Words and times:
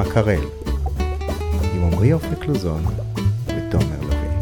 מקרל, 0.00 0.44
עם 1.74 1.82
עמרי 1.84 2.12
אופק 2.12 2.46
לוזון 2.46 2.82
ותומר 3.46 4.00
לביא. 4.02 4.40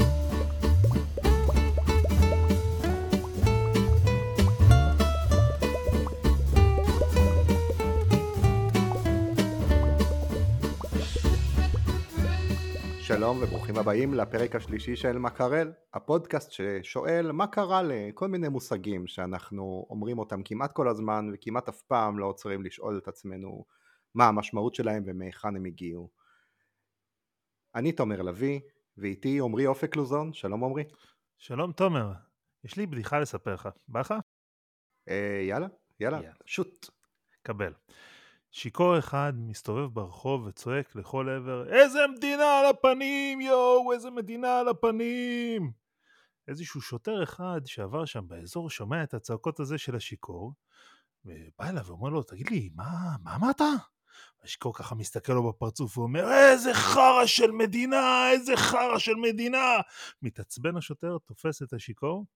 שלום 13.01 13.39
וברוכים 13.43 13.77
הבאים 13.77 14.15
לפרק 14.15 14.57
השלישי 14.57 14.97
של 14.97 15.19
מקרל, 15.19 15.73
הפודקאסט 15.95 16.53
ששואל 16.53 17.33
מה 17.33 17.47
קרה 17.47 17.83
לכל 17.83 18.29
מיני 18.29 18.49
מושגים 18.49 19.07
שאנחנו 19.07 19.87
אומרים 19.91 20.19
אותם 20.19 20.43
כמעט 20.43 20.73
כל 20.73 20.89
הזמן 20.89 21.31
וכמעט 21.35 21.69
אף 21.69 21.83
פעם 21.83 22.19
לא 22.19 22.27
עוצרים 22.27 22.65
לשאול 22.65 22.99
את 23.03 23.09
עצמנו 23.09 23.65
מה 24.19 24.27
המשמעות 24.27 24.75
שלהם 24.75 25.03
ומהיכן 25.07 25.57
הם 25.57 25.65
הגיעו. 25.65 26.11
אני 27.75 27.93
תומר 27.93 28.23
לביא, 28.23 28.61
ואיתי 28.97 29.41
עמרי 29.41 29.67
אופק 29.67 29.97
לוזון, 29.97 30.33
שלום 30.33 30.65
עמרי. 30.65 30.85
שלום 31.37 31.73
תומר, 31.73 32.13
יש 32.65 32.77
לי 32.77 32.87
בדיחה 32.87 33.19
לספר 33.19 33.55
לך, 33.55 33.69
בא 33.89 34.01
לך? 34.01 34.15
אה, 35.09 35.43
יאללה, 35.49 35.67
יאללה, 36.01 36.17
יאללה. 36.17 36.35
שוט. 36.47 36.91
קבל. 37.43 37.73
שיכור 38.51 38.99
אחד 38.99 39.33
מסתובב 39.37 39.95
ברחוב 39.95 40.47
וצועק 40.47 40.97
לכל 40.97 41.29
עבר, 41.29 41.75
איזה 41.75 41.99
מדינה 42.17 42.59
על 42.59 42.67
הפנים, 42.67 43.41
יואו, 43.41 43.93
איזה 43.93 44.11
מדינה 44.11 44.61
על 44.61 44.69
הפנים! 44.69 45.73
איזשהו 46.49 46.81
שוטר 46.81 47.23
אחד 47.23 47.61
שעבר 47.65 48.05
שם 48.05 48.29
באזור 48.29 48.71
שומע 48.71 49.03
את 49.03 49.15
הצעקות 49.15 49.61
הזה 49.61 49.79
של 49.79 49.97
השיכור, 49.97 50.53
ובא 51.25 51.69
אליו 51.69 51.87
ואומר 51.87 52.09
לו, 52.09 52.23
תגיד 52.23 52.51
לי, 52.51 52.71
מה, 52.75 53.17
מה 53.23 53.37
אמרת? 53.37 53.61
השיכור 54.49 54.75
ככה 54.75 54.95
מסתכל 54.95 55.33
לו 55.33 55.49
בפרצוף 55.49 55.99
ואומר, 55.99 56.33
איזה 56.33 56.75
חרא 56.75 57.27
של 57.27 57.51
מדינה, 57.51 58.31
איזה 58.31 58.57
חרא 58.57 58.99
של 58.99 59.15
מדינה! 59.15 59.77
מתעצבן 60.23 60.77
השוטר, 60.77 61.19
תופס 61.19 61.63
את 61.63 61.73
השיכור, 61.73 62.27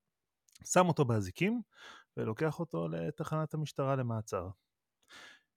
שם 0.65 0.89
אותו 0.89 1.05
באזיקים, 1.05 1.61
ולוקח 2.17 2.61
אותו 2.61 2.89
לתחנת 2.89 3.55
המשטרה 3.55 3.97
למעצר. 3.97 4.49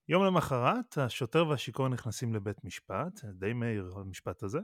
יום 0.10 0.24
למחרת, 0.24 0.98
השוטר 0.98 1.48
והשיכור 1.48 1.88
נכנסים 1.88 2.34
לבית 2.34 2.64
משפט, 2.64 3.26
די 3.26 3.54
מהיר 3.54 3.94
המשפט 3.96 4.44
הזה, 4.44 4.60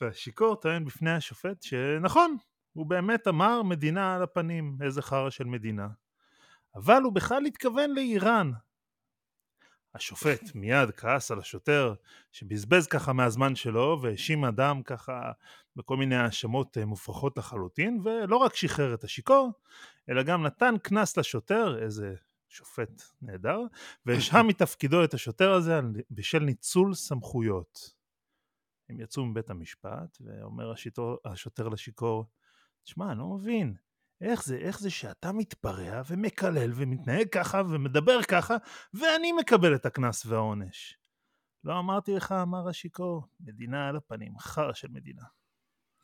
והשיכור 0.00 0.56
טוען 0.56 0.84
בפני 0.84 1.10
השופט 1.10 1.62
שנכון, 1.62 2.36
הוא 2.72 2.86
באמת 2.86 3.28
אמר 3.28 3.62
מדינה 3.62 4.14
על 4.14 4.22
הפנים, 4.22 4.78
איזה 4.82 5.02
חרא 5.02 5.30
של 5.30 5.44
מדינה. 5.44 5.88
אבל 6.74 7.02
הוא 7.02 7.12
בכלל 7.12 7.46
התכוון 7.46 7.90
לאיראן. 7.90 8.50
השופט 9.94 10.54
מיד 10.54 10.90
כעס 10.90 11.30
על 11.30 11.38
השוטר 11.38 11.94
שבזבז 12.32 12.86
ככה 12.86 13.12
מהזמן 13.12 13.54
שלו 13.54 13.98
והאשים 14.02 14.44
אדם 14.44 14.82
ככה 14.82 15.32
בכל 15.76 15.96
מיני 15.96 16.16
האשמות 16.16 16.78
אה, 16.78 16.84
מופרכות 16.84 17.38
לחלוטין 17.38 18.00
ולא 18.04 18.36
רק 18.36 18.56
שחרר 18.56 18.94
את 18.94 19.04
השיכור 19.04 19.50
אלא 20.08 20.22
גם 20.22 20.46
נתן 20.46 20.74
קנס 20.82 21.16
לשוטר, 21.16 21.82
איזה 21.82 22.14
שופט 22.48 23.02
נהדר, 23.22 23.60
והשהה 24.06 24.42
מתפקידו 24.42 25.04
את 25.04 25.14
השוטר 25.14 25.52
הזה 25.52 25.80
בשל 26.10 26.38
ניצול 26.38 26.94
סמכויות. 26.94 27.94
הם 28.88 29.00
יצאו 29.00 29.24
מבית 29.24 29.50
המשפט 29.50 30.18
ואומר 30.20 30.72
השוטר 31.24 31.68
לשיכור 31.68 32.26
תשמע 32.82 33.12
אני 33.12 33.18
לא 33.18 33.26
מבין 33.26 33.74
איך 34.22 34.44
זה, 34.44 34.56
איך 34.56 34.80
זה 34.80 34.90
שאתה 34.90 35.32
מתפרע 35.32 36.02
ומקלל 36.10 36.70
ומתנהג 36.74 37.28
ככה 37.28 37.62
ומדבר 37.70 38.22
ככה 38.22 38.56
ואני 38.94 39.32
מקבל 39.32 39.74
את 39.74 39.86
הקנס 39.86 40.26
והעונש. 40.26 40.98
לא 41.64 41.78
אמרתי 41.78 42.14
לך, 42.14 42.32
אמר 42.32 42.68
השיכור, 42.68 43.22
מדינה 43.40 43.88
על 43.88 43.96
הפנים, 43.96 44.38
חרא 44.38 44.72
של 44.72 44.88
מדינה. 44.90 45.22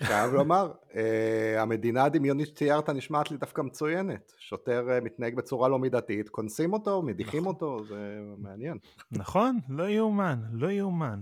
חייב 0.04 0.34
לומר, 0.34 0.72
אה, 0.96 1.62
המדינה 1.62 2.04
הדמיונית 2.04 2.48
שציירת 2.48 2.90
נשמעת 2.90 3.32
לי 3.32 3.38
דווקא 3.38 3.62
מצוינת. 3.62 4.34
שוטר 4.38 4.90
אה, 4.90 5.02
מתנהג 5.02 5.36
בצורה 5.36 5.70
לא 5.70 5.80
מידתית, 5.80 6.30
קונסים 6.30 6.74
אותו, 6.74 7.02
מדיחים 7.02 7.42
נכון. 7.42 7.54
אותו, 7.54 7.84
זה 7.86 8.20
מעניין. 8.38 8.78
נכון? 9.12 9.60
לא 9.70 9.90
יאומן, 9.90 10.40
לא 10.52 10.72
יאומן. 10.72 11.22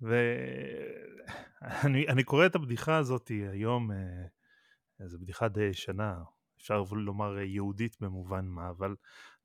ואני 0.00 2.08
אני 2.08 2.24
קורא 2.24 2.46
את 2.46 2.54
הבדיחה 2.54 2.96
הזאת 2.96 3.28
היום, 3.28 3.92
אה, 3.92 5.06
זו 5.06 5.18
בדיחה 5.18 5.48
די 5.48 5.64
ישנה, 5.64 6.22
אפשר 6.58 6.84
לומר 6.90 7.38
אה, 7.38 7.44
יהודית 7.44 7.96
במובן 8.00 8.46
מה, 8.46 8.70
אבל 8.70 8.96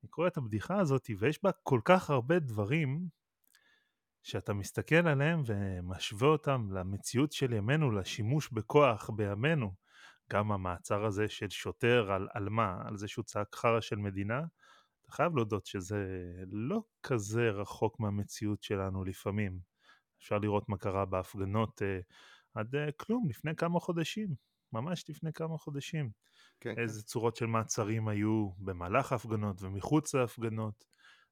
אני 0.03 0.09
קורא 0.09 0.27
את 0.27 0.37
הבדיחה 0.37 0.79
הזאת 0.79 1.09
ויש 1.19 1.43
בה 1.43 1.51
כל 1.51 1.79
כך 1.85 2.09
הרבה 2.09 2.39
דברים 2.39 3.07
שאתה 4.23 4.53
מסתכל 4.53 5.07
עליהם 5.07 5.41
ומשווה 5.45 6.27
אותם 6.27 6.67
למציאות 6.71 7.31
של 7.31 7.53
ימינו, 7.53 7.91
לשימוש 7.91 8.49
בכוח 8.51 9.09
בימינו. 9.09 9.73
גם 10.31 10.51
המעצר 10.51 11.05
הזה 11.05 11.29
של 11.29 11.49
שוטר 11.49 12.11
על, 12.11 12.27
על 12.33 12.49
מה? 12.49 12.81
על 12.85 12.97
זה 12.97 13.07
שהוא 13.07 13.25
צעק 13.25 13.55
חרא 13.55 13.81
של 13.81 13.95
מדינה? 13.95 14.41
אתה 15.01 15.11
חייב 15.11 15.35
להודות 15.35 15.65
שזה 15.65 16.05
לא 16.51 16.83
כזה 17.03 17.49
רחוק 17.49 17.99
מהמציאות 17.99 18.63
שלנו 18.63 19.03
לפעמים. 19.03 19.72
אפשר 20.23 20.37
לראות 20.37 20.69
מה 20.69 20.77
קרה 20.77 21.05
בהפגנות 21.05 21.81
אה, 21.81 21.99
עד 22.53 22.75
אה, 22.75 22.91
כלום, 22.91 23.29
לפני 23.29 23.55
כמה 23.55 23.79
חודשים, 23.79 24.27
ממש 24.73 25.09
לפני 25.09 25.33
כמה 25.33 25.57
חודשים. 25.57 26.11
כן, 26.59 26.73
איזה 26.77 27.03
צורות 27.03 27.35
של 27.35 27.45
מעצרים 27.45 28.07
היו 28.07 28.49
במהלך 28.57 29.11
ההפגנות 29.11 29.61
ומחוץ 29.61 30.15
להפגנות. 30.15 30.85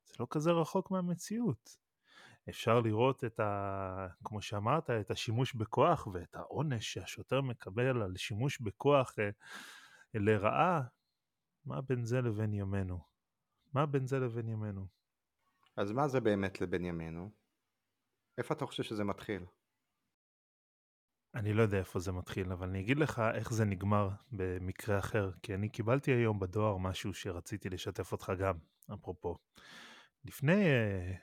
זה 0.05 0.13
לא 0.19 0.27
כזה 0.29 0.51
רחוק 0.51 0.91
מהמציאות. 0.91 1.77
אפשר 2.49 2.79
לראות 2.79 3.23
את 3.23 3.39
ה... 3.39 4.07
כמו 4.23 4.41
שאמרת, 4.41 4.89
את 4.89 5.11
השימוש 5.11 5.55
בכוח 5.55 6.07
ואת 6.07 6.35
העונש 6.35 6.93
שהשוטר 6.93 7.41
מקבל 7.41 8.01
על 8.01 8.13
שימוש 8.17 8.61
בכוח 8.61 9.15
אה, 9.19 9.29
לרעה. 10.13 10.81
מה 11.65 11.81
בין 11.81 12.05
זה 12.05 12.21
לבין 12.21 12.53
ימינו? 12.53 12.99
מה 13.73 13.85
בין 13.85 14.07
זה 14.07 14.19
לבין 14.19 14.49
ימינו? 14.49 14.87
אז 15.77 15.91
מה 15.91 16.07
זה 16.07 16.19
באמת 16.19 16.61
לבין 16.61 16.85
ימינו? 16.85 17.40
איפה 18.37 18.53
אתה 18.53 18.65
חושב 18.65 18.83
שזה 18.83 19.03
מתחיל? 19.03 19.45
אני 21.35 21.53
לא 21.53 21.61
יודע 21.61 21.77
איפה 21.77 21.99
זה 21.99 22.11
מתחיל, 22.11 22.51
אבל 22.51 22.69
אני 22.69 22.79
אגיד 22.79 22.97
לך 22.97 23.21
איך 23.33 23.53
זה 23.53 23.65
נגמר 23.65 24.09
במקרה 24.31 24.99
אחר, 24.99 25.31
כי 25.43 25.53
אני 25.53 25.69
קיבלתי 25.69 26.11
היום 26.11 26.39
בדואר 26.39 26.77
משהו 26.77 27.13
שרציתי 27.13 27.69
לשתף 27.69 28.11
אותך 28.11 28.31
גם, 28.39 28.57
אפרופו. 28.93 29.37
לפני 30.25 30.63
uh, 30.63 31.17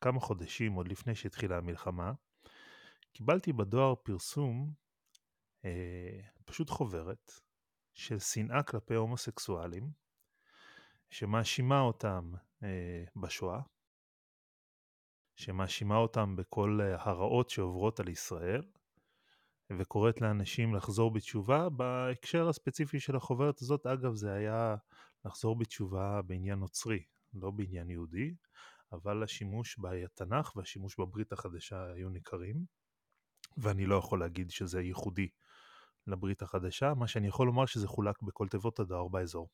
כמה 0.00 0.20
חודשים, 0.20 0.72
עוד 0.72 0.88
לפני 0.88 1.14
שהתחילה 1.14 1.56
המלחמה, 1.56 2.12
קיבלתי 3.12 3.52
בדואר 3.52 3.94
פרסום, 3.94 4.72
uh, 5.62 5.66
פשוט 6.44 6.70
חוברת, 6.70 7.32
של 7.94 8.18
שנאה 8.18 8.62
כלפי 8.62 8.94
הומוסקסואלים, 8.94 9.90
שמאשימה 11.10 11.80
אותם 11.80 12.32
uh, 12.34 12.64
בשואה, 13.16 13.60
שמאשימה 15.40 15.96
אותם 15.96 16.36
בכל 16.36 16.78
אה, 16.82 16.96
הרעות 16.98 17.50
שעוברות 17.50 18.00
על 18.00 18.08
ישראל, 18.08 18.62
וקוראת 19.78 20.20
לאנשים 20.20 20.74
לחזור 20.74 21.10
בתשובה. 21.10 21.68
בהקשר 21.68 22.48
הספציפי 22.48 23.00
של 23.00 23.16
החוברת 23.16 23.62
הזאת, 23.62 23.86
אגב, 23.86 24.14
זה 24.14 24.32
היה 24.32 24.76
לחזור 25.24 25.58
בתשובה 25.58 26.22
בעניין 26.22 26.58
נוצרי, 26.58 27.02
לא 27.34 27.50
בעניין 27.50 27.90
יהודי, 27.90 28.34
אבל 28.92 29.22
השימוש 29.22 29.76
בתנ"ך 29.78 30.56
והשימוש 30.56 30.96
בברית 30.98 31.32
החדשה 31.32 31.92
היו 31.92 32.08
ניכרים, 32.08 32.64
ואני 33.56 33.86
לא 33.86 33.96
יכול 33.96 34.20
להגיד 34.20 34.50
שזה 34.50 34.80
ייחודי 34.80 35.28
לברית 36.06 36.42
החדשה, 36.42 36.94
מה 36.94 37.08
שאני 37.08 37.28
יכול 37.28 37.46
לומר 37.46 37.66
שזה 37.66 37.88
חולק 37.88 38.22
בכל 38.22 38.48
תיבות 38.48 38.80
הדואר 38.80 39.08
באזור. 39.08 39.48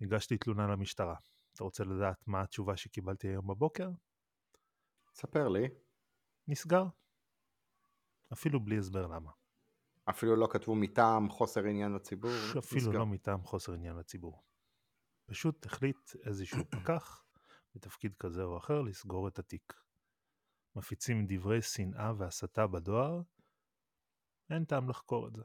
הגשתי 0.00 0.38
תלונה 0.38 0.66
למשטרה. 0.66 1.14
אתה 1.52 1.64
רוצה 1.64 1.84
לדעת 1.84 2.16
מה 2.26 2.40
התשובה 2.40 2.76
שקיבלתי 2.76 3.28
היום 3.28 3.46
בבוקר? 3.46 3.88
ספר 5.14 5.48
לי. 5.48 5.68
נסגר. 6.48 6.84
אפילו 8.32 8.64
בלי 8.64 8.78
הסבר 8.78 9.06
למה. 9.06 9.30
אפילו 10.10 10.36
לא 10.36 10.48
כתבו 10.52 10.74
מטעם 10.74 11.28
חוסר 11.30 11.64
עניין 11.64 11.92
לציבור? 11.92 12.30
אפילו 12.58 12.80
נסגר. 12.80 12.98
לא 12.98 13.06
מטעם 13.06 13.44
חוסר 13.44 13.72
עניין 13.72 13.96
לציבור. 13.96 14.44
פשוט 15.26 15.66
החליט 15.66 16.10
איזשהו 16.26 16.64
פקח 16.82 17.24
בתפקיד 17.74 18.16
כזה 18.16 18.42
או 18.42 18.58
אחר 18.58 18.82
לסגור 18.82 19.28
את 19.28 19.38
התיק. 19.38 19.72
מפיצים 20.76 21.26
דברי 21.28 21.62
שנאה 21.62 22.12
והסתה 22.18 22.66
בדואר, 22.66 23.22
אין 24.50 24.64
טעם 24.64 24.88
לחקור 24.90 25.28
את 25.28 25.36
זה. 25.36 25.42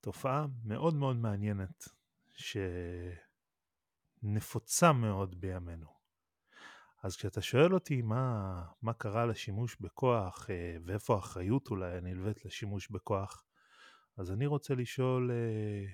תופעה 0.00 0.46
מאוד 0.64 0.94
מאוד 0.94 1.16
מעניינת, 1.16 1.84
שנפוצה 4.22 4.92
מאוד 4.92 5.40
בימינו. 5.40 5.95
אז 7.06 7.16
כשאתה 7.16 7.42
שואל 7.42 7.74
אותי 7.74 8.02
מה, 8.02 8.62
מה 8.82 8.92
קרה 8.92 9.26
לשימוש 9.26 9.76
בכוח 9.80 10.50
אה, 10.50 10.76
ואיפה 10.86 11.14
האחריות 11.14 11.68
אולי 11.68 11.96
הנלווית 11.96 12.44
לשימוש 12.44 12.90
בכוח, 12.90 13.44
אז 14.16 14.32
אני 14.32 14.46
רוצה 14.46 14.74
לשאול, 14.74 15.30
אה, 15.30 15.86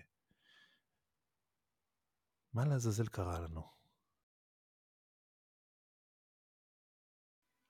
מה 2.54 2.64
לעזאזל 2.64 3.06
קרה 3.06 3.40
לנו? 3.40 3.62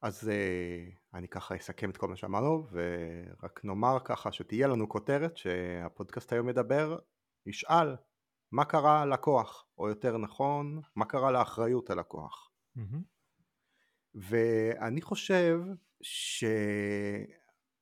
אז 0.02 0.28
uh, 0.28 0.98
אני 1.14 1.28
ככה 1.28 1.56
אסכם 1.56 1.90
את 1.90 1.96
כל 1.96 2.08
מה 2.08 2.16
שאמרנו, 2.16 2.66
ורק 2.72 3.64
נאמר 3.64 3.98
ככה 4.04 4.32
שתהיה 4.32 4.68
לנו 4.68 4.88
כותרת 4.88 5.36
שהפודקאסט 5.36 6.32
היום 6.32 6.46
מדבר, 6.46 6.98
ישאל 7.46 7.96
מה 8.52 8.64
קרה 8.64 9.06
לכוח, 9.06 9.66
או 9.78 9.88
יותר 9.88 10.18
נכון, 10.18 10.80
מה 10.96 11.04
קרה 11.04 11.32
לאחריות 11.32 11.90
הלקוח. 11.90 12.50
Mm-hmm. 12.78 13.11
ואני 14.14 15.00
חושב 15.00 15.60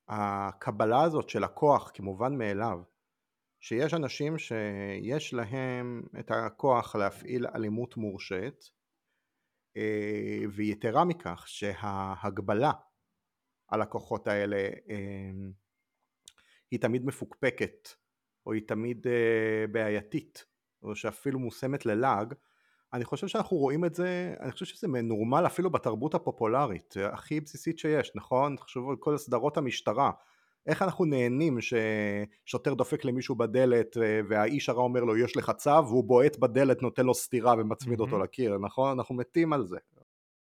שהקבלה 0.09 1.03
הזאת 1.03 1.29
של 1.29 1.45
הכוח 1.45 1.91
כמובן 1.95 2.39
מאליו, 2.39 2.83
שיש 3.61 3.95
אנשים 3.95 4.39
שיש 4.39 5.35
להם 5.35 6.03
את 6.21 6.31
הכוח 6.31 6.97
להפעיל 6.97 7.47
אלימות 7.47 7.97
מורשית, 7.97 8.71
אה, 9.77 10.43
ויתרה 10.53 11.05
מכך 11.05 11.45
שההגבלה 11.47 12.73
על 13.69 13.83
הכוחות 13.83 14.27
האלה 14.27 14.69
אה, 14.91 15.31
היא 16.71 16.81
תמיד 16.81 17.05
מפוקפקת 17.05 17.89
או 18.47 18.53
היא 18.53 18.63
תמיד 18.69 19.07
אה, 19.07 19.65
בעייתית 19.73 20.45
או 20.83 20.97
שאפילו 20.97 21.39
מושמת 21.39 21.87
ללעג 21.87 22.35
אני 22.93 23.05
חושב 23.05 23.27
שאנחנו 23.27 23.57
רואים 23.57 23.85
את 23.85 23.95
זה, 23.95 24.35
אני 24.41 24.53
חושב 24.53 24.67
שזה 24.67 24.87
נורמל 24.89 25.47
אפילו 25.47 25.71
בתרבות 25.71 26.15
הפופולרית 26.15 26.95
הכי 27.13 27.41
בסיסית 27.41 27.79
שיש, 27.79 28.13
נכון? 28.15 28.57
תחשבו 28.57 28.91
על 28.91 28.97
כל 28.97 29.17
סדרות 29.17 29.57
המשטרה 29.57 30.11
איך 30.67 30.83
אנחנו 30.83 31.05
נהנים 31.05 31.59
ששוטר 31.61 32.75
דופק 32.75 33.05
למישהו 33.05 33.35
בדלת 33.35 33.97
והאיש 34.29 34.69
הרע 34.69 34.83
אומר 34.83 35.05
לו 35.05 35.17
יש 35.17 35.37
לך 35.37 35.53
צו 35.57 35.87
והוא 35.87 36.05
בועט 36.05 36.37
בדלת 36.37 36.83
נותן 36.83 37.07
לו 37.07 37.15
סטירה 37.15 37.55
ומצמיד 37.59 37.99
mm-hmm. 37.99 38.03
אותו 38.03 38.19
לקיר 38.19 38.59
נכון 38.59 38.99
אנחנו 38.99 39.15
מתים 39.15 39.53
על 39.53 39.67
זה 39.67 39.79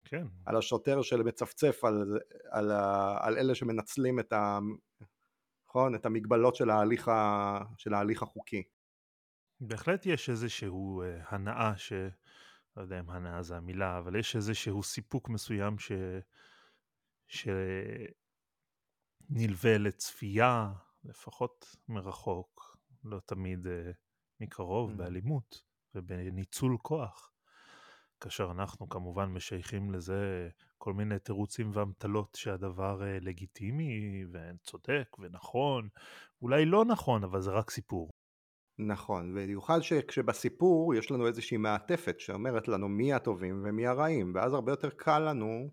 כן. 0.06 0.25
על 0.45 0.57
השוטר 0.57 1.01
שמצפצף 1.01 1.84
על, 1.84 2.19
על, 2.50 2.72
על 3.19 3.38
אלה 3.38 3.56
שמנצלים 3.56 4.19
את, 4.19 4.34
ה, 4.34 4.60
נכון, 5.68 5.95
את 5.95 6.06
המגבלות 6.06 6.56
של 6.56 6.69
ההליך, 6.69 7.07
ה, 7.07 7.60
של 7.77 7.94
ההליך 7.94 8.24
החוקי. 8.24 8.63
בהחלט 9.62 10.06
יש 10.06 10.30
איזשהו 10.30 11.01
אה, 11.01 11.22
הנאה 11.27 11.77
ש... 11.77 11.94
לא 12.78 12.82
יודע 12.82 13.00
אם 13.00 13.10
הנאה 13.10 13.42
זה 13.42 13.58
המילה, 13.58 13.98
אבל 13.98 14.16
יש 14.16 14.36
איזשהו 14.36 14.84
סיפוק 14.84 15.30
מסוים 15.30 15.76
ש... 15.80 15.92
שנלווה 19.30 19.78
לצפייה, 19.78 20.74
לפחות 21.04 21.76
מרחוק, 21.88 22.78
לא 23.04 23.20
תמיד 23.26 23.68
אה, 23.68 23.92
מקרוב, 24.40 24.92
mm. 24.92 24.96
באלימות 24.96 25.62
ובניצול 25.96 26.78
כוח. 26.82 27.32
כאשר 28.20 28.52
אנחנו 28.52 28.90
כמובן 28.90 29.26
משייכים 29.26 29.92
לזה 29.92 30.50
כל 30.78 30.94
מיני 30.94 31.20
תירוצים 31.20 31.72
ואמתלות 31.74 32.36
שהדבר 32.36 33.04
אה, 33.04 33.18
לגיטימי 33.22 34.26
וצודק 34.32 35.08
ונכון, 35.20 35.90
אולי 36.42 36.66
לא 36.66 36.86
נכון, 36.86 37.24
אבל 37.24 37.42
זה 37.42 37.52
רק 37.52 37.70
סיפור. 37.70 38.11
נכון, 38.80 39.36
במיוחד 39.36 39.80
שכשבסיפור 39.82 40.96
יש 40.96 41.12
לנו 41.12 41.28
איזושהי 41.28 41.58
מעטפת 41.58 42.20
שאומרת 42.20 42.68
לנו 42.68 42.90
מי 42.90 43.14
הטובים 43.14 43.64
ומי 43.66 43.88
הרעים, 43.88 44.32
ואז 44.36 44.54
הרבה 44.54 44.72
יותר 44.72 44.90
קל 44.90 45.20
לנו 45.20 45.70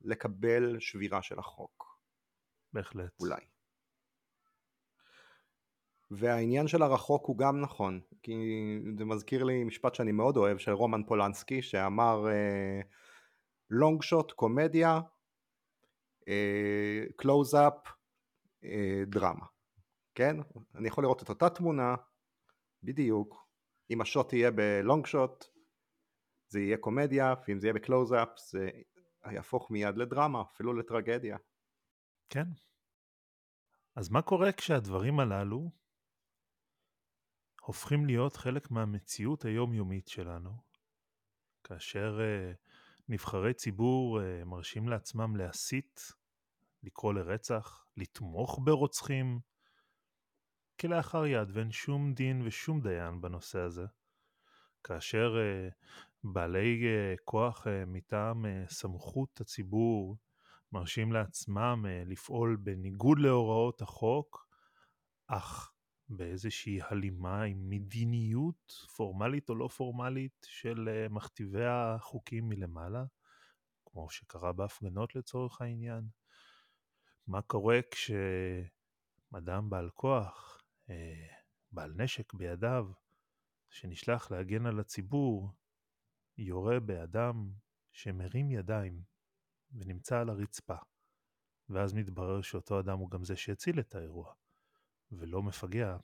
לקבל 0.00 0.76
שבירה 0.80 1.22
של 1.22 1.38
החוק. 1.38 1.98
בהחלט. 2.72 3.20
אולי. 3.20 3.40
והעניין 6.10 6.68
של 6.68 6.82
הרחוק 6.82 7.26
הוא 7.26 7.38
גם 7.38 7.60
נכון, 7.60 8.00
כי 8.22 8.34
זה 8.98 9.04
מזכיר 9.04 9.44
לי 9.44 9.64
משפט 9.64 9.94
שאני 9.94 10.12
מאוד 10.12 10.36
אוהב 10.36 10.58
של 10.58 10.72
רומן 10.72 11.02
פולנסקי 11.06 11.62
שאמר 11.62 12.26
long 13.70 14.02
shot 14.02 14.32
קומדיה, 14.32 15.00
קלוז-אפ, 17.16 17.74
דרמה, 19.06 19.46
כן? 20.14 20.36
אני 20.74 20.88
יכול 20.88 21.04
לראות 21.04 21.22
את 21.22 21.28
אותה 21.28 21.50
תמונה 21.50 21.94
בדיוק, 22.84 23.46
אם 23.90 24.00
השוט 24.00 24.32
יהיה 24.32 24.50
ב 24.50 24.61
long 24.61 25.06
shot 25.06 25.44
זה 26.48 26.60
יהיה 26.60 26.76
קומדיה, 26.76 27.34
ואם 27.48 27.60
זה 27.60 27.66
יהיה 27.66 27.74
בקלוז-אפ 27.74 28.28
זה 28.50 28.70
יהפוך 29.32 29.70
מיד 29.70 29.96
לדרמה, 29.96 30.42
אפילו 30.42 30.74
לטרגדיה. 30.74 31.36
כן. 32.28 32.46
אז 33.96 34.10
מה 34.10 34.22
קורה 34.22 34.52
כשהדברים 34.52 35.20
הללו 35.20 35.70
הופכים 37.60 38.06
להיות 38.06 38.36
חלק 38.36 38.70
מהמציאות 38.70 39.44
היומיומית 39.44 40.08
שלנו, 40.08 40.50
כאשר 41.64 42.18
uh, 42.18 42.56
נבחרי 43.08 43.54
ציבור 43.54 44.20
uh, 44.20 44.44
מרשים 44.44 44.88
לעצמם 44.88 45.36
להסית, 45.36 46.00
לקרוא 46.82 47.14
לרצח, 47.14 47.86
לתמוך 47.96 48.60
ברוצחים, 48.64 49.40
כלאחר 50.86 51.26
יד 51.26 51.48
ואין 51.52 51.72
שום 51.72 52.14
דין 52.14 52.42
ושום 52.46 52.80
דיין 52.80 53.20
בנושא 53.20 53.58
הזה. 53.58 53.84
כאשר 54.82 55.34
uh, 55.34 55.74
בעלי 56.24 56.82
uh, 56.82 57.20
כוח 57.24 57.66
uh, 57.66 57.70
מטעם 57.86 58.44
uh, 58.44 58.48
סמכות 58.72 59.40
הציבור 59.40 60.16
מרשים 60.72 61.12
לעצמם 61.12 61.84
uh, 61.84 62.08
לפעול 62.08 62.56
בניגוד 62.56 63.18
להוראות 63.18 63.82
החוק, 63.82 64.48
אך 65.26 65.72
באיזושהי 66.08 66.80
הלימה 66.82 67.42
עם 67.42 67.70
מדיניות 67.70 68.72
פורמלית 68.96 69.48
או 69.48 69.54
לא 69.54 69.68
פורמלית 69.68 70.46
של 70.48 70.88
אה, 70.88 71.08
מכתיבי 71.08 71.66
החוקים 71.66 72.48
מלמעלה, 72.48 73.04
כמו 73.86 74.10
שקרה 74.10 74.52
בהפגנות 74.52 75.16
לצורך 75.16 75.60
העניין. 75.60 76.04
מה 77.26 77.42
קורה 77.42 77.80
כשאדם 77.90 79.70
בעל 79.70 79.90
כוח, 79.94 80.53
בעל 81.72 81.92
נשק 81.96 82.34
בידיו, 82.34 82.86
שנשלח 83.70 84.30
להגן 84.30 84.66
על 84.66 84.80
הציבור, 84.80 85.50
יורה 86.38 86.80
באדם 86.80 87.52
שמרים 87.92 88.50
ידיים 88.50 89.02
ונמצא 89.72 90.20
על 90.20 90.28
הרצפה, 90.28 90.76
ואז 91.68 91.94
מתברר 91.94 92.42
שאותו 92.42 92.80
אדם 92.80 92.98
הוא 92.98 93.10
גם 93.10 93.24
זה 93.24 93.36
שהציל 93.36 93.80
את 93.80 93.94
האירוע. 93.94 94.34
ולא 95.12 95.42
מפגע. 95.42 95.96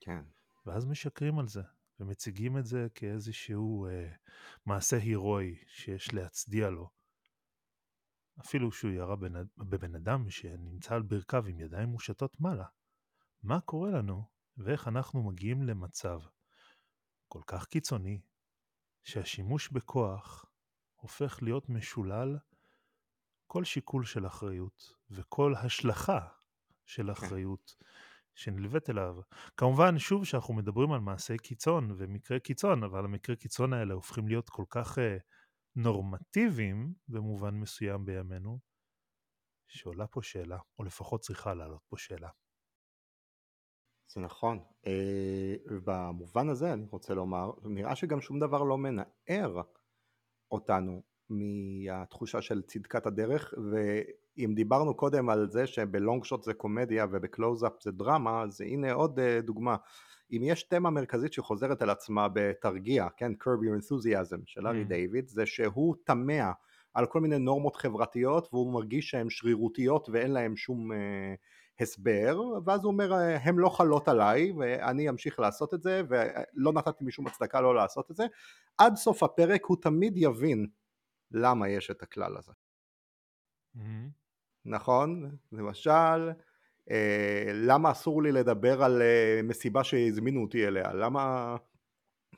כן. 0.00 0.24
ואז 0.66 0.84
משקרים 0.84 1.38
על 1.38 1.48
זה, 1.48 1.62
ומציגים 2.00 2.58
את 2.58 2.66
זה 2.66 2.86
כאיזשהו 2.94 3.86
אה, 3.86 4.12
מעשה 4.66 4.96
הירואי 4.96 5.56
שיש 5.66 6.14
להצדיע 6.14 6.70
לו. 6.70 6.90
אפילו 8.40 8.72
שהוא 8.72 8.90
ירה. 8.90 9.16
בבן 9.56 9.94
אדם 9.94 10.30
שנמצא 10.30 10.94
על 10.94 11.02
ברכיו 11.02 11.46
עם 11.46 11.60
ידיים 11.60 11.88
מושטות 11.88 12.40
מעלה. 12.40 12.66
מה 13.46 13.60
קורה 13.60 13.90
לנו, 13.90 14.24
ואיך 14.56 14.88
אנחנו 14.88 15.22
מגיעים 15.22 15.62
למצב 15.62 16.20
כל 17.28 17.40
כך 17.46 17.66
קיצוני, 17.66 18.20
שהשימוש 19.04 19.68
בכוח 19.68 20.44
הופך 20.96 21.42
להיות 21.42 21.68
משולל 21.68 22.38
כל 23.46 23.64
שיקול 23.64 24.04
של 24.04 24.26
אחריות 24.26 24.92
וכל 25.10 25.54
השלכה 25.54 26.28
של 26.84 27.02
כן. 27.02 27.10
אחריות. 27.10 27.76
שנלווית 28.36 28.90
אליו. 28.90 29.16
כמובן, 29.56 29.98
שוב, 29.98 30.24
שאנחנו 30.24 30.54
מדברים 30.54 30.92
על 30.92 31.00
מעשי 31.00 31.36
קיצון 31.38 31.94
ומקרי 31.96 32.40
קיצון, 32.40 32.84
אבל 32.84 33.04
המקרי 33.04 33.36
קיצון 33.36 33.72
האלה 33.72 33.94
הופכים 33.94 34.28
להיות 34.28 34.48
כל 34.50 34.64
כך 34.70 34.98
uh, 34.98 35.00
נורמטיביים 35.76 36.94
במובן 37.08 37.54
מסוים 37.54 38.04
בימינו, 38.04 38.58
שעולה 39.68 40.06
פה 40.06 40.22
שאלה, 40.22 40.58
או 40.78 40.84
לפחות 40.84 41.20
צריכה 41.20 41.54
לעלות 41.54 41.82
פה 41.88 41.96
שאלה. 41.98 42.28
זה 44.08 44.20
נכון. 44.20 44.58
Uh, 44.84 44.88
במובן 45.84 46.48
הזה 46.48 46.72
אני 46.72 46.86
רוצה 46.90 47.14
לומר, 47.14 47.50
נראה 47.64 47.96
שגם 47.96 48.20
שום 48.20 48.40
דבר 48.40 48.62
לא 48.62 48.78
מנער 48.78 49.60
אותנו 50.50 51.02
מהתחושה 51.30 52.42
של 52.42 52.62
צדקת 52.62 53.06
הדרך, 53.06 53.54
ואם 53.72 54.52
דיברנו 54.54 54.94
קודם 54.94 55.28
על 55.28 55.50
זה 55.50 55.66
שב 55.66 55.91
long 55.91 56.24
shot 56.24 56.42
זה 56.42 56.54
קומדיה 56.54 57.06
ובקלוז-אפ 57.10 57.82
זה 57.82 57.92
דרמה, 57.92 58.42
אז 58.42 58.60
הנה 58.60 58.92
עוד 58.92 59.18
אה, 59.18 59.40
דוגמה. 59.40 59.76
אם 60.32 60.40
יש 60.44 60.62
תמה 60.62 60.90
מרכזית 60.90 61.32
שחוזרת 61.32 61.82
על 61.82 61.90
עצמה 61.90 62.28
בתרגיע, 62.32 63.06
כן, 63.16 63.32
curb 63.32 63.60
your 63.62 63.82
enthusiasm 63.82 64.40
של 64.46 64.66
לארי 64.66 64.82
mm. 64.82 64.88
דיוויד, 64.88 65.28
זה 65.28 65.46
שהוא 65.46 65.94
תמה 66.04 66.52
על 66.94 67.06
כל 67.06 67.20
מיני 67.20 67.38
נורמות 67.38 67.76
חברתיות 67.76 68.48
והוא 68.52 68.72
מרגיש 68.72 69.10
שהן 69.10 69.30
שרירותיות 69.30 70.08
ואין 70.12 70.30
להן 70.30 70.56
שום 70.56 70.92
uh, 70.92 70.94
הסבר, 71.80 72.38
ואז 72.64 72.84
הוא 72.84 72.92
אומר, 72.92 73.12
הן 73.14 73.56
לא 73.56 73.68
חלות 73.68 74.08
עליי 74.08 74.52
ואני 74.52 75.08
אמשיך 75.08 75.40
לעשות 75.40 75.74
את 75.74 75.82
זה 75.82 76.02
ולא 76.08 76.72
נתתי 76.72 77.04
משום 77.04 77.26
הצדקה 77.26 77.60
לא 77.60 77.74
לעשות 77.74 78.10
את 78.10 78.16
זה. 78.16 78.26
עד 78.78 78.96
סוף 78.96 79.22
הפרק 79.22 79.64
הוא 79.64 79.76
תמיד 79.82 80.12
יבין 80.16 80.66
למה 81.30 81.68
יש 81.68 81.90
את 81.90 82.02
הכלל 82.02 82.36
הזה. 82.36 82.52
Mm-hmm. 83.76 83.80
נכון? 84.64 85.30
למשל, 85.52 86.30
אה, 86.90 87.50
למה 87.54 87.90
אסור 87.90 88.22
לי 88.22 88.32
לדבר 88.32 88.82
על 88.82 89.02
אה, 89.02 89.40
מסיבה 89.44 89.84
שהזמינו 89.84 90.42
אותי 90.42 90.66
אליה? 90.66 90.92
למה, 90.92 91.56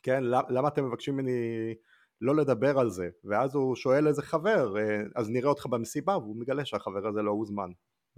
כן, 0.03 0.23
למה 0.25 0.69
אתם 0.69 0.85
מבקשים 0.85 1.15
ממני 1.15 1.75
לא 2.21 2.37
לדבר 2.37 2.79
על 2.79 2.91
זה, 2.91 3.09
ואז 3.25 3.55
הוא 3.55 3.77
שואל 3.77 4.07
איזה 4.07 4.23
חבר, 4.23 4.79
אה, 4.79 5.03
אז 5.17 5.31
נראה 5.31 5.49
אותך 5.49 5.67
במסיבה, 5.67 6.19
והוא 6.19 6.37
מגלה 6.37 6.65
שהחבר 6.65 7.07
הזה 7.07 7.23
לא 7.23 7.31
הוזמן, 7.31 7.71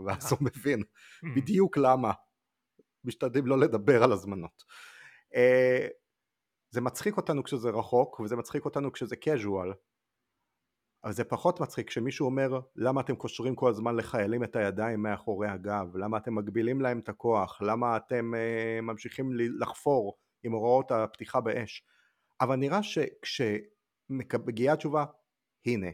ואז 0.06 0.32
הוא 0.32 0.38
מבין 0.42 0.80
Hmm. 0.80 1.26
בדיוק 1.36 1.76
למה 1.76 2.12
משתדלים 3.04 3.46
לא 3.46 3.58
לדבר 3.58 4.02
על 4.02 4.12
הזמנות. 4.12 4.64
אה, 5.34 5.88
זה 6.70 6.80
מצחיק 6.80 7.16
אותנו 7.16 7.44
כשזה 7.44 7.70
רחוק, 7.70 8.20
וזה 8.20 8.36
מצחיק 8.36 8.64
אותנו 8.64 8.92
כשזה 8.92 9.16
casual, 9.16 9.74
אבל 11.04 11.12
זה 11.12 11.24
פחות 11.24 11.60
מצחיק 11.60 11.88
כשמישהו 11.88 12.26
אומר 12.26 12.60
למה 12.76 13.00
אתם 13.00 13.16
קושרים 13.16 13.54
כל 13.54 13.70
הזמן 13.70 13.96
לחיילים 13.96 14.44
את 14.44 14.56
הידיים 14.56 15.02
מאחורי 15.02 15.48
הגב, 15.48 15.96
למה 15.96 16.16
אתם 16.16 16.34
מגבילים 16.34 16.80
להם 16.80 16.98
את 16.98 17.08
הכוח, 17.08 17.62
למה 17.62 17.96
אתם 17.96 18.32
uh, 18.34 18.80
ממשיכים 18.82 19.30
לחפור 19.34 20.18
עם 20.42 20.52
הוראות 20.52 20.90
הפתיחה 20.90 21.40
באש. 21.40 21.84
אבל 22.40 22.56
נראה 22.56 22.80
שכשמגיעה 22.82 24.74
התשובה, 24.74 25.04
הנה, 25.66 25.88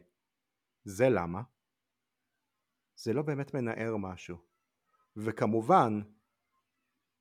זה 0.85 1.09
למה, 1.09 1.43
זה 2.97 3.13
לא 3.13 3.23
באמת 3.23 3.55
מנער 3.55 3.97
משהו. 3.97 4.37
וכמובן, 5.17 6.01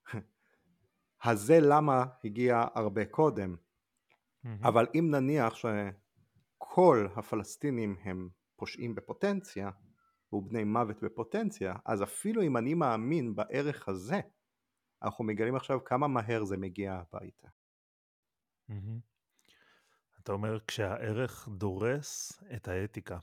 הזה 1.23 1.57
למה 1.61 2.05
הגיע 2.23 2.63
הרבה 2.75 3.05
קודם. 3.05 3.55
אבל 4.63 4.87
אם 4.95 5.07
נניח 5.11 5.53
שכל 5.55 7.07
הפלסטינים 7.15 7.95
הם 8.03 8.29
פושעים 8.55 8.95
בפוטנציה, 8.95 9.69
ובני 10.33 10.63
מוות 10.63 11.03
בפוטנציה, 11.03 11.75
אז 11.85 12.03
אפילו 12.03 12.41
אם 12.41 12.57
אני 12.57 12.73
מאמין 12.73 13.35
בערך 13.35 13.87
הזה, 13.89 14.19
אנחנו 15.03 15.23
מגלים 15.23 15.55
עכשיו 15.55 15.83
כמה 15.83 16.07
מהר 16.07 16.43
זה 16.43 16.57
מגיע 16.57 16.93
הביתה. 16.93 17.47
אתה 20.19 20.31
אומר 20.31 20.59
כשהערך 20.67 21.47
דורס 21.51 22.43
את 22.55 22.67
האתיקה. 22.67 23.19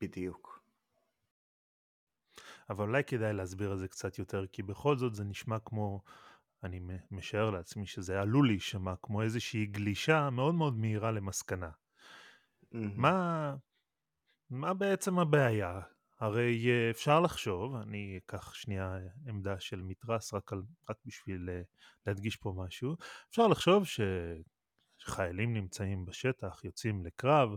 בדיוק. 0.00 0.60
אבל 2.70 2.88
אולי 2.88 3.04
כדאי 3.04 3.32
להסביר 3.32 3.72
את 3.72 3.78
זה 3.78 3.88
קצת 3.88 4.18
יותר, 4.18 4.46
כי 4.46 4.62
בכל 4.62 4.96
זאת 4.96 5.14
זה 5.14 5.24
נשמע 5.24 5.58
כמו, 5.58 6.02
אני 6.62 6.80
משער 7.10 7.50
לעצמי 7.50 7.86
שזה 7.86 8.20
עלול 8.20 8.46
להישמע 8.46 8.94
כמו 9.02 9.22
איזושהי 9.22 9.66
גלישה 9.66 10.30
מאוד 10.30 10.54
מאוד 10.54 10.78
מהירה 10.78 11.10
למסקנה. 11.10 11.70
מהמם. 12.72 13.00
מה, 13.00 13.54
מה 14.50 14.74
בעצם 14.74 15.18
הבעיה? 15.18 15.80
הרי 16.20 16.66
אה, 16.70 16.90
אפשר 16.90 17.20
לחשוב, 17.20 17.74
אני 17.74 18.18
אקח 18.18 18.54
שנייה 18.54 18.98
עמדה 19.28 19.60
של 19.60 19.82
מתרס 19.82 20.34
רק, 20.34 20.52
על, 20.52 20.62
רק 20.90 20.96
בשביל 21.04 21.50
אה, 21.50 21.62
להדגיש 22.06 22.36
פה 22.36 22.54
משהו, 22.56 22.96
אפשר 23.30 23.46
לחשוב 23.46 23.84
שחיילים 24.98 25.54
נמצאים 25.54 26.04
בשטח, 26.04 26.60
יוצאים 26.64 27.04
לקרב, 27.06 27.50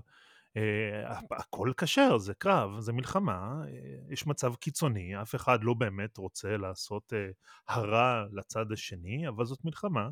הכל 1.31 1.71
כשר, 1.77 2.17
זה 2.17 2.33
קרב, 2.33 2.79
זה 2.79 2.93
מלחמה, 2.93 3.63
אה, 3.67 4.13
יש 4.13 4.27
מצב 4.27 4.55
קיצוני, 4.55 5.21
אף 5.21 5.35
אחד 5.35 5.63
לא 5.63 5.73
באמת 5.73 6.17
רוצה 6.17 6.57
לעשות 6.57 7.13
אה, 7.13 7.29
הרע 7.67 8.25
לצד 8.31 8.71
השני, 8.71 9.27
אבל 9.27 9.45
זאת 9.45 9.65
מלחמה. 9.65 10.09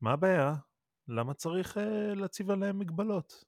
מה 0.00 0.12
הבעיה? 0.12 0.54
למה 1.08 1.34
צריך 1.34 1.78
אה, 1.78 2.14
להציב 2.14 2.50
עליהם 2.50 2.78
מגבלות? 2.78 3.44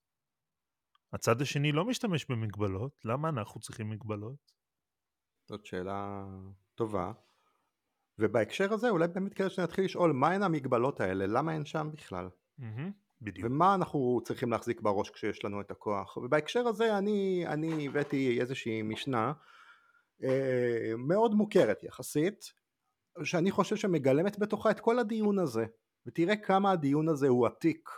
הצד 1.12 1.40
השני 1.40 1.72
לא 1.72 1.84
משתמש 1.84 2.26
במגבלות, 2.30 3.00
למה 3.04 3.28
אנחנו 3.28 3.60
צריכים 3.60 3.90
מגבלות? 3.90 4.52
זאת 5.48 5.66
שאלה 5.66 6.24
טובה. 6.74 7.12
ובהקשר 8.18 8.72
הזה 8.72 8.90
אולי 8.90 9.08
באמת 9.08 9.34
כדאי 9.34 9.50
שנתחיל 9.50 9.84
לשאול 9.84 10.12
מהן 10.12 10.42
המגבלות 10.42 11.00
האלה, 11.00 11.26
למה 11.26 11.52
הן 11.52 11.64
שם 11.64 11.90
בכלל? 11.92 12.28
מהמם, 12.58 12.92
בדיוק. 13.24 13.46
ומה 13.46 13.74
אנחנו 13.74 14.20
צריכים 14.24 14.50
להחזיק 14.50 14.80
בראש 14.80 15.10
כשיש 15.10 15.44
לנו 15.44 15.60
את 15.60 15.70
הכוח. 15.70 16.16
ובהקשר 16.16 16.68
הזה 16.68 16.98
אני, 16.98 17.44
אני 17.46 17.86
הבאתי 17.86 18.40
איזושהי 18.40 18.82
משנה 18.82 19.32
אה, 20.24 20.92
מאוד 20.98 21.34
מוכרת 21.34 21.84
יחסית, 21.84 22.52
שאני 23.24 23.50
חושב 23.50 23.76
שמגלמת 23.76 24.38
בתוכה 24.38 24.70
את 24.70 24.80
כל 24.80 24.98
הדיון 24.98 25.38
הזה, 25.38 25.64
ותראה 26.06 26.36
כמה 26.36 26.70
הדיון 26.70 27.08
הזה 27.08 27.28
הוא 27.28 27.46
עתיק. 27.46 27.88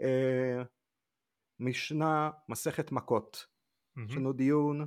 אה, 0.00 0.62
משנה 1.60 2.30
מסכת 2.48 2.92
מכות, 2.92 3.46
יש 4.08 4.16
לנו 4.16 4.32
דיון, 4.32 4.86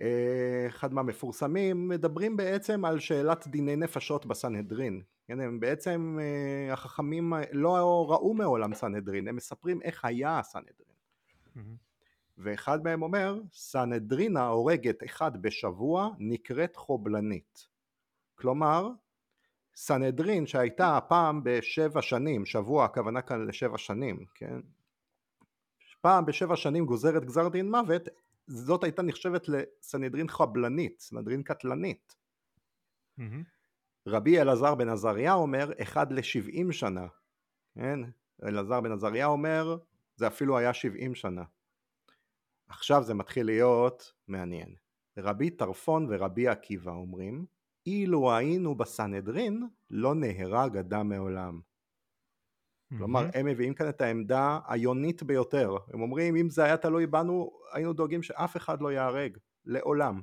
אה, 0.00 0.66
אחד 0.66 0.92
מהמפורסמים, 0.92 1.88
מדברים 1.88 2.36
בעצם 2.36 2.84
על 2.84 2.98
שאלת 2.98 3.46
דיני 3.46 3.76
נפשות 3.76 4.26
בסנהדרין. 4.26 5.02
כן, 5.26 5.40
הם 5.40 5.60
בעצם, 5.60 6.18
אה, 6.20 6.72
החכמים 6.72 7.32
לא 7.52 8.06
ראו 8.10 8.34
מעולם 8.34 8.74
סנהדרין, 8.74 9.28
הם 9.28 9.36
מספרים 9.36 9.82
איך 9.82 10.04
היה 10.04 10.38
הסנהדרין. 10.38 10.96
ואחד 12.38 12.84
מהם 12.84 13.02
אומר, 13.02 13.40
סנהדרינה 13.52 14.46
הורגת 14.46 15.04
אחד 15.04 15.42
בשבוע 15.42 16.08
נקראת 16.18 16.76
חובלנית. 16.76 17.68
כלומר, 18.34 18.88
סנהדרין 19.76 20.46
שהייתה 20.46 20.98
פעם 21.08 21.40
בשבע 21.44 22.02
שנים, 22.02 22.46
שבוע 22.46 22.84
הכוונה 22.84 23.22
כאן 23.22 23.46
לשבע 23.46 23.78
שנים, 23.78 24.24
כן? 24.34 24.60
פעם 26.00 26.26
בשבע 26.26 26.56
שנים 26.56 26.86
גוזרת 26.86 27.24
גזר 27.24 27.48
דין 27.48 27.70
מוות, 27.70 28.02
זאת 28.46 28.84
הייתה 28.84 29.02
נחשבת 29.02 29.48
לסנהדרין 29.48 30.28
חבלנית, 30.28 31.00
סנהדרין 31.00 31.42
קטלנית. 31.42 32.14
מהמם, 33.18 33.42
רבי 34.06 34.40
אלעזר 34.40 34.74
בן 34.74 34.88
עזריה 34.88 35.34
אומר 35.34 35.72
אחד 35.82 36.12
לשבעים 36.12 36.72
שנה, 36.72 37.06
כן? 37.74 38.00
אלעזר 38.44 38.80
בן 38.80 38.92
עזריה 38.92 39.26
אומר 39.26 39.78
זה 40.16 40.26
אפילו 40.26 40.58
היה 40.58 40.74
שבעים 40.74 41.14
שנה. 41.14 41.44
עכשיו 42.68 43.02
זה 43.02 43.14
מתחיל 43.14 43.46
להיות 43.46 44.12
מעניין. 44.28 44.74
רבי 45.18 45.50
טרפון 45.50 46.06
ורבי 46.10 46.48
עקיבא 46.48 46.92
אומרים 46.92 47.46
אילו 47.86 48.32
היינו 48.32 48.74
בסנהדרין 48.74 49.68
לא 49.90 50.14
נהרג 50.14 50.76
אדם 50.76 51.08
מעולם. 51.08 51.60
כלומר 52.88 53.20
מהמם. 53.20 53.30
הם 53.34 53.46
מביאים 53.46 53.74
כאן 53.74 53.88
את 53.88 54.00
העמדה 54.00 54.58
היונית 54.66 55.22
ביותר. 55.22 55.76
הם 55.92 56.00
אומרים 56.00 56.36
אם 56.36 56.50
זה 56.50 56.64
היה 56.64 56.76
תלוי 56.76 57.06
בנו 57.06 57.50
היינו 57.72 57.92
דואגים 57.92 58.22
שאף 58.22 58.56
אחד 58.56 58.80
לא 58.80 58.92
ייהרג 58.92 59.38
לעולם. 59.64 60.20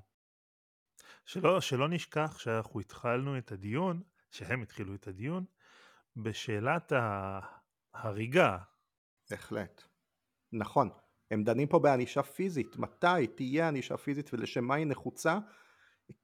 שלא, 1.25 1.61
שלא 1.61 1.89
נשכח 1.89 2.37
שאנחנו 2.39 2.79
התחלנו 2.79 3.37
את 3.37 3.51
הדיון, 3.51 4.01
שהם 4.31 4.61
התחילו 4.61 4.95
את 4.95 5.07
הדיון, 5.07 5.45
בשאלת 6.15 6.93
ההריגה. 7.93 8.57
בהחלט. 9.29 9.83
נכון. 10.51 10.89
הם 11.31 11.43
דנים 11.43 11.67
פה 11.67 11.79
בענישה 11.79 12.23
פיזית. 12.23 12.77
מתי 12.77 13.27
תהיה 13.35 13.67
ענישה 13.67 13.97
פיזית 13.97 14.33
ולשם 14.33 14.63
מה 14.63 14.75
היא 14.75 14.85
נחוצה? 14.85 15.39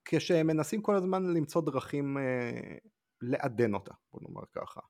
כשהם 0.06 0.48
מנסים 0.48 0.82
כל 0.82 0.96
הזמן 0.96 1.34
למצוא 1.34 1.62
דרכים 1.62 2.18
אה, 2.18 2.77
לעדן 3.22 3.74
אותה, 3.74 3.94
בוא 4.13 4.22
נאמר 4.27 4.41
ככה. 4.56 4.82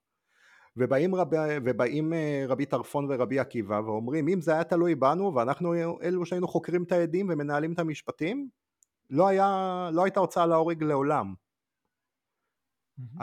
ובאים, 0.78 1.16
רבי, 1.16 1.38
ובאים 1.66 2.14
אה, 2.14 2.46
רבי 2.48 2.66
טרפון 2.66 3.08
ורבי 3.10 3.40
עקיבא 3.40 3.82
ואומרים 3.86 4.28
אם 4.28 4.42
זה 4.42 4.54
היה 4.54 4.64
תלוי 4.64 4.96
בנו 4.96 5.36
ואנחנו 5.36 5.74
אלו 6.02 6.26
שהיינו 6.26 6.48
חוקרים 6.48 6.84
את 6.84 6.92
העדים 6.92 7.30
ומנהלים 7.30 7.74
את 7.74 7.80
המשפטים 7.80 8.50
לא, 9.10 9.28
היה, 9.28 9.46
לא 9.94 10.04
הייתה 10.04 10.20
הוצאה 10.20 10.46
להורג 10.46 10.84
לעולם. 10.84 11.34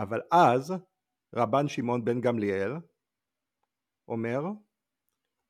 אבל 0.02 0.20
אז 0.32 0.72
רבן 1.34 1.68
שמעון 1.68 2.04
בן 2.04 2.20
גמליאל 2.20 2.72
אומר 4.08 4.40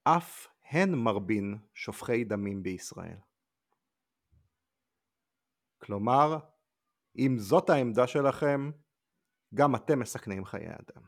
אף 0.04 0.46
הן 0.70 0.94
מרבין 0.94 1.58
שופכי 1.74 2.24
דמים 2.24 2.62
בישראל. 2.62 3.18
כלומר, 5.78 6.38
אם 7.18 7.36
זאת 7.38 7.70
העמדה 7.70 8.06
שלכם, 8.06 8.70
גם 9.54 9.74
אתם 9.76 9.98
מסכנים 9.98 10.44
חיי 10.44 10.68
אדם. 10.68 11.02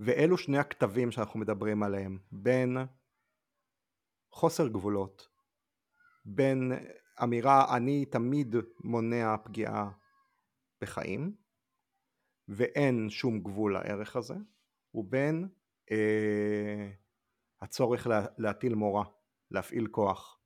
ואלו 0.00 0.38
שני 0.38 0.58
הכתבים 0.58 1.10
שאנחנו 1.10 1.40
מדברים 1.40 1.82
עליהם, 1.82 2.18
בין 2.32 2.76
חוסר 4.30 4.68
גבולות, 4.68 5.33
בין 6.24 6.72
אמירה 7.22 7.76
אני 7.76 8.04
תמיד 8.04 8.54
מונע 8.84 9.36
פגיעה 9.44 9.90
בחיים, 10.80 11.36
ואין 12.48 13.10
שום 13.10 13.38
גבול 13.40 13.74
לערך 13.74 14.16
הזה, 14.16 14.34
ובין 14.94 15.48
אה, 15.90 16.90
הצורך 17.62 18.06
לה, 18.06 18.26
להטיל 18.38 18.74
מורא, 18.74 19.04
להפעיל 19.50 19.86
כוח, 19.86 20.38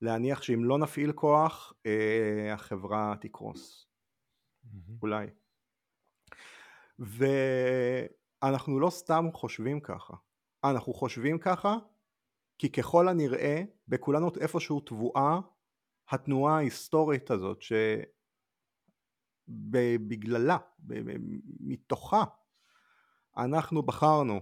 להניח 0.00 0.42
שאם 0.42 0.64
לא 0.64 0.78
נפעיל 0.78 1.12
כוח 1.12 1.72
אה, 1.86 2.52
החברה 2.54 3.14
תקרוס, 3.20 3.86
מהמם. 4.64 4.98
אולי. 5.02 5.26
ואנחנו 6.98 8.80
לא 8.80 8.90
סתם 8.90 9.24
חושבים 9.32 9.80
ככה, 9.80 10.14
אנחנו 10.64 10.94
חושבים 10.94 11.38
ככה 11.38 11.76
כי 12.58 12.72
ככל 12.72 13.08
הנראה 13.08 13.62
בכולנו 13.88 14.30
איפשהו 14.40 14.80
טבועה 14.80 15.40
התנועה 16.08 16.56
ההיסטורית 16.56 17.30
הזאת 17.30 17.58
בגללה, 19.48 20.58
מתוכה, 21.60 22.24
אנחנו 23.36 23.82
בחרנו 23.82 24.40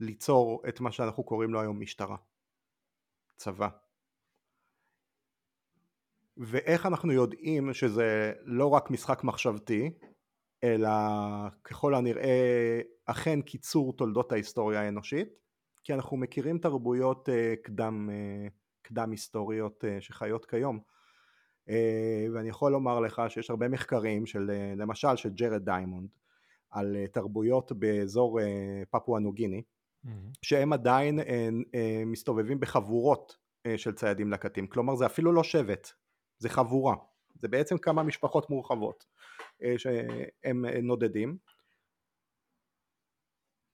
ליצור 0.00 0.62
את 0.68 0.80
מה 0.80 0.92
שאנחנו 0.92 1.24
קוראים 1.24 1.50
לו 1.50 1.60
היום 1.60 1.80
משטרה, 1.80 2.16
צבא. 3.36 3.68
ואיך 6.36 6.86
אנחנו 6.86 7.12
יודעים 7.12 7.74
שזה 7.74 8.32
לא 8.42 8.66
רק 8.66 8.90
משחק 8.90 9.24
מחשבתי, 9.24 9.90
אלא 10.64 10.88
ככל 11.64 11.94
הנראה 11.94 12.80
אכן 13.04 13.42
קיצור 13.42 13.96
תולדות 13.96 14.32
ההיסטוריה 14.32 14.80
האנושית, 14.80 15.28
כי 15.84 15.94
אנחנו 15.94 16.16
מכירים 16.16 16.58
תרבויות 16.58 17.28
אה, 17.28 17.54
קדם, 17.62 18.10
אה, 18.12 18.48
קדם 18.82 19.10
היסטוריות 19.10 19.84
אה, 19.84 20.00
שחיות 20.00 20.44
כיום. 20.44 20.80
ואני 22.34 22.48
יכול 22.48 22.72
לומר 22.72 23.00
לך 23.00 23.22
שיש 23.28 23.50
הרבה 23.50 23.68
מחקרים 23.68 24.26
של 24.26 24.50
למשל 24.76 25.16
של 25.16 25.30
ג'רד 25.30 25.64
דיימונד 25.64 26.08
על 26.70 26.96
תרבויות 27.12 27.72
באזור 27.72 28.40
פפואה 28.90 29.20
ניו 29.20 29.38
גיני 29.38 29.62
mm-hmm. 29.62 30.10
שהם 30.42 30.72
עדיין 30.72 31.18
מסתובבים 32.06 32.60
בחבורות 32.60 33.36
של 33.76 33.92
ציידים 33.92 34.32
לקטים 34.32 34.66
כלומר 34.66 34.96
זה 34.96 35.06
אפילו 35.06 35.32
לא 35.32 35.42
שבט 35.42 35.88
זה 36.38 36.48
חבורה 36.48 36.94
זה 37.34 37.48
בעצם 37.48 37.78
כמה 37.78 38.02
משפחות 38.02 38.50
מורחבות 38.50 39.04
שהם 39.76 40.64
נודדים 40.82 41.36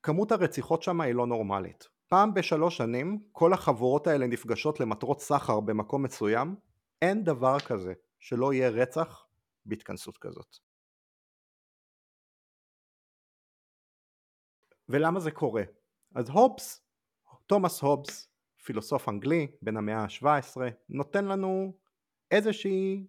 כמות 0.03 0.33
הרציחות 0.33 0.83
שם 0.83 1.01
היא 1.01 1.15
לא 1.15 1.27
נורמלית 1.27 1.89
פעם 2.11 2.35
בשלוש 2.35 2.77
שנים 2.77 3.23
כל 3.33 3.53
החבורות 3.53 4.07
האלה 4.07 4.27
נפגשות 4.27 4.81
למטרות 4.81 5.21
סחר 5.21 5.61
במקום 5.61 6.03
מסוים 6.03 6.57
אין 7.03 7.25
דבר 7.25 7.61
כזה 7.61 7.93
שלא 8.19 8.53
יהיה 8.53 8.69
רצח 8.69 9.27
בהתכנסות 9.67 10.19
כזאת. 10.19 10.57
ולמה 14.89 15.21
זה 15.21 15.31
קורה? 15.31 15.63
אז 16.15 16.31
הובס, 16.31 16.83
תומאס 17.47 17.81
הובס, 17.81 18.29
פילוסוף 18.65 19.09
אנגלי 19.09 19.47
בן 19.63 19.77
המאה 19.77 19.99
ה-17, 19.99 20.57
נותן 20.89 21.25
לנו 21.25 21.73
איזושהי 22.31 23.07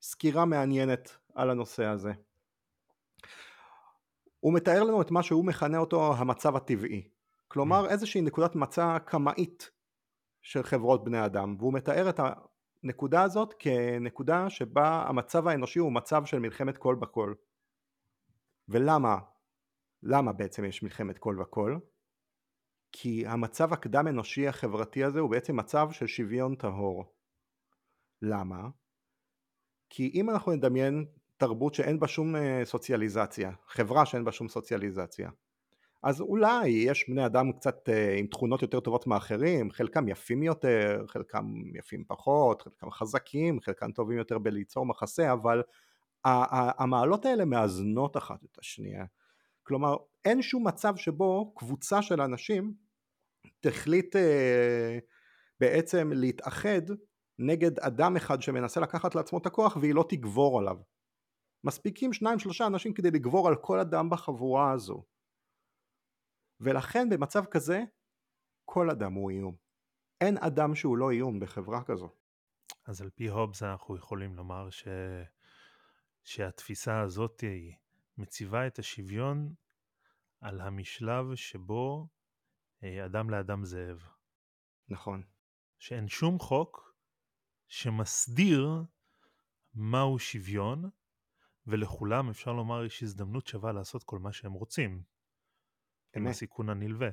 סקירה 0.00 0.44
מעניינת 0.44 1.16
על 1.34 1.50
הנושא 1.50 1.84
הזה. 1.84 2.12
הוא 4.40 4.54
מתאר 4.54 4.82
לנו 4.82 5.02
את 5.02 5.10
מה 5.10 5.22
שהוא 5.22 5.46
מכנה 5.46 5.78
אותו 5.78 6.14
המצב 6.16 6.56
הטבעי. 6.56 7.17
כלומר 7.48 7.86
mm. 7.86 7.90
איזושהי 7.90 8.20
נקודת 8.20 8.54
מצע 8.54 8.98
קמאית 8.98 9.70
של 10.42 10.62
חברות 10.62 11.04
בני 11.04 11.24
אדם, 11.24 11.56
והוא 11.58 11.72
מתאר 11.72 12.10
את 12.10 12.20
הנקודה 12.82 13.22
הזאת 13.22 13.54
כנקודה 13.58 14.50
שבה 14.50 15.04
המצב 15.08 15.48
האנושי 15.48 15.78
הוא 15.78 15.92
מצב 15.92 16.24
של 16.24 16.38
מלחמת 16.38 16.78
כל 16.78 16.94
בכל. 16.94 17.34
ולמה? 18.68 19.18
למה 20.02 20.32
בעצם 20.32 20.64
יש 20.64 20.82
מלחמת 20.82 21.18
כל 21.18 21.36
וכל? 21.42 21.76
כי 22.92 23.26
המצב 23.26 23.72
הקדם 23.72 24.08
אנושי 24.08 24.48
החברתי 24.48 25.04
הזה 25.04 25.20
הוא 25.20 25.30
בעצם 25.30 25.56
מצב 25.56 25.88
של 25.90 26.06
שוויון 26.06 26.54
טהור. 26.54 27.04
למה? 28.22 28.68
כי 29.90 30.10
אם 30.14 30.30
אנחנו 30.30 30.52
נדמיין 30.52 31.06
תרבות 31.36 31.74
שאין 31.74 32.00
בה 32.00 32.08
שום 32.08 32.36
אה, 32.36 32.60
סוציאליזציה, 32.64 33.52
חברה 33.66 34.06
שאין 34.06 34.24
בה 34.24 34.32
שום 34.32 34.48
סוציאליזציה, 34.48 35.30
אז 36.02 36.20
אולי 36.20 36.68
יש 36.68 37.08
בני 37.08 37.26
אדם 37.26 37.52
קצת 37.52 37.88
אה, 37.88 38.16
עם 38.18 38.26
תכונות 38.26 38.62
יותר 38.62 38.80
טובות 38.80 39.06
מאחרים, 39.06 39.70
חלקם 39.70 40.08
יפים 40.08 40.42
יותר, 40.42 41.04
חלקם 41.08 41.44
יפים 41.74 42.04
פחות, 42.04 42.62
חלקם 42.62 42.90
חזקים, 42.90 43.60
חלקם 43.60 43.92
טובים 43.92 44.18
יותר 44.18 44.38
בליצור 44.38 44.86
מחסה, 44.86 45.32
אבל 45.32 45.62
המעלות 46.24 47.24
האלה 47.24 47.44
מאזנות 47.44 48.16
אחת 48.16 48.44
את 48.44 48.58
השנייה. 48.58 49.04
כלומר, 49.62 49.96
אין 50.24 50.42
שום 50.42 50.66
מצב 50.66 50.96
שבו 50.96 51.54
קבוצה 51.56 52.02
של 52.02 52.20
אנשים 52.20 52.74
תחליט 53.60 54.16
אה, 54.16 54.98
בעצם 55.60 56.10
להתאחד 56.14 56.82
נגד 57.38 57.78
אדם 57.78 58.16
אחד 58.16 58.42
שמנסה 58.42 58.80
לקחת 58.80 59.14
לעצמו 59.14 59.38
את 59.38 59.46
הכוח 59.46 59.76
והיא 59.76 59.94
לא 59.94 60.04
תגבור 60.08 60.58
עליו. 60.58 60.76
מספיקים 61.64 62.12
שניים 62.12 62.38
שלושה 62.38 62.66
אנשים 62.66 62.92
כדי 62.92 63.10
לגבור 63.10 63.48
על 63.48 63.56
כל 63.56 63.78
אדם 63.78 64.10
בחבורה 64.10 64.72
הזו. 64.72 65.02
ולכן 66.60 67.08
במצב 67.08 67.44
כזה 67.44 67.84
כל 68.64 68.90
אדם 68.90 69.12
הוא 69.12 69.30
איום. 69.30 69.56
אין 70.20 70.38
אדם 70.38 70.74
שהוא 70.74 70.98
לא 70.98 71.10
איום 71.10 71.40
בחברה 71.40 71.84
כזו. 71.84 72.10
אז 72.86 73.02
על 73.02 73.10
פי 73.10 73.28
הובס 73.28 73.62
אנחנו 73.62 73.96
יכולים 73.96 74.36
לומר 74.36 74.70
ש... 74.70 74.88
שהתפיסה 76.24 77.00
הזאת 77.00 77.44
מציבה 78.18 78.66
את 78.66 78.78
השוויון 78.78 79.54
על 80.40 80.60
המשלב 80.60 81.34
שבו 81.34 82.08
אה, 82.84 83.06
אדם 83.06 83.30
לאדם 83.30 83.64
זאב. 83.64 84.04
נכון. 84.88 85.22
שאין 85.78 86.08
שום 86.08 86.38
חוק 86.38 86.94
שמסדיר 87.68 88.82
מהו 89.74 90.18
שוויון, 90.18 90.90
ולכולם 91.66 92.30
אפשר 92.30 92.52
לומר 92.52 92.84
יש 92.84 93.02
הזדמנות 93.02 93.46
שווה 93.46 93.72
לעשות 93.72 94.04
כל 94.04 94.18
מה 94.18 94.32
שהם 94.32 94.52
רוצים. 94.52 95.02
עם 96.16 96.26
הסיכון 96.26 96.68
הנלווה. 96.68 97.08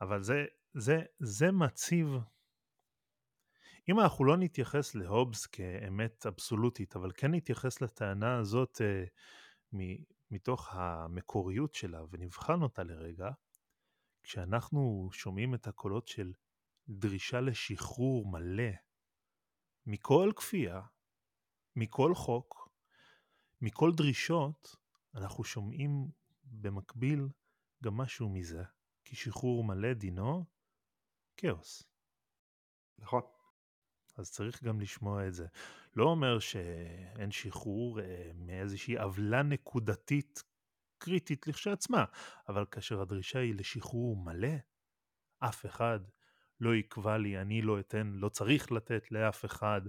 אבל 0.00 0.22
זה, 0.22 0.44
זה, 0.74 1.02
זה 1.18 1.52
מציב, 1.52 2.06
אם 3.88 4.00
אנחנו 4.00 4.24
לא 4.24 4.36
נתייחס 4.36 4.94
להובס 4.94 5.46
כאמת 5.46 6.26
אבסולוטית, 6.26 6.96
אבל 6.96 7.10
כן 7.14 7.34
נתייחס 7.34 7.80
לטענה 7.80 8.38
הזאת 8.38 8.76
uh, 8.76 9.08
מ, 9.76 9.78
מתוך 10.30 10.68
המקוריות 10.72 11.74
שלה 11.74 12.02
ונבחן 12.10 12.62
אותה 12.62 12.82
לרגע, 12.82 13.30
כשאנחנו 14.22 15.08
שומעים 15.12 15.54
את 15.54 15.66
הקולות 15.66 16.08
של 16.08 16.32
דרישה 16.88 17.40
לשחרור 17.40 18.26
מלא 18.26 18.72
מכל 19.86 20.32
כפייה, 20.36 20.80
מכל 21.76 22.14
חוק, 22.14 22.68
מכל 23.60 23.92
דרישות, 23.96 24.76
אנחנו 25.14 25.44
שומעים 25.44 26.08
במקביל 26.44 27.28
גם 27.82 27.96
משהו 27.96 28.28
מזה, 28.28 28.62
כי 29.04 29.16
שחרור 29.16 29.64
מלא 29.64 29.92
דינו 29.92 30.44
כאוס. 31.36 31.82
נכון. 32.98 33.22
אז 34.16 34.30
צריך 34.30 34.64
גם 34.64 34.80
לשמוע 34.80 35.28
את 35.28 35.34
זה. 35.34 35.46
לא 35.96 36.04
אומר 36.04 36.38
שאין 36.38 37.30
שחרור 37.30 38.00
אה, 38.00 38.30
מאיזושהי 38.34 38.98
עוולה 38.98 39.42
נקודתית 39.42 40.42
קריטית 40.98 41.46
לכשעצמה, 41.46 42.04
אבל 42.48 42.64
כאשר 42.70 43.00
הדרישה 43.00 43.38
היא 43.38 43.54
לשחרור 43.54 44.16
מלא, 44.16 44.54
אף 45.38 45.66
אחד 45.66 46.00
לא 46.60 46.74
יקבע 46.74 47.18
לי, 47.18 47.40
אני 47.40 47.62
לא 47.62 47.80
אתן, 47.80 48.06
לא 48.14 48.28
צריך 48.28 48.72
לתת 48.72 49.12
לאף 49.12 49.44
אחד, 49.44 49.80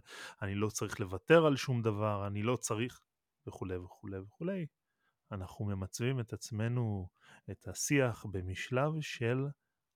אני 0.42 0.56
לא 0.56 0.70
צריך 0.70 1.00
לוותר 1.00 1.46
על 1.46 1.56
שום 1.56 1.82
דבר, 1.82 2.28
אני 2.28 2.44
לא 2.44 2.56
צריך, 2.56 3.02
וכולי 3.48 3.78
וכולי 3.78 4.20
וכולי. 4.20 4.66
אנחנו 5.32 5.66
ממצבים 5.66 6.20
את 6.20 6.34
עצמנו, 6.34 7.08
את 7.52 7.68
השיח, 7.68 8.26
במשלב 8.26 8.92
של 9.02 9.48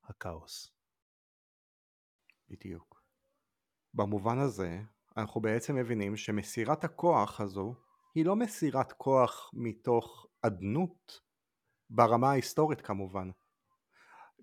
הכאוס. 0.03 0.71
בדיוק. 2.49 3.03
במובן 3.93 4.39
הזה, 4.39 4.81
אנחנו 5.17 5.41
בעצם 5.41 5.75
מבינים 5.75 6.17
שמסירת 6.17 6.83
הכוח 6.83 7.41
הזו 7.41 7.75
היא 8.15 8.25
לא 8.25 8.35
מסירת 8.35 8.91
כוח 8.91 9.51
מתוך 9.53 10.25
אדנות, 10.41 11.21
ברמה 11.89 12.29
ההיסטורית 12.29 12.81
כמובן. 12.81 13.29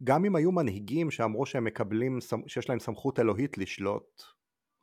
גם 0.04 0.24
אם 0.24 0.36
היו 0.36 0.52
מנהיגים 0.52 1.10
שאמרו 1.10 1.46
שהם 1.46 1.64
מקבלים, 1.64 2.18
שיש 2.46 2.68
להם 2.68 2.78
סמכות 2.78 3.18
אלוהית 3.18 3.58
לשלוט, 3.58 4.22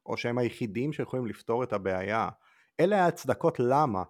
או 0.05 0.17
שהם 0.17 0.37
היחידים 0.37 0.93
שיכולים 0.93 1.25
לפתור 1.25 1.63
את 1.63 1.73
הבעיה, 1.73 2.29
אלה 2.79 3.03
ההצדקות 3.03 3.59
למה 3.59 4.03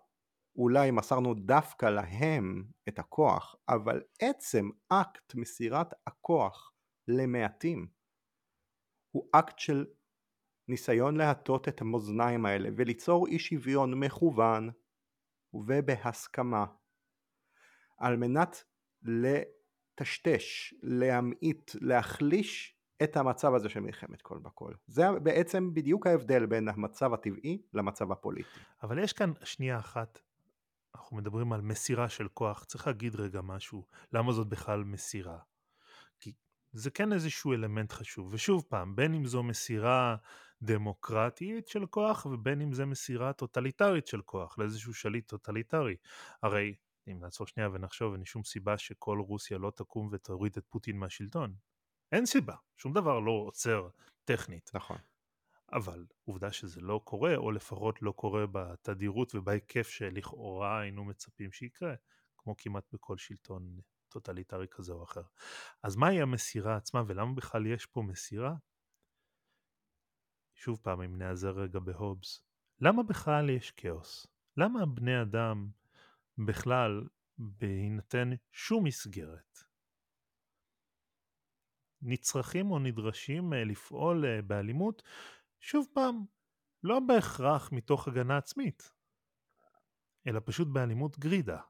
אולי 0.55 0.91
מסרנו 0.91 1.33
דווקא 1.33 1.85
להם 1.85 2.63
את 2.87 2.99
הכוח, 2.99 3.55
אבל 3.69 4.01
עצם 4.19 4.69
אקט 4.89 5.35
מסירת 5.35 5.93
הכוח 6.07 6.73
למעטים 7.07 7.87
הוא 9.11 9.29
אקט 9.31 9.59
של 9.59 9.85
ניסיון 10.67 11.17
להטות 11.17 11.67
את 11.67 11.81
המאזניים 11.81 12.45
האלה 12.45 12.69
וליצור 12.77 13.27
אי 13.27 13.39
שוויון 13.39 13.99
מכוון 13.99 14.69
ובהסכמה 15.53 16.65
על 17.97 18.17
מנת 18.17 18.63
לטשטש, 19.03 20.73
להמעיט, 20.83 21.71
להחליש 21.81 22.77
את 23.03 23.17
המצב 23.17 23.53
הזה 23.53 23.69
של 23.69 23.79
מלחמת 23.79 24.21
כל 24.21 24.37
בכל. 24.37 24.73
זה 24.87 25.03
בעצם 25.23 25.73
בדיוק 25.73 26.07
ההבדל 26.07 26.45
בין 26.45 26.67
המצב 26.67 27.13
הטבעי 27.13 27.61
למצב 27.73 28.11
הפוליטי. 28.11 28.59
אבל 28.83 28.99
יש 28.99 29.13
כאן 29.13 29.31
שנייה 29.43 29.79
אחת 29.79 30.19
אנחנו 30.95 31.17
מדברים 31.17 31.53
על 31.53 31.61
מסירה 31.61 32.09
של 32.09 32.27
כוח, 32.27 32.63
צריך 32.63 32.87
להגיד 32.87 33.15
רגע 33.15 33.41
משהו, 33.41 33.85
למה 34.13 34.33
זאת 34.33 34.47
בכלל 34.47 34.83
מסירה? 34.83 35.37
כי 36.19 36.33
זה 36.71 36.91
כן 36.91 37.13
איזשהו 37.13 37.53
אלמנט 37.53 37.91
חשוב, 37.91 38.33
ושוב 38.33 38.65
פעם, 38.69 38.95
בין 38.95 39.13
אם 39.13 39.25
זו 39.25 39.43
מסירה 39.43 40.15
דמוקרטית 40.61 41.67
של 41.67 41.85
כוח 41.85 42.25
ובין 42.25 42.61
אם 42.61 42.73
זה 42.73 42.85
מסירה 42.85 43.33
טוטליטרית 43.33 44.07
של 44.07 44.21
כוח 44.21 44.57
לאיזשהו 44.57 44.93
שליט 44.93 45.27
טוטליטרי. 45.27 45.95
הרי 46.43 46.75
אם 47.07 47.19
נעצור 47.19 47.47
שנייה 47.47 47.69
ונחשוב 47.73 48.13
אין 48.13 48.25
שום 48.25 48.43
סיבה 48.43 48.77
שכל 48.77 49.19
רוסיה 49.19 49.57
לא 49.57 49.71
תקום 49.75 50.09
ותוריד 50.11 50.57
את 50.57 50.65
פוטין 50.69 50.97
מהשלטון. 50.97 51.55
אין 52.11 52.25
סיבה, 52.25 52.55
שום 52.77 52.93
דבר 52.93 53.19
לא 53.19 53.31
עוצר 53.31 53.89
טכנית. 54.25 54.71
נכון. 54.73 54.97
אבל 55.73 56.05
עובדה 56.25 56.51
שזה 56.51 56.81
לא 56.81 57.01
קורה, 57.03 57.35
או 57.35 57.51
לפחות 57.51 58.01
לא 58.01 58.11
קורה 58.11 58.45
בתדירות 58.51 59.35
ובהיקף 59.35 59.87
שלכאורה 59.87 60.79
היינו 60.79 61.05
מצפים 61.05 61.51
שיקרה, 61.51 61.93
כמו 62.37 62.57
כמעט 62.57 62.93
בכל 62.93 63.17
שלטון 63.17 63.79
טוטליטרי 64.09 64.67
כזה 64.71 64.93
או 64.93 65.03
אחר. 65.03 65.23
אז 65.83 65.95
מהי 65.95 66.21
המסירה 66.21 66.75
עצמה 66.75 67.03
ולמה 67.07 67.33
בכלל 67.33 67.65
יש 67.65 67.85
פה 67.85 68.01
מסירה? 68.01 68.55
שוב 70.55 70.79
פעם, 70.81 71.01
אם 71.01 71.17
נעזר 71.17 71.51
רגע 71.51 71.79
בהובס, 71.79 72.41
למה 72.79 73.03
בכלל 73.03 73.49
יש 73.49 73.71
כאוס? 73.71 74.27
למה 74.57 74.85
בני 74.85 75.21
אדם 75.21 75.69
בכלל, 76.37 77.07
בהינתן 77.37 78.29
שום 78.51 78.83
מסגרת, 78.83 79.59
נצרכים 82.01 82.71
או 82.71 82.79
נדרשים 82.79 83.53
אה, 83.53 83.63
לפעול 83.63 84.25
אה, 84.25 84.41
באלימות, 84.41 85.03
שוב 85.65 85.87
פעם, 85.93 86.25
לא 86.83 86.99
בהכרח 86.99 87.71
מתוך 87.71 88.07
הגנה 88.07 88.37
עצמית, 88.37 88.91
אלא 90.27 90.41
פשוט 90.45 90.67
באלימות 90.67 91.19
גרידה, 91.19 91.61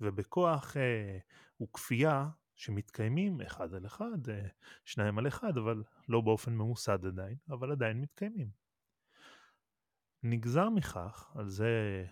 ובכוח 0.00 0.76
אה, 0.76 1.18
וכפייה 1.62 2.28
שמתקיימים 2.54 3.40
אחד 3.40 3.74
על 3.74 3.86
אחד, 3.86 4.28
אה, 4.28 4.48
שניים 4.84 5.18
על 5.18 5.28
אחד, 5.28 5.58
אבל 5.58 5.82
לא 6.08 6.20
באופן 6.20 6.52
ממוסד 6.52 7.06
עדיין, 7.06 7.36
אבל 7.48 7.72
עדיין 7.72 8.00
מתקיימים. 8.00 8.50
נגזר 10.22 10.68
מכך, 10.68 11.32
על 11.34 11.48
זה 11.48 12.04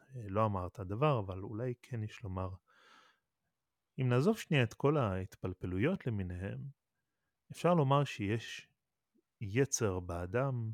אה, 0.00 0.28
לא 0.28 0.46
אמרת 0.46 0.80
דבר, 0.80 1.18
אבל 1.18 1.42
אולי 1.42 1.74
כן 1.82 2.02
יש 2.02 2.22
לומר, 2.22 2.50
אם 4.00 4.08
נעזוב 4.08 4.38
שנייה 4.38 4.62
את 4.62 4.74
כל 4.74 4.96
ההתפלפלויות 4.96 6.06
למיניהם, 6.06 6.58
אפשר 7.52 7.74
לומר 7.74 8.04
שיש 8.04 8.68
יצר 9.40 10.00
באדם, 10.00 10.72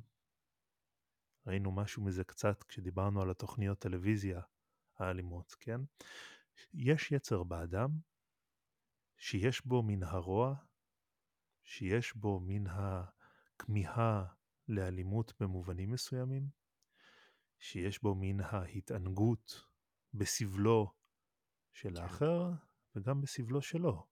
ראינו 1.47 1.73
משהו 1.73 2.05
מזה 2.05 2.25
קצת 2.25 2.63
כשדיברנו 2.63 3.23
על 3.23 3.31
התוכניות 3.31 3.79
טלוויזיה 3.79 4.41
האלימות, 4.99 5.57
כן? 5.61 5.81
יש 6.75 7.13
יצר 7.13 7.43
באדם 7.43 7.91
שיש 9.17 9.67
בו 9.67 9.83
מן 9.83 10.03
הרוע, 10.03 10.55
שיש 11.65 12.17
בו 12.17 12.41
מן 12.41 12.65
הכמיהה 12.67 14.25
לאלימות 14.69 15.33
במובנים 15.41 15.93
מסוימים, 15.93 16.49
שיש 17.59 18.03
בו 18.03 18.15
מן 18.15 18.41
ההתענגות 18.41 19.67
בסבלו 20.15 20.93
של 21.73 21.97
כן. 21.97 22.03
האחר 22.03 22.51
וגם 22.97 23.21
בסבלו 23.21 23.63
שלו 23.63 24.07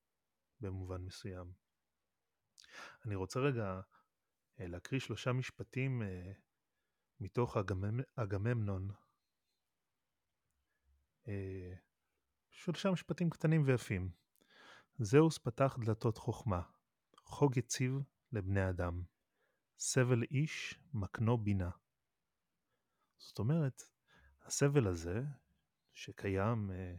במובן 0.61 1.03
מסוים. 1.03 1.53
אני 3.07 3.15
רוצה 3.15 3.41
רגע 3.41 3.81
להקריא 4.69 5.01
שלושה 5.01 5.33
משפטים 5.33 6.03
אה, 6.03 6.33
מתוך 7.21 7.57
אגממנון. 8.17 8.91
אה, 11.29 11.75
שלושה 12.51 12.91
משפטים 12.91 13.31
קטנים 13.31 13.63
ויפים. 13.67 14.11
זהוס 14.99 15.39
פתח 15.39 15.79
דלתות 15.85 16.19
חוכמה, 16.19 16.63
חוג 17.25 17.57
יציב 17.57 17.93
לבני 18.33 18.69
אדם, 18.69 19.03
סבל 19.79 20.23
איש 20.23 20.79
מקנו 20.95 21.39
בינה. 21.39 21.71
זאת 23.19 23.39
אומרת, 23.39 23.83
הסבל 24.43 24.87
הזה, 24.87 25.23
שקיים 25.93 26.71
אה, 26.71 26.95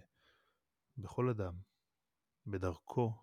בכל 0.97 1.29
אדם, 1.29 1.53
בדרכו, 2.47 3.13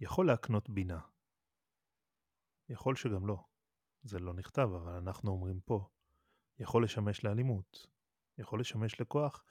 יכול 0.00 0.26
להקנות 0.26 0.70
בינה. 0.70 1.13
יכול 2.68 2.96
שגם 2.96 3.26
לא. 3.26 3.44
זה 4.02 4.18
לא 4.18 4.34
נכתב, 4.34 4.68
אבל 4.74 4.92
אנחנו 4.92 5.30
אומרים 5.30 5.60
פה. 5.60 5.88
יכול 6.58 6.84
לשמש 6.84 7.24
לאלימות. 7.24 7.86
יכול 8.38 8.60
לשמש 8.60 9.00
לכוח 9.00 9.44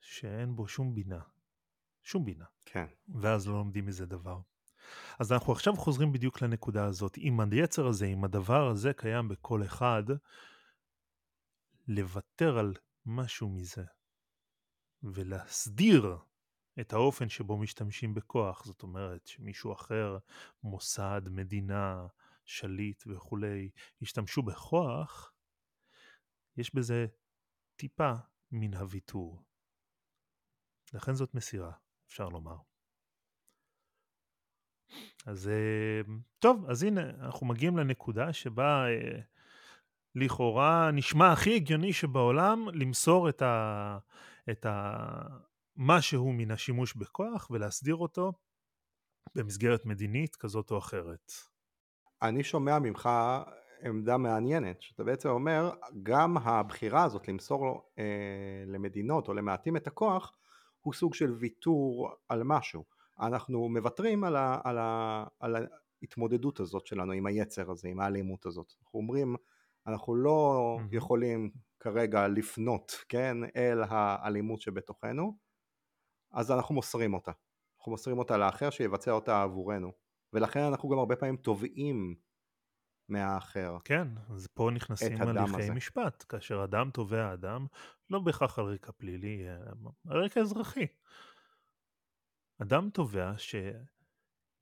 שאין 0.00 0.56
בו 0.56 0.68
שום 0.68 0.94
בינה. 0.94 1.20
שום 2.02 2.24
בינה. 2.24 2.44
כן. 2.64 2.86
ואז 3.08 3.48
לא 3.48 3.54
לומדים 3.54 3.86
מזה 3.86 4.06
דבר. 4.06 4.40
אז 5.18 5.32
אנחנו 5.32 5.52
עכשיו 5.52 5.76
חוזרים 5.76 6.12
בדיוק 6.12 6.42
לנקודה 6.42 6.84
הזאת. 6.84 7.18
אם 7.18 7.40
היצר 7.40 7.86
הזה, 7.86 8.06
אם 8.06 8.24
הדבר 8.24 8.68
הזה 8.68 8.92
קיים 8.92 9.28
בכל 9.28 9.64
אחד, 9.64 10.02
לוותר 11.88 12.58
על 12.58 12.74
משהו 13.06 13.48
מזה 13.48 13.84
ולהסדיר 15.02 16.16
את 16.80 16.92
האופן 16.92 17.28
שבו 17.28 17.58
משתמשים 17.58 18.14
בכוח, 18.14 18.64
זאת 18.64 18.82
אומרת 18.82 19.26
שמישהו 19.26 19.72
אחר, 19.72 20.18
מוסד, 20.62 21.22
מדינה, 21.30 22.06
שליט 22.44 23.04
וכולי, 23.06 23.70
ישתמשו 24.00 24.42
בכוח, 24.42 25.32
יש 26.56 26.74
בזה 26.74 27.06
טיפה 27.76 28.12
מן 28.52 28.74
הוויתור. 28.74 29.42
לכן 30.92 31.14
זאת 31.14 31.34
מסירה, 31.34 31.72
אפשר 32.06 32.28
לומר. 32.28 32.56
אז 35.26 35.48
אה, 35.48 36.00
טוב, 36.38 36.70
אז 36.70 36.82
הנה, 36.82 37.10
אנחנו 37.10 37.46
מגיעים 37.46 37.76
לנקודה 37.76 38.32
שבה 38.32 38.86
אה, 38.88 39.20
לכאורה 40.14 40.90
נשמע 40.92 41.32
הכי 41.32 41.56
הגיוני 41.56 41.92
שבעולם 41.92 42.68
למסור 42.72 43.28
את, 43.28 43.42
ה, 43.42 43.98
את 44.50 44.66
ה, 44.66 44.98
משהו 45.76 46.32
מן 46.32 46.50
השימוש 46.50 46.94
בכוח 46.94 47.50
ולהסדיר 47.50 47.96
אותו 47.96 48.32
במסגרת 49.34 49.86
מדינית 49.86 50.36
כזאת 50.36 50.70
או 50.70 50.78
אחרת. 50.78 51.32
אני 52.24 52.44
שומע 52.44 52.78
ממך 52.78 53.08
עמדה 53.84 54.16
מעניינת, 54.16 54.82
שאתה 54.82 55.04
בעצם 55.04 55.28
אומר, 55.28 55.70
גם 56.02 56.36
הבחירה 56.36 57.04
הזאת 57.04 57.28
למסור 57.28 57.90
אה, 57.98 58.64
למדינות 58.66 59.28
או 59.28 59.34
למעטים 59.34 59.76
את 59.76 59.86
הכוח, 59.86 60.32
הוא 60.80 60.94
סוג 60.94 61.14
של 61.14 61.32
ויתור 61.32 62.10
על 62.28 62.42
משהו. 62.44 62.84
אנחנו 63.20 63.68
מוותרים 63.68 64.24
על, 64.24 64.36
ה, 64.36 64.60
על, 64.64 64.78
ה, 64.78 65.24
על 65.40 65.56
ההתמודדות 66.02 66.60
הזאת 66.60 66.86
שלנו 66.86 67.12
עם 67.12 67.26
היצר 67.26 67.70
הזה, 67.70 67.88
עם 67.88 68.00
האלימות 68.00 68.46
הזאת. 68.46 68.72
אנחנו 68.82 69.00
אומרים, 69.00 69.36
אנחנו 69.86 70.14
לא 70.14 70.78
mm-hmm. 70.78 70.96
יכולים 70.96 71.50
כרגע 71.80 72.28
לפנות, 72.28 72.92
כן, 73.08 73.36
אל 73.56 73.82
האלימות 73.88 74.60
שבתוכנו, 74.60 75.36
אז 76.32 76.50
אנחנו 76.50 76.74
מוסרים 76.74 77.14
אותה. 77.14 77.32
אנחנו 77.78 77.92
מוסרים 77.92 78.18
אותה 78.18 78.36
לאחר 78.36 78.70
שיבצע 78.70 79.12
אותה 79.12 79.42
עבורנו. 79.42 80.03
ולכן 80.34 80.60
אנחנו 80.60 80.88
גם 80.88 80.98
הרבה 80.98 81.16
פעמים 81.16 81.36
תובעים 81.36 82.14
מהאחר. 83.08 83.76
כן, 83.84 84.08
אז 84.30 84.46
פה 84.54 84.70
נכנסים 84.74 85.22
הליכי 85.22 85.62
הזה. 85.62 85.72
משפט, 85.72 86.24
כאשר 86.28 86.64
אדם 86.64 86.90
תובע 86.90 87.32
אדם, 87.32 87.66
לא 88.10 88.20
בהכרח 88.20 88.58
על 88.58 88.64
רקע 88.64 88.92
פלילי, 88.92 89.48
אה, 89.48 89.56
על 90.08 90.24
רקע 90.24 90.40
אזרחי. 90.40 90.86
אדם 92.62 92.90
תובע 92.90 93.32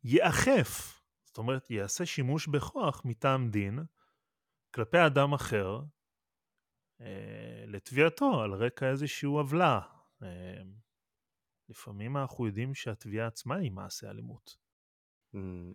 שיאכף, 0.05 1.03
זאת 1.25 1.39
אומרת 1.39 1.71
יעשה 1.71 2.07
שימוש 2.07 2.49
בכוח 2.49 3.03
מטעם 3.05 3.51
דין 3.51 3.79
כלפי 4.75 4.99
אדם 5.07 5.33
אחר 5.33 5.81
אה, 7.01 7.65
לתביעתו 7.67 8.41
על 8.43 8.53
רקע 8.53 8.91
איזושהי 8.91 9.27
עוולה. 9.27 9.81
אה, 10.23 10.63
לפעמים 11.69 12.17
אנחנו 12.17 12.47
יודעים 12.47 12.75
שהתביעה 12.75 13.27
עצמה 13.27 13.57
היא 13.57 13.73
מעשה 13.73 14.11
אלימות. 14.11 14.62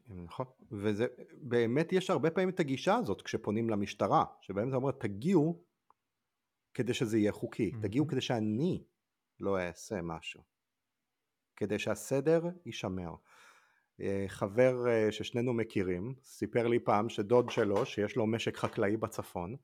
נכון, 0.07 0.45
וזה 0.71 1.07
באמת 1.41 1.93
יש 1.93 2.09
הרבה 2.09 2.31
פעמים 2.31 2.49
את 2.49 2.59
הגישה 2.59 2.95
הזאת 2.95 3.21
כשפונים 3.21 3.69
למשטרה, 3.69 4.25
שבהם 4.41 4.69
זה 4.69 4.75
אומר 4.75 4.91
תגיעו 4.91 5.63
כדי 6.73 6.93
שזה 6.93 7.17
יהיה 7.17 7.31
חוקי, 7.31 7.71
תגיעו 7.81 8.07
כדי 8.07 8.21
שאני 8.21 8.83
לא 9.39 9.59
אעשה 9.59 10.01
משהו, 10.01 10.43
כדי 11.55 11.79
שהסדר 11.79 12.41
יישמר. 12.65 13.15
אה, 14.01 14.25
חבר 14.27 14.87
אה, 14.87 15.11
ששנינו 15.11 15.53
מכירים 15.53 16.15
סיפר 16.23 16.67
לי 16.67 16.79
פעם 16.79 17.09
שדוד 17.09 17.49
שלו 17.49 17.85
שיש 17.85 18.15
לו 18.15 18.27
משק 18.27 18.57
חקלאי 18.57 18.97
בצפון 18.97 19.55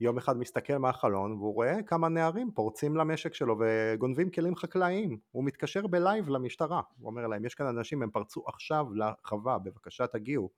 יום 0.00 0.18
אחד 0.18 0.36
מסתכל 0.36 0.76
מהחלון 0.76 1.32
והוא 1.32 1.54
רואה 1.54 1.82
כמה 1.82 2.08
נערים 2.08 2.50
פורצים 2.54 2.96
למשק 2.96 3.34
שלו 3.34 3.56
וגונבים 3.60 4.30
כלים 4.30 4.56
חקלאיים. 4.56 5.18
הוא 5.30 5.44
מתקשר 5.44 5.86
בלייב 5.86 6.28
למשטרה. 6.28 6.80
הוא 6.98 7.10
אומר 7.10 7.26
להם 7.26 7.44
יש 7.44 7.54
כאן 7.54 7.66
אנשים 7.66 8.02
הם 8.02 8.10
פרצו 8.10 8.42
עכשיו 8.46 8.86
לחווה 8.94 9.58
בבקשה 9.58 10.06
תגיעו. 10.06 10.50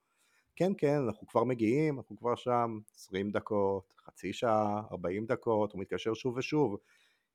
כן 0.57 0.73
כן 0.79 0.99
אנחנו 1.07 1.27
כבר 1.27 1.45
מגיעים 1.45 1.99
אנחנו 1.99 2.17
כבר 2.17 2.35
שם 2.35 2.79
20 2.95 3.31
דקות 3.31 3.95
חצי 4.07 4.33
שעה 4.33 4.83
40 4.93 5.27
דקות. 5.27 5.73
הוא 5.73 5.81
מתקשר 5.81 6.15
שוב 6.15 6.37
ושוב. 6.37 6.77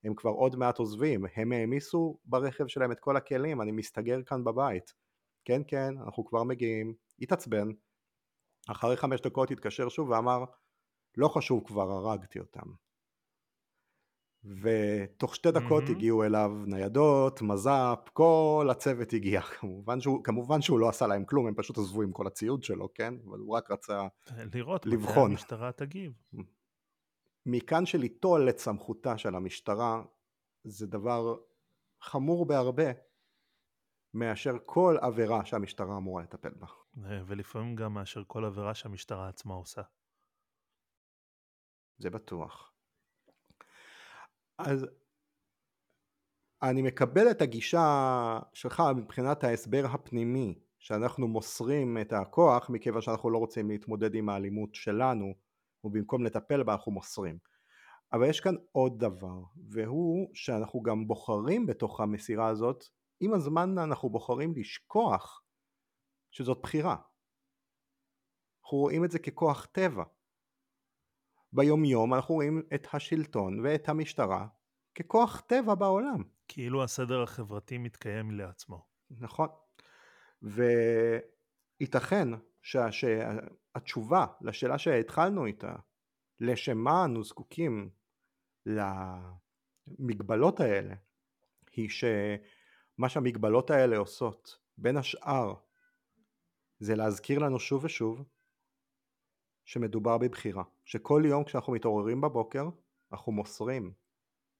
הם 0.03 0.15
כבר 0.15 0.31
עוד 0.31 0.55
מעט 0.55 0.77
עוזבים 0.77 1.25
הם 1.35 1.51
העמיסו 1.51 2.17
ברכב 2.25 2.67
שלהם 2.67 2.91
את 2.91 2.99
כל 2.99 3.17
הכלים 3.17 3.61
אני 3.61 3.71
מסתגר 3.71 4.23
כאן 4.23 4.43
בבית. 4.43 4.93
כן 5.45 5.61
כן 5.67 5.93
אנחנו 6.05 6.25
כבר 6.25 6.43
מגיעים. 6.43 6.93
התעצבן. 7.21 7.67
אחרי 8.67 8.97
חמש 8.97 9.21
דקות 9.21 9.51
התקשר 9.51 9.89
שוב 9.89 10.09
ואמר, 10.09 10.43
לא 11.17 11.28
חשוב 11.28 11.63
כבר, 11.67 11.91
הרגתי 11.91 12.39
אותם. 12.39 12.71
ותוך 14.62 15.36
שתי 15.36 15.51
דקות 15.51 15.84
mm-hmm. 15.84 15.91
הגיעו 15.91 16.23
אליו 16.23 16.51
ניידות, 16.65 17.41
מז"פ, 17.41 18.10
כל 18.13 18.67
הצוות 18.71 19.13
הגיע. 19.13 19.41
כמובן 19.60 20.01
שהוא, 20.01 20.23
כמובן 20.23 20.62
שהוא 20.62 20.80
לא 20.80 20.89
עשה 20.89 21.08
להם 21.08 21.25
כלום, 21.25 21.47
הם 21.47 21.54
פשוט 21.56 21.78
עזבו 21.78 22.01
עם 22.01 22.12
כל 22.12 22.28
הציוד 22.28 22.63
שלו, 22.63 22.93
כן? 22.93 23.13
אבל 23.30 23.39
הוא 23.39 23.56
רק 23.56 23.71
רצה 23.71 24.08
לראות 24.54 24.86
לבחון. 24.86 25.13
לראות 25.13 25.17
מתי 25.17 25.32
המשטרה 25.32 25.71
תגיב. 25.71 26.13
מכאן 27.45 27.86
שליטול 27.86 28.49
את 28.49 28.60
סמכותה 28.60 29.17
של 29.17 29.36
המשטרה 29.36 30.04
זה 30.63 30.88
דבר 30.88 31.38
חמור 32.01 32.45
בהרבה 32.45 32.91
מאשר 34.13 34.54
כל 34.65 34.97
עבירה 35.01 35.45
שהמשטרה 35.45 35.97
אמורה 35.97 36.23
לטפל 36.23 36.54
בה. 36.54 36.67
ולפעמים 37.25 37.75
גם 37.75 37.93
מאשר 37.93 38.23
כל 38.28 38.45
עבירה 38.45 38.73
שהמשטרה 38.73 39.28
עצמה 39.28 39.54
עושה. 39.54 39.82
זה 41.97 42.10
בטוח. 42.10 42.73
אז 44.58 44.88
אני 46.63 46.81
מקבל 46.81 47.31
את 47.31 47.41
הגישה 47.41 48.39
שלך 48.53 48.84
מבחינת 48.95 49.43
ההסבר 49.43 49.86
הפנימי, 49.86 50.60
שאנחנו 50.79 51.27
מוסרים 51.27 51.97
את 52.01 52.13
הכוח 52.13 52.69
מכיוון 52.69 53.01
שאנחנו 53.01 53.29
לא 53.29 53.38
רוצים 53.38 53.69
להתמודד 53.69 54.15
עם 54.15 54.29
האלימות 54.29 54.75
שלנו, 54.75 55.34
ובמקום 55.84 56.23
לטפל 56.23 56.63
בה 56.63 56.73
אנחנו 56.73 56.91
מוסרים. 56.91 57.38
אבל 58.13 58.29
יש 58.29 58.39
כאן 58.39 58.55
עוד 58.71 58.99
דבר, 58.99 59.41
והוא 59.69 60.29
שאנחנו 60.34 60.81
גם 60.81 61.08
בוחרים 61.08 61.65
בתוך 61.65 61.99
המסירה 61.99 62.47
הזאת, 62.47 62.84
עם 63.19 63.34
הזמן 63.34 63.77
אנחנו 63.77 64.10
בוחרים 64.10 64.53
לשכוח 64.55 65.43
שזאת 66.31 66.60
בחירה. 66.63 66.95
אנחנו 68.63 68.77
רואים 68.77 69.05
את 69.05 69.12
זה 69.12 69.19
ככוח 69.19 69.65
טבע. 69.65 70.03
ביום 71.55 71.85
יום 71.85 72.13
אנחנו 72.13 72.35
רואים 72.35 72.61
את 72.75 72.87
השלטון 72.93 73.59
ואת 73.59 73.89
המשטרה 73.89 74.47
ככוח 74.95 75.39
טבע 75.39 75.75
בעולם. 75.75 76.23
כאילו 76.47 76.83
הסדר 76.83 77.21
החברתי 77.21 77.77
מתקיים 77.77 78.31
לעצמו. 78.31 78.85
נכון. 79.11 79.47
וייתכן 81.79 82.27
שהתשובה 82.61 84.25
לשאלה 84.41 84.77
שהתחלנו 84.77 85.45
איתה, 85.45 85.75
לשם 86.39 86.77
מה 86.77 87.05
אנו 87.05 87.23
זקוקים 87.23 87.89
למגבלות 88.65 90.59
האלה, 90.59 90.95
היא 91.71 91.89
שמה 91.89 93.09
שהמגבלות 93.09 93.71
האלה 93.71 93.97
עושות, 93.97 94.57
בין 94.77 94.97
השאר, 94.97 95.53
זה 96.79 96.95
להזכיר 96.95 97.39
לנו 97.39 97.59
שוב 97.59 97.83
ושוב 97.83 98.23
שמדובר 99.65 100.17
בבחירה, 100.17 100.63
שכל 100.86 101.23
יום 101.25 101.43
כשאנחנו 101.43 101.73
מתעוררים 101.73 102.21
בבוקר 102.21 102.69
אנחנו 103.12 103.32
מוסרים 103.32 103.93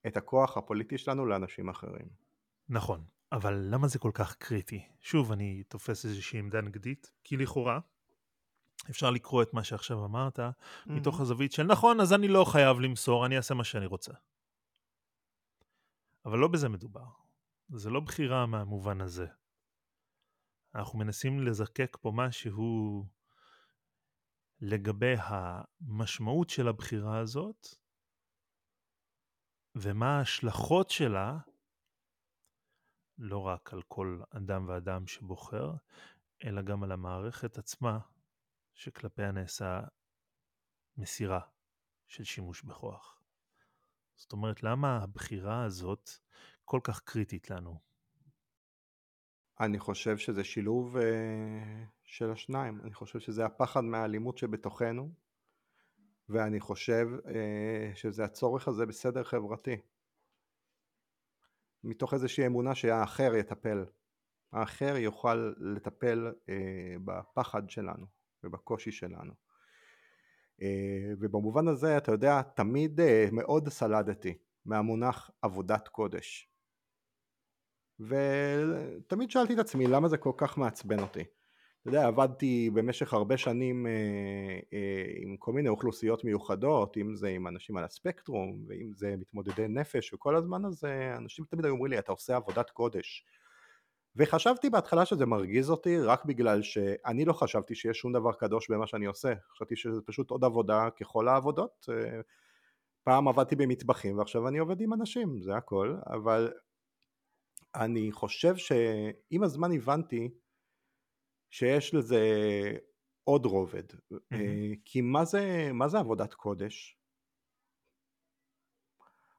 את 0.08 0.18
הכוח 0.18 0.58
הפוליטי 0.58 0.98
שלנו 0.98 1.26
לאנשים 1.26 1.70
אחרים. 1.70 2.10
נכון, 2.70 3.06
אבל 3.32 3.54
למה 3.72 3.88
זה 3.88 4.00
כל 4.00 4.12
כך 4.14 4.36
קריטי? 4.36 4.88
שוב, 5.02 5.32
אני 5.32 5.64
תופס 5.64 6.06
איזושהי 6.06 6.40
עמדה 6.40 6.62
נגדית, 6.62 7.12
כי 7.24 7.38
לכאורה 7.38 7.80
אפשר 8.90 9.12
לקרוא 9.12 9.44
את 9.44 9.54
מה 9.54 9.64
שעכשיו 9.64 10.06
אמרת 10.06 10.40
mm-hmm. 10.40 10.92
מתוך 10.92 11.20
הזווית 11.20 11.52
של 11.52 11.64
נכון, 11.64 12.00
אז 12.00 12.14
אני 12.14 12.28
לא 12.28 12.46
חייב 12.46 12.80
למסור, 12.80 13.26
אני 13.26 13.38
אעשה 13.38 13.54
מה 13.54 13.64
שאני 13.64 13.86
רוצה. 13.86 14.14
אבל 16.26 16.40
לא 16.40 16.48
בזה 16.48 16.70
מדובר. 16.70 17.08
זה 17.70 17.90
לא 17.90 18.00
בחירה 18.00 18.46
מהמובן 18.46 19.02
הזה. 19.02 19.28
אנחנו 20.76 21.00
מנסים 21.00 21.40
לזקק 21.40 21.98
פה 22.02 22.12
משהו 22.16 23.06
לגבי 24.68 25.16
המשמעות 25.20 26.50
של 26.50 26.68
הבחירה 26.68 27.20
הזאת 27.20 27.68
ומה 29.76 30.18
ההשלכות 30.18 30.90
שלה 30.90 31.38
לא 33.18 33.48
רק 33.48 33.74
על 33.74 33.82
כל 33.88 34.22
אדם 34.30 34.68
ואדם 34.68 35.08
שבוחר, 35.08 35.74
אלא 36.44 36.62
גם 36.62 36.84
על 36.84 36.92
המערכת 36.92 37.58
עצמה 37.58 38.00
שכלפיה 38.74 39.32
נעשה 39.32 39.82
מסירה 40.98 41.40
של 42.08 42.24
שימוש 42.24 42.64
בכוח. 42.64 43.22
זאת 44.16 44.32
אומרת, 44.32 44.64
למה 44.64 45.04
הבחירה 45.04 45.64
הזאת 45.64 46.10
כל 46.64 46.80
כך 46.84 47.00
קריטית 47.00 47.50
לנו? 47.50 47.80
אני 49.60 49.80
חושב 49.80 50.18
שזה 50.18 50.44
שילוב 50.44 50.98
uh, 50.98 51.00
של 52.06 52.32
השניים, 52.32 52.82
אני 52.82 52.94
חושב 52.94 53.20
שזה 53.20 53.46
הפחד 53.46 53.82
מהאלימות 53.84 54.38
שבתוכנו, 54.38 55.10
ואני 56.30 56.60
חושב 56.60 57.08
uh, 57.24 57.30
שזה 57.96 58.24
הצורך 58.24 58.68
הזה 58.68 58.86
בסדר 58.86 59.24
חברתי. 59.24 59.76
מתוך 61.84 62.14
איזושהי 62.14 62.46
אמונה 62.46 62.76
שהאחר 62.76 63.36
יטפל, 63.36 63.86
האחר 64.52 64.98
יוכל 64.98 65.54
לטפל 65.58 66.32
uh, 66.34 66.50
בפחד 67.06 67.70
שלנו 67.70 68.06
ובקושי 68.44 68.92
שלנו. 68.92 69.34
Uh, 70.60 70.64
ובמובן 71.20 71.68
הזה, 71.68 71.98
אתה 71.98 72.12
יודע, 72.12 72.42
תמיד 72.42 73.00
uh, 73.00 73.04
מאוד 73.32 73.70
סלדתי 73.70 74.38
מהמונח 74.66 75.32
עבודת 75.42 75.88
קודש. 75.88 76.50
ותמיד 78.00 79.32
שאלתי 79.32 79.54
את 79.54 79.60
עצמי 79.60 79.88
למה 79.88 80.08
זה 80.08 80.18
כל 80.18 80.32
כך 80.38 80.58
מעצבן 80.58 81.00
אותי. 81.00 81.24
אתה 81.86 81.96
יודע, 81.96 82.08
עבדתי 82.08 82.70
במשך 82.74 83.14
הרבה 83.14 83.38
שנים 83.38 83.88
אה, 83.88 83.92
אה, 84.74 85.04
עם 85.18 85.38
כל 85.38 85.54
מיני 85.54 85.70
אוכלוסיות 85.70 86.24
מיוחדות, 86.24 86.98
אם 86.98 87.16
זה 87.16 87.28
עם 87.28 87.48
אנשים 87.48 87.78
על 87.78 87.84
הספקטרום, 87.84 88.66
ואם 88.68 88.92
זה 88.94 89.16
מתמודדי 89.18 89.68
נפש, 89.68 90.14
וכל 90.14 90.36
הזמן 90.36 90.66
הזה 90.66 91.14
אנשים 91.18 91.46
תמיד 91.46 91.66
היו 91.66 91.74
אומרים 91.74 91.92
לי, 91.92 92.00
אתה 92.00 92.12
עושה 92.12 92.36
עבודת 92.36 92.70
קודש. 92.70 93.26
וחשבתי 94.16 94.70
בהתחלה 94.70 95.06
שזה 95.06 95.26
מרגיז 95.26 95.70
אותי 95.70 95.98
רק 95.98 96.26
בגלל 96.26 96.62
שאני 96.62 97.26
לא 97.26 97.34
חשבתי 97.34 97.76
שיש 97.76 97.98
שום 97.98 98.14
דבר 98.14 98.32
קדוש 98.32 98.72
במה 98.72 98.88
שאני 98.88 99.06
עושה, 99.06 99.34
חשבתי 99.52 99.76
שזה 99.76 100.02
פשוט 100.06 100.32
עוד 100.32 100.44
עבודה 100.44 100.90
ככל 101.00 101.28
העבודות. 101.28 101.86
אה, 101.90 102.22
פעם 103.04 103.28
עבדתי 103.28 103.56
במטבחים 103.56 104.18
ועכשיו 104.18 104.48
אני 104.48 104.58
עובד 104.58 104.82
עם 104.82 104.94
אנשים, 104.94 105.42
זה 105.42 105.56
הכל, 105.56 105.96
אבל 106.08 106.54
אני 107.76 108.12
חושב 108.12 108.56
שעם 108.56 109.44
הזמן 109.44 109.72
הבנתי 109.72 110.30
שיש 111.56 111.94
לזה 111.94 112.22
עוד 113.24 113.46
רובד, 113.46 113.84
mm-hmm. 113.92 114.36
כי 114.86 115.02
מה 115.02 115.26
זה, 115.26 115.70
מה 115.74 115.88
זה 115.88 116.00
עבודת 116.00 116.34
קודש? 116.34 116.98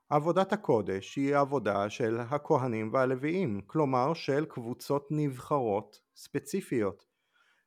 עבודת 0.08 0.52
הקודש 0.52 1.16
היא 1.16 1.36
עבודה 1.36 1.90
של 1.90 2.20
הכהנים 2.20 2.92
והלוויים, 2.92 3.60
כלומר 3.66 4.14
של 4.14 4.44
קבוצות 4.44 5.08
נבחרות 5.10 6.00
ספציפיות 6.16 7.06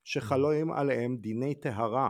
שחלואים 0.04 0.72
עליהם 0.72 1.18
דיני 1.18 1.56
טהרה 1.56 2.10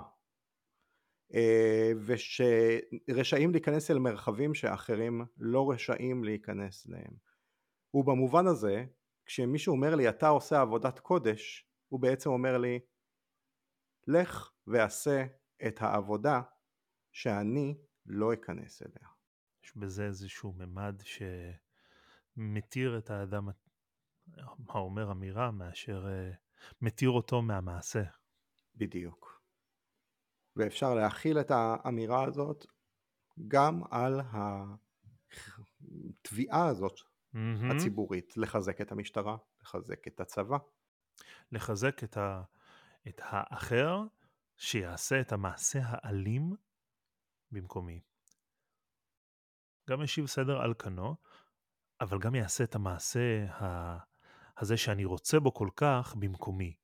אה, 1.34 1.92
ושרשאים 2.06 3.52
להיכנס 3.52 3.92
אל 3.92 4.00
מרחבים 4.00 4.54
שאחרים 4.54 5.26
לא 5.38 5.72
רשאים 5.72 6.24
להיכנס 6.24 6.88
אליהם. 6.90 7.14
ובמובן 7.94 8.48
הזה, 8.48 8.86
כשמישהו 9.26 9.76
אומר 9.76 9.96
לי 9.96 10.10
אתה 10.10 10.28
עושה 10.28 10.62
עבודת 10.62 11.00
קודש, 11.00 11.69
הוא 11.90 12.00
בעצם 12.00 12.30
אומר 12.30 12.58
לי 12.58 12.80
לך 14.08 14.52
ועשה 14.68 15.26
את 15.68 15.82
העבודה 15.82 16.42
שאני 17.12 17.78
לא 18.06 18.34
אכנס 18.34 18.82
אליה. 18.82 19.10
יש 19.64 19.78
בזה 19.78 20.06
איזשהו 20.06 20.54
ממד 20.54 21.02
שמתיר 22.38 22.98
את 22.98 23.10
האדם, 23.10 23.50
מה 24.38 24.74
אומר 24.74 25.12
אמירה, 25.12 25.52
מאשר 25.52 26.08
אה, 26.08 26.32
מתיר 26.82 27.10
אותו 27.10 27.42
מהמעשה. 27.42 28.04
בדיוק. 28.76 29.42
ואפשר 30.56 30.94
להכיל 30.94 31.40
את 31.40 31.52
האמירה 31.52 32.24
הזאת 32.24 32.66
גם 33.48 33.82
על 33.92 34.22
התביעה 35.92 36.68
הזאת 36.68 37.00
mm-hmm. 37.00 37.76
הציבורית, 37.76 38.38
לחזק 38.38 38.82
את 38.82 38.92
המשטרה, 38.92 39.38
לחזק 39.62 40.08
את 40.08 40.20
הצבא. 40.20 40.58
לחזק 41.52 42.04
את, 42.04 42.18
ה, 42.18 42.44
את 43.08 43.22
האחר 43.24 44.04
שיעשה 44.58 45.22
את 45.22 45.32
המעשה 45.32 45.80
האלים 45.84 46.56
במקומי. 47.52 48.02
גם 49.90 50.02
ישיב 50.02 50.26
סדר 50.26 50.62
על 50.62 50.74
כנו, 50.80 51.16
אבל 52.02 52.20
גם 52.20 52.36
יעשה 52.36 52.64
את 52.64 52.76
המעשה. 52.76 53.46
הזה 54.62 54.78
שאני 54.78 55.06
רוצה 55.06 55.40
בו 55.40 55.54
כל 55.54 55.70
כך 55.76 56.16
במקומי. 56.20 56.76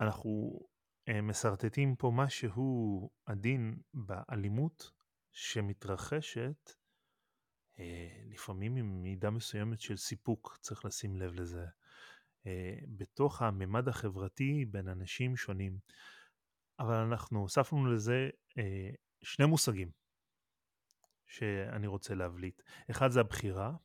אנחנו 0.00 0.60
אה, 1.08 1.22
משרטטים 1.22 1.96
פה 1.96 2.12
משהו 2.14 3.10
עדין 3.26 3.78
באלימות 3.94 4.90
שמתרחשת 5.32 6.72
לפעמים 8.30 8.76
עם 8.76 9.02
מידה 9.02 9.30
מסוימת 9.30 9.80
של 9.80 9.96
סיפוק, 9.96 10.58
צריך 10.60 10.84
לשים 10.84 11.16
לב 11.16 11.34
לזה. 11.34 11.66
אה, 12.46 12.78
בתוך 12.88 13.42
הממד 13.42 13.88
החברתי 13.88 14.64
בין 14.64 14.88
אנשים 14.88 15.36
שונים. 15.36 15.78
אבל 16.78 16.94
אנחנו 16.94 17.40
הוספנו 17.40 17.86
לזה 17.86 18.30
אה, 18.58 18.90
שני 19.22 19.46
מושגים 19.46 19.90
שאני 21.26 21.86
רוצה 21.86 22.14
להבליט. 22.14 22.62
אחד 22.90 23.10
זה 23.10 23.20
הבחירה, 23.20 23.76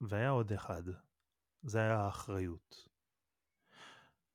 והיה 0.00 0.30
עוד 0.30 0.52
אחד, 0.52 0.82
זה 1.62 1.78
היה 1.78 1.96
האחריות. 1.96 2.88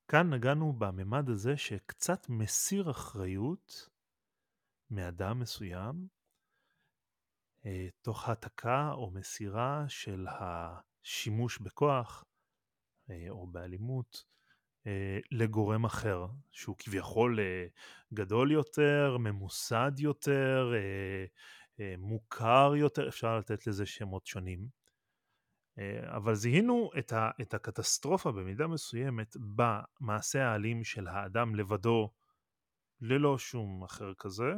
כאן 0.08 0.34
נגענו 0.34 0.74
בממד 0.74 1.30
הזה 1.30 1.58
שקצת 1.58 2.30
מסיר 2.30 2.92
אחריות 2.92 3.90
מאדם 4.90 5.40
מסוים, 5.40 5.96
אה, 5.96 6.21
תוך 8.02 8.30
העתקה 8.30 8.92
או 8.92 9.12
מסירה 9.12 9.86
של 9.88 10.28
השימוש 10.30 11.60
בכוח 11.60 12.24
אה, 13.10 13.26
או 13.30 13.48
באלימות 13.48 14.24
אה, 14.88 15.20
לגורם 15.32 15.86
אחר, 15.86 16.26
שהוא 16.52 16.76
כביכול 16.80 17.40
גדול 18.14 18.52
יותר, 18.52 19.18
ממוסד 19.20 19.92
יותר, 19.98 20.74
מוכר 21.98 22.74
יותר, 22.76 23.08
אפשר 23.08 23.38
לתת 23.38 23.68
לזה 23.68 23.86
שמות 23.86 24.26
שונים. 24.26 24.82
אבל 26.16 26.36
זיהינו 26.36 26.90
את, 27.00 27.14
ה, 27.14 27.30
את 27.42 27.54
הקטסטרופה 27.54 28.32
במידה 28.32 28.68
מסוימת 28.68 29.36
במעשה 29.56 30.48
האלים 30.48 30.84
של 30.84 31.08
האדם 31.08 31.56
לבדו 31.56 32.12
ללא 33.02 33.38
שום 33.38 33.84
אחר 33.84 34.14
כזה, 34.18 34.54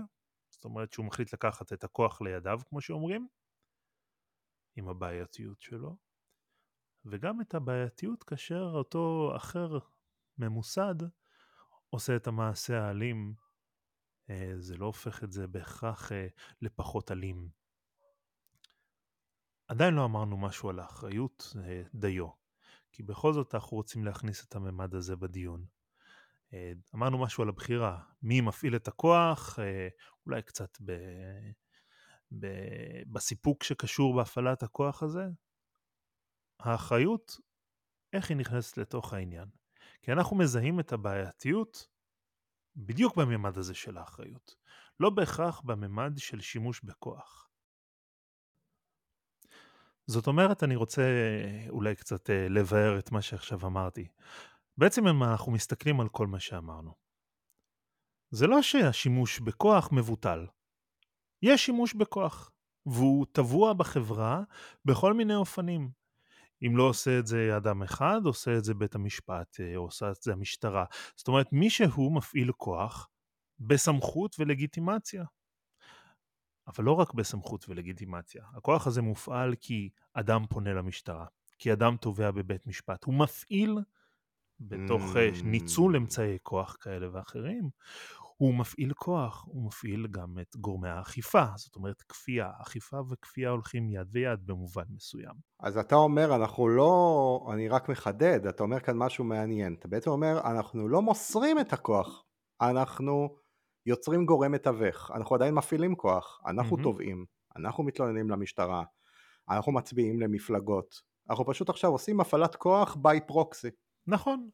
זאת 0.64 0.70
אומרת 0.70 0.94
שהוא 0.94 1.06
מחליט 1.06 1.34
לקחת 1.34 1.74
את 1.74 1.84
הכוח 1.84 2.22
לידיו 2.22 2.60
כמו 2.70 2.82
שאומרים, 2.82 3.28
עם 4.76 4.88
הבעייתיות 4.88 5.62
שלו, 5.62 5.98
וגם 7.06 7.42
את 7.42 7.54
הבעייתיות 7.54 8.24
כאשר 8.24 8.72
אותו 8.74 9.34
אחר 9.36 9.78
ממוסד 10.38 10.96
עושה 11.90 12.16
את 12.16 12.28
המעשה 12.28 12.84
האלים, 12.84 13.34
אה, 14.30 14.54
זה 14.58 14.78
לא 14.78 14.86
הופך 14.86 15.24
את 15.24 15.32
זה 15.32 15.48
בהכרח 15.48 16.12
אה, 16.12 16.28
לפחות 16.62 17.12
אלים. 17.12 17.50
עדיין 19.68 19.94
לא 19.94 20.06
אמרנו 20.06 20.38
משהו 20.38 20.70
על 20.70 20.80
האחריות 20.80 21.54
אה, 21.64 21.84
דיו, 21.96 22.30
כי 22.92 23.04
בכל 23.04 23.34
זאת 23.34 23.56
אנחנו 23.56 23.78
רוצים 23.78 24.06
להכניס 24.06 24.46
את 24.46 24.56
הממד 24.56 24.96
הזה 24.96 25.16
בדיון. 25.16 25.66
אמרנו 26.96 27.18
משהו 27.18 27.44
על 27.44 27.50
הבחירה, 27.50 28.04
מי 28.22 28.42
מפעיל 28.42 28.76
את 28.76 28.88
הכוח, 28.88 29.60
אולי 30.26 30.42
קצת 30.42 30.78
ב... 30.86 30.92
ב... 32.40 32.48
בסיפוק 33.12 33.64
שקשור 33.64 34.16
בהפעלת 34.16 34.64
הכוח 34.64 35.04
הזה. 35.04 35.26
האחריות, 36.60 37.38
איך 38.14 38.30
היא 38.30 38.38
נכנסת 38.38 38.78
לתוך 38.78 39.14
העניין. 39.14 39.50
כי 40.02 40.12
אנחנו 40.12 40.38
מזהים 40.38 40.80
את 40.80 40.92
הבעייתיות 40.92 41.88
בדיוק 42.76 43.18
בממד 43.18 43.58
הזה 43.58 43.74
של 43.74 43.98
האחריות, 43.98 44.56
לא 45.00 45.10
בהכרח 45.10 45.62
בממד 45.62 46.14
של 46.18 46.42
שימוש 46.42 46.82
בכוח. 46.84 47.50
זאת 50.08 50.28
אומרת, 50.28 50.64
אני 50.64 50.76
רוצה 50.76 51.02
אולי 51.70 51.96
קצת 51.96 52.30
אה, 52.30 52.50
לבאר 52.50 53.00
את 53.00 53.12
מה 53.12 53.22
שעכשיו 53.22 53.68
אמרתי. 53.68 54.08
בעצם 54.78 55.08
אם 55.08 55.24
אנחנו 55.24 55.52
מסתכלים 55.52 56.00
על 56.00 56.10
כל 56.10 56.28
מה 56.28 56.40
שאמרנו, 56.40 56.96
זה 58.34 58.48
לא 58.48 58.62
שהשימוש 58.62 59.40
בכוח 59.40 59.92
מבוטל. 59.92 60.46
יש 61.42 61.66
שימוש 61.66 61.94
בכוח, 61.94 62.52
והוא 62.86 63.26
טבוע 63.32 63.74
בחברה 63.74 64.44
בכל 64.86 65.14
מיני 65.14 65.36
אופנים. 65.36 65.90
אם 66.68 66.78
לא 66.78 66.84
עושה 66.84 67.20
את 67.20 67.28
זה 67.28 67.58
אדם 67.58 67.84
אחד, 67.84 68.22
עושה 68.26 68.58
את 68.58 68.64
זה 68.64 68.74
בית 68.74 68.96
המשפט, 68.96 69.60
או 69.60 69.66
אה, 69.66 69.78
עושה 69.78 70.12
את 70.12 70.22
זה 70.22 70.34
המשטרה. 70.34 70.86
זאת 71.16 71.28
אומרת, 71.28 71.48
מי 71.52 71.70
שהוא 71.70 72.16
מפעיל 72.16 72.52
כוח 72.52 73.10
בסמכות 73.60 74.36
ולגיטימציה. 74.40 75.24
אבל 76.68 76.84
לא 76.84 76.92
רק 76.92 77.14
בסמכות 77.14 77.70
ולגיטימציה. 77.70 78.46
הכוח 78.56 78.88
הזה 78.88 79.02
מופעל 79.02 79.56
כי 79.62 79.90
אדם 80.14 80.46
פונה 80.50 80.74
למשטרה, 80.74 81.26
כי 81.58 81.74
אדם 81.74 81.98
תובע 81.98 82.32
בבית 82.32 82.68
משפט. 82.68 83.04
הוא 83.04 83.14
מפעיל 83.14 83.78
בתוך 84.60 85.02
mm. 85.16 85.44
ניצול 85.44 85.96
אמצעי 85.96 86.38
כוח 86.44 86.78
כאלה 86.80 87.08
ואחרים, 87.12 87.70
הוא 88.44 88.54
מפעיל 88.54 88.94
כוח, 88.94 89.46
הוא 89.48 89.66
מפעיל 89.66 90.08
גם 90.08 90.40
את 90.42 90.56
גורמי 90.56 90.90
האכיפה, 90.90 91.44
זאת 91.56 91.76
אומרת 91.76 92.02
כפייה, 92.02 92.50
אכיפה 92.62 92.98
וכפייה 93.10 93.50
הולכים 93.50 93.90
יד 93.90 94.12
ביד 94.12 94.40
במובן 94.46 94.84
מסוים. 94.90 95.34
אז 95.60 95.78
אתה 95.78 95.96
אומר, 95.96 96.36
אנחנו 96.36 96.68
לא, 96.68 97.48
אני 97.54 97.68
רק 97.68 97.90
מחדד, 97.90 98.48
אתה 98.48 98.64
אומר 98.64 98.80
כאן 98.80 98.98
משהו 98.98 99.24
מעניין, 99.24 99.76
אתה 99.80 99.88
בעצם 99.88 100.10
אומר, 100.10 100.42
אנחנו 100.46 100.88
לא 100.88 101.02
מוסרים 101.02 101.60
את 101.60 101.74
הכוח, 101.74 102.24
אנחנו 102.62 103.36
יוצרים 103.86 104.26
גורם 104.26 104.52
מתווך, 104.52 105.12
אנחנו 105.12 105.36
עדיין 105.36 105.54
מפעילים 105.54 105.96
כוח, 105.96 106.42
אנחנו 106.48 106.78
mm-hmm. 106.78 106.84
תובעים, 106.84 107.26
אנחנו 107.56 107.84
מתלוננים 107.84 108.30
למשטרה, 108.30 108.84
אנחנו 109.50 109.72
מצביעים 109.72 110.20
למפלגות, 110.20 110.96
אנחנו 111.30 111.46
פשוט 111.46 111.70
עכשיו 111.70 111.92
עושים 111.92 112.20
הפעלת 112.20 112.56
כוח 112.56 112.96
ביי 112.96 113.20
פרוקסי. 113.28 113.70
נכון, 114.08 114.50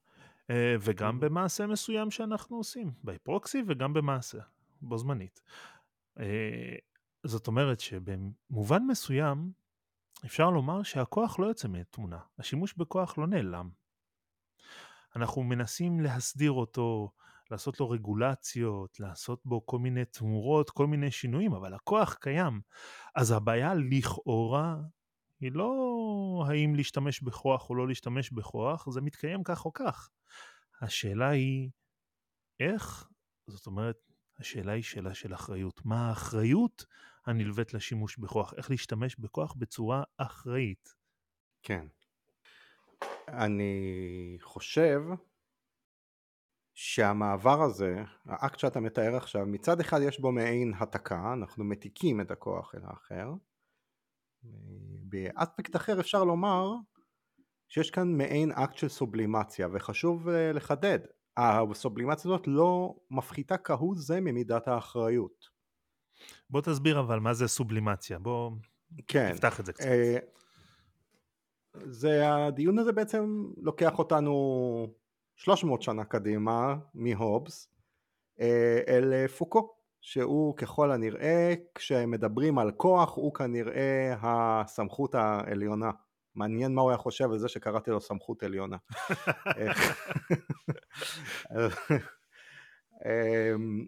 וגם 0.80 1.18
mm-hmm. 1.18 1.22
במעשה 1.22 1.68
מסוים 1.68 2.12
שאנחנו 2.12 2.58
עושים, 2.58 2.92
בפרוקסי 3.04 3.64
וגם 3.68 3.94
במעשה, 3.94 4.40
בו 4.82 4.98
זמנית. 4.98 5.42
אה, 6.20 6.76
זאת 7.24 7.48
אומרת 7.48 7.80
שבמובן 7.80 8.84
מסוים 8.88 9.52
אפשר 10.26 10.50
לומר 10.50 10.84
שהכוח 10.84 11.40
לא 11.40 11.46
יוצא 11.46 11.68
מתמונה, 11.68 12.20
השימוש 12.40 12.74
בכוח 12.74 13.18
לא 13.18 13.28
נעלם. 13.28 13.70
אנחנו 15.16 15.44
מנסים 15.44 16.00
להסדיר 16.00 16.52
אותו, 16.52 17.12
לעשות 17.52 17.80
לו 17.80 17.90
רגולציות, 17.90 19.00
לעשות 19.00 19.42
בו 19.46 19.66
כל 19.66 19.80
מיני 19.80 20.06
תמורות, 20.06 20.70
כל 20.70 20.88
מיני 20.88 21.12
שינויים, 21.12 21.54
אבל 21.54 21.74
הכוח 21.74 22.14
קיים. 22.14 22.62
אז 23.16 23.32
הבעיה 23.32 23.74
לכאורה 23.74 24.78
היא 25.40 25.52
לא 25.52 25.74
האם 26.48 26.76
להשתמש 26.76 27.22
בכוח 27.22 27.70
או 27.70 27.76
לא 27.76 27.88
להשתמש 27.88 28.32
בכוח, 28.32 28.90
זה 28.90 29.02
מתקיים 29.02 29.44
כך 29.44 29.66
או 29.66 29.74
כך. 29.74 30.10
השאלה 30.82 31.30
היא 31.30 31.70
איך, 32.60 33.10
זאת 33.48 33.68
אומרת, 33.68 33.96
השאלה 34.40 34.72
היא 34.72 34.84
שאלה 34.84 35.14
של 35.14 35.34
אחריות. 35.34 35.82
מה 35.86 36.10
האחריות 36.10 36.86
הנלווית 37.26 37.74
לשימוש 37.74 38.18
בכוח? 38.18 38.54
איך 38.58 38.72
להשתמש 38.72 39.16
בכוח 39.16 39.54
בצורה 39.54 40.04
אחראית? 40.18 40.94
כן. 41.62 41.88
אני 43.28 44.38
חושב 44.42 45.02
שהמעבר 46.74 47.62
הזה, 47.62 48.04
האקט 48.26 48.60
שאתה 48.60 48.80
מתאר 48.80 49.16
עכשיו, 49.16 49.46
מצד 49.46 49.80
אחד 49.80 50.00
יש 50.02 50.20
בו 50.20 50.32
מעין 50.32 50.74
התקה, 50.80 51.34
אנחנו 51.34 51.64
מתיקים 51.64 52.22
את 52.22 52.32
הכוח 52.32 52.76
אל 52.76 52.82
האחר. 52.84 53.34
באספקט 55.04 55.76
אחר 55.76 56.00
אפשר 56.00 56.24
לומר 56.24 56.74
שיש 57.68 57.92
כאן 57.92 58.18
מעין 58.18 58.52
אקט 58.52 58.78
של 58.78 58.90
סובלימציה, 58.90 59.68
וחשוב 59.74 60.30
אה, 60.30 60.52
לחדד, 60.52 61.00
הסובלימציה 61.38 62.32
הזאת 62.32 62.48
לא 62.48 62.96
מפחיתה 63.12 63.58
כהוא 63.58 63.96
זה 63.98 64.22
ממידת 64.22 64.68
האחריות. 64.68 65.50
בוא 66.50 66.62
תסביר 66.62 67.00
אבל 67.00 67.20
מה 67.20 67.34
זה 67.34 67.48
סובלימציה, 67.48 68.20
בוא 68.20 68.52
כן. 69.08 69.34
תפתח 69.34 69.60
את 69.60 69.66
זה 69.66 69.74
קצת. 69.74 69.86
אה, 69.86 70.18
זה, 71.86 72.36
הדיון 72.36 72.80
הזה 72.80 72.92
בעצם 72.92 73.46
לוקח 73.58 74.00
אותנו 74.00 74.88
300 75.36 75.82
שנה 75.82 76.06
קדימה 76.06 76.76
מהובס 76.94 77.70
אה, 78.40 78.82
אל 78.88 79.28
פוקו, 79.28 79.79
שהוא 80.02 80.58
ככל 80.58 80.92
הנראה 80.92 81.54
כשמדברים 81.76 82.60
על 82.60 82.72
כוח 82.72 83.16
הוא 83.16 83.34
כנראה 83.34 84.16
הסמכות 84.22 85.16
העליונה. 85.16 85.92
מעניין 86.36 86.74
מה 86.74 86.82
הוא 86.82 86.90
היה 86.90 86.98
חושב 86.98 87.32
על 87.32 87.40
זה 87.40 87.48
שקראתי 87.48 87.92
לו 87.92 88.02
סמכות 88.02 88.44
עליונה. 88.44 88.78
אמ, 93.06 93.86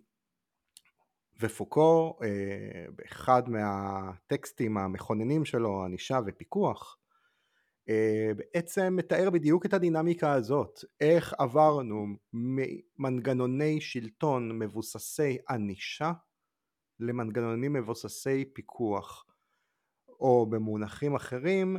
ופוקו 1.42 2.18
אה, 2.24 2.86
באחד 2.96 3.50
מהטקסטים 3.50 4.78
המכוננים 4.78 5.46
שלו, 5.46 5.86
ענישה 5.86 6.20
ופיקוח, 6.26 6.98
בעצם 8.36 8.96
מתאר 8.96 9.30
בדיוק 9.30 9.66
את 9.66 9.74
הדינמיקה 9.74 10.34
הזאת, 10.34 10.80
איך 11.02 11.34
עברנו 11.38 12.06
ממנגנוני 12.34 13.82
שלטון 13.82 14.60
מבוססי 14.60 15.38
ענישה 15.50 16.12
למנגנונים 17.00 17.74
מבוססי 17.74 18.46
פיקוח, 18.54 19.26
או 20.20 20.46
במונחים 20.50 21.16
אחרים 21.16 21.78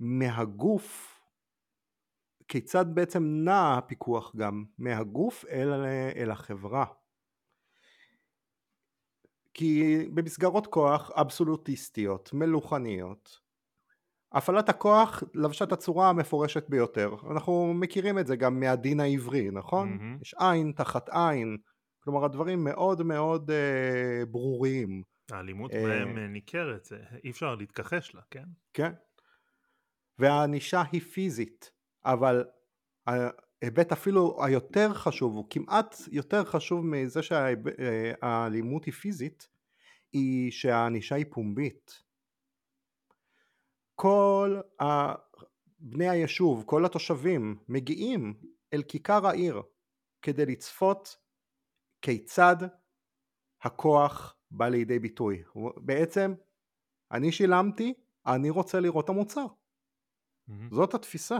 מהגוף, 0.00 1.14
כיצד 2.48 2.86
בעצם 2.94 3.22
נע 3.24 3.78
הפיקוח 3.78 4.36
גם 4.36 4.64
מהגוף 4.78 5.44
אל, 5.44 5.72
אל 6.16 6.30
החברה. 6.30 6.84
כי 9.54 9.98
במסגרות 10.14 10.66
כוח 10.66 11.10
אבסולוטיסטיות, 11.10 12.32
מלוכניות, 12.32 13.47
הפעלת 14.32 14.68
הכוח 14.68 15.22
לבשה 15.34 15.64
את 15.64 15.72
הצורה 15.72 16.08
המפורשת 16.08 16.68
ביותר. 16.68 17.14
אנחנו 17.30 17.74
מכירים 17.74 18.18
את 18.18 18.26
זה 18.26 18.36
גם 18.36 18.60
מהדין 18.60 19.00
העברי, 19.00 19.50
נכון? 19.50 19.88
מהמם. 19.88 20.18
יש 20.22 20.34
עין 20.38 20.72
תחת 20.76 21.08
עין, 21.08 21.56
כלומר 22.00 22.24
הדברים 22.24 22.64
מאוד 22.64 23.02
מאוד 23.02 23.50
אה, 23.50 24.26
ברורים, 24.30 25.02
האלימות 25.30 25.70
אה, 25.72 25.82
בהם 25.82 26.18
אה, 26.18 26.26
ניכרת, 26.26 26.88
אי 27.24 27.30
אפשר 27.30 27.54
להתכחש 27.54 28.14
לה, 28.14 28.20
כן? 28.30 28.44
כן? 28.72 28.92
והענישה 30.18 30.82
היא 30.92 31.00
פיזית, 31.00 31.70
אבל 32.04 32.44
ההיבט 33.06 33.92
אפילו 33.92 34.44
היותר 34.44 34.94
חשוב, 34.94 35.34
הוא 35.34 35.46
כמעט 35.50 35.96
יותר 36.12 36.44
חשוב 36.44 36.86
מזה 36.86 37.22
שהאלימות 37.22 38.84
היא 38.84 38.94
פיזית, 38.94 39.48
היא 40.12 40.50
שהענישה 40.50 41.14
היא 41.14 41.26
פומבית. 41.30 42.07
כל 44.00 44.60
בני 45.78 46.08
היישוב, 46.08 46.64
כל 46.66 46.84
התושבים, 46.84 47.58
מגיעים 47.68 48.40
אל 48.72 48.82
כיכר 48.82 49.26
העיר 49.26 49.62
כדי 50.22 50.46
לצפות 50.46 51.16
כיצד 52.02 52.56
הכוח 53.62 54.36
בא 54.50 54.68
לידי 54.68 54.98
ביטוי. 54.98 55.42
בעצם, 55.76 56.34
אני 57.12 57.32
שילמתי, 57.32 57.94
אני 58.26 58.50
רוצה 58.50 58.80
לראות 58.80 59.04
את 59.04 59.10
המוצר. 59.10 59.46
זאת 60.70 60.94
התפיסה. 60.94 61.38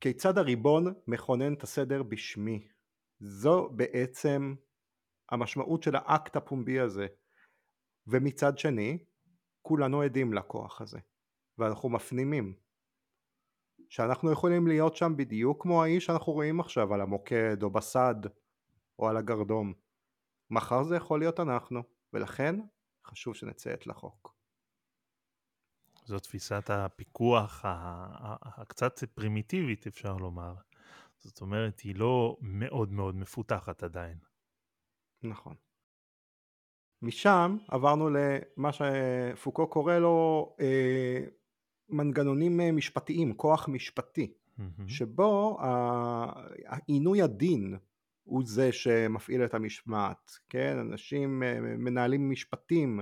כיצד 0.00 0.38
הריבון 0.38 0.84
מכונן 1.06 1.54
את 1.54 1.62
הסדר 1.62 2.02
בשמי. 2.02 2.68
זו 3.20 3.68
בעצם 3.68 4.54
המשמעות 5.30 5.82
של 5.82 5.96
האקט 5.96 6.36
הפומבי 6.36 6.80
הזה. 6.80 7.06
ומצד 8.06 8.58
שני, 8.58 9.04
כולנו 9.62 10.02
עדים 10.02 10.32
לכוח 10.32 10.80
הזה. 10.80 10.98
ואנחנו 11.58 11.88
מפנימים 11.88 12.54
שאנחנו 13.88 14.32
יכולים 14.32 14.66
להיות 14.66 14.96
שם 14.96 15.16
בדיוק 15.16 15.62
כמו 15.62 15.82
האיש 15.82 16.04
שאנחנו 16.04 16.32
רואים 16.32 16.60
עכשיו 16.60 16.94
על 16.94 17.00
המוקד 17.00 17.62
או 17.62 17.70
בסד 17.70 18.14
או 18.98 19.08
על 19.08 19.16
הגרדום. 19.16 19.72
מחר 20.50 20.82
זה 20.82 20.96
יכול 20.96 21.20
להיות 21.20 21.40
אנחנו, 21.40 21.82
ולכן 22.12 22.56
חשוב 23.06 23.34
שנציית 23.34 23.86
לחוק. 23.86 24.34
זו 26.04 26.18
תפיסת 26.18 26.70
הפיקוח 26.70 27.64
הקצת 28.42 29.04
פרימיטיבית 29.04 29.86
אפשר 29.86 30.16
לומר. 30.16 30.54
זאת 31.18 31.40
אומרת, 31.40 31.80
היא 31.80 31.96
לא 31.96 32.36
מאוד 32.40 32.92
מאוד 32.92 33.14
מפותחת 33.14 33.82
עדיין. 33.82 34.18
נכון. 35.22 35.54
משם 37.02 37.56
עברנו 37.68 38.08
למה 38.10 38.70
שפוקו 38.72 39.66
קורא 39.66 39.98
לו 39.98 40.48
אה, 40.60 41.20
מנגנונים 41.88 42.60
אה, 42.60 42.72
משפטיים, 42.72 43.34
כוח 43.34 43.68
משפטי, 43.68 44.32
מהמם. 44.58 44.88
שבו 44.88 45.58
עינוי 46.86 47.22
הדין 47.22 47.76
הוא 48.24 48.42
זה 48.46 48.72
שמפעיל 48.72 49.44
את 49.44 49.54
המשמעת, 49.54 50.30
כן? 50.48 50.76
אנשים 50.78 51.42
אה, 51.42 51.60
מנהלים 51.60 52.30
משפטים 52.30 53.00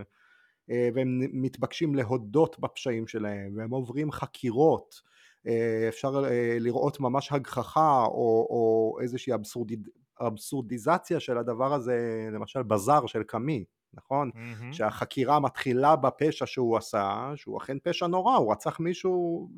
אה, 0.71 0.89
והם 0.95 1.21
מתבקשים 1.33 1.95
להודות 1.95 2.61
בפשעים 2.61 3.07
שלהם 3.07 3.57
והם 3.57 3.71
עוברים 3.71 4.13
חקירות 4.13 5.03
אה, 5.47 5.87
אפשר 5.89 6.25
אה, 6.25 6.57
לראות 6.61 7.01
ממש 7.01 7.33
הגחכה 7.33 8.05
או, 8.05 8.47
או 8.51 8.99
איזושהי 9.01 9.35
אבסורדיד, 9.35 9.89
אבסורדיזציה 10.21 11.21
של 11.21 11.39
הדבר 11.39 11.75
הזה 11.75 12.29
למשל 12.33 12.63
בזאר 12.63 13.07
של 13.07 13.23
קאמי 13.23 13.65
נכון? 13.95 14.31
מהמם. 14.35 14.73
שהחקירה 14.73 15.41
מתחילה 15.41 15.97
בפשע 15.97 16.47
שהוא 16.47 16.77
עשה 16.77 17.33
שהוא 17.37 17.59
אכן 17.59 17.77
פשע 17.85 18.07
נורא 18.07 18.37
הוא 18.37 18.53
רצח 18.53 18.81
מישהו 18.81 19.49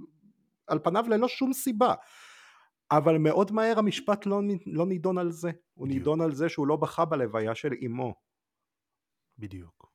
על 0.66 0.78
פניו 0.78 1.04
ללא 1.08 1.28
שום 1.28 1.52
סיבה 1.52 1.94
אבל 2.90 3.18
מאוד 3.18 3.52
מהר 3.52 3.78
המשפט 3.78 4.26
לא, 4.26 4.40
לא 4.66 4.86
נידון 4.86 5.18
על 5.18 5.30
זה 5.30 5.50
הוא 5.74 5.86
בדיוק. 5.86 5.98
נידון 5.98 6.20
על 6.20 6.34
זה 6.34 6.48
שהוא 6.48 6.66
לא 6.66 6.76
בכה 6.76 7.04
בלוויה 7.04 7.54
של 7.54 7.72
אמו 7.86 8.14
בדיוק. 9.38 9.92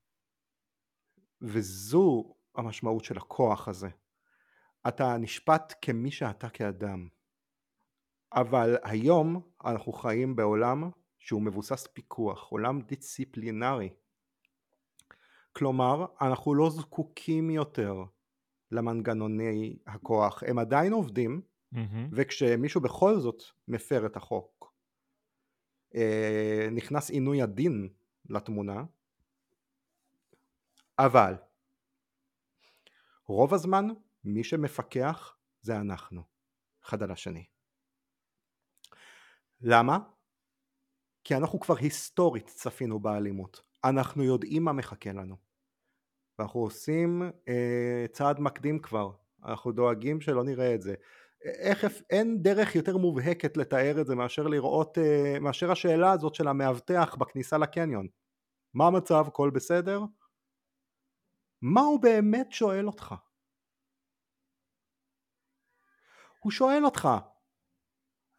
וזו 1.42 2.36
המשמעות 2.56 3.04
של 3.04 3.18
הכוח 3.18 3.68
הזה. 3.68 3.90
אתה 4.88 5.18
נשפט 5.18 5.74
כמי 5.82 6.12
שאתה 6.12 6.50
כאדם. 6.50 7.08
אבל 8.34 8.78
היום 8.84 9.42
אנחנו 9.66 9.94
חיים 9.94 10.36
בעולם 10.36 10.90
שהוא 11.20 11.42
מבוסס 11.42 11.88
פיקוח, 11.88 12.48
עולם 12.48 12.82
דיסציפלינרי. 12.82 13.90
כלומר, 15.58 16.06
אנחנו 16.22 16.56
לא 16.56 16.70
זקוקים 16.70 17.49
יותר 17.49 18.03
למנגנוני 18.72 19.78
הכוח, 19.88 20.43
הם 20.47 20.60
עדיין 20.60 20.93
עובדים, 20.93 21.41
מהמם. 21.72 22.10
וכשמישהו 22.12 22.82
בכל 22.82 23.20
זאת 23.20 23.43
מפר 23.68 24.06
את 24.06 24.16
החוק, 24.16 24.74
אה, 25.95 26.68
נכנס 26.72 27.10
עינוי 27.10 27.41
הדין 27.41 27.89
לתמונה, 28.30 28.84
אבל 30.99 31.36
רוב 33.26 33.53
הזמן 33.53 33.86
מי 34.24 34.43
שמפקח 34.43 35.38
זה 35.62 35.78
אנחנו, 35.78 36.24
אחד 36.84 37.03
על 37.03 37.12
השני. 37.12 37.45
למה? 39.62 39.97
כי 41.24 41.36
אנחנו 41.36 41.60
כבר 41.60 41.78
היסטורית 41.78 42.47
צפינו 42.47 42.99
באלימות, 42.99 43.62
אנחנו 43.84 44.24
יודעים 44.24 44.64
מה 44.64 44.74
מחכה 44.74 45.12
לנו. 45.12 45.45
ואנחנו 46.40 46.60
עושים 46.60 47.22
אה, 47.48 48.06
צעד 48.12 48.40
מקדים 48.40 48.80
כבר, 48.80 49.12
אנחנו 49.46 49.72
דואגים 49.72 50.22
שלא 50.22 50.44
נראה 50.44 50.76
את 50.76 50.82
זה. 50.82 50.96
איך 51.44 51.86
אין 52.10 52.44
דרך 52.44 52.76
יותר 52.76 52.98
מובהקת 52.98 53.58
לתאר 53.58 54.02
את 54.02 54.08
זה 54.08 54.16
מאשר 54.16 54.48
לראות, 54.48 54.98
אה, 54.98 55.40
מאשר 55.40 55.72
השאלה 55.72 56.12
הזאת 56.12 56.36
של 56.36 56.48
המאבטח 56.48 57.16
בכניסה 57.16 57.58
לקניון. 57.58 58.08
מה 58.74 58.88
המצב? 58.88 59.26
הכל 59.28 59.50
בסדר? 59.50 60.02
מה 61.62 61.82
הוא 61.82 62.02
באמת 62.02 62.52
שואל 62.52 62.88
אותך? 62.88 63.16
הוא 66.40 66.52
שואל 66.52 66.86
אותך, 66.86 67.08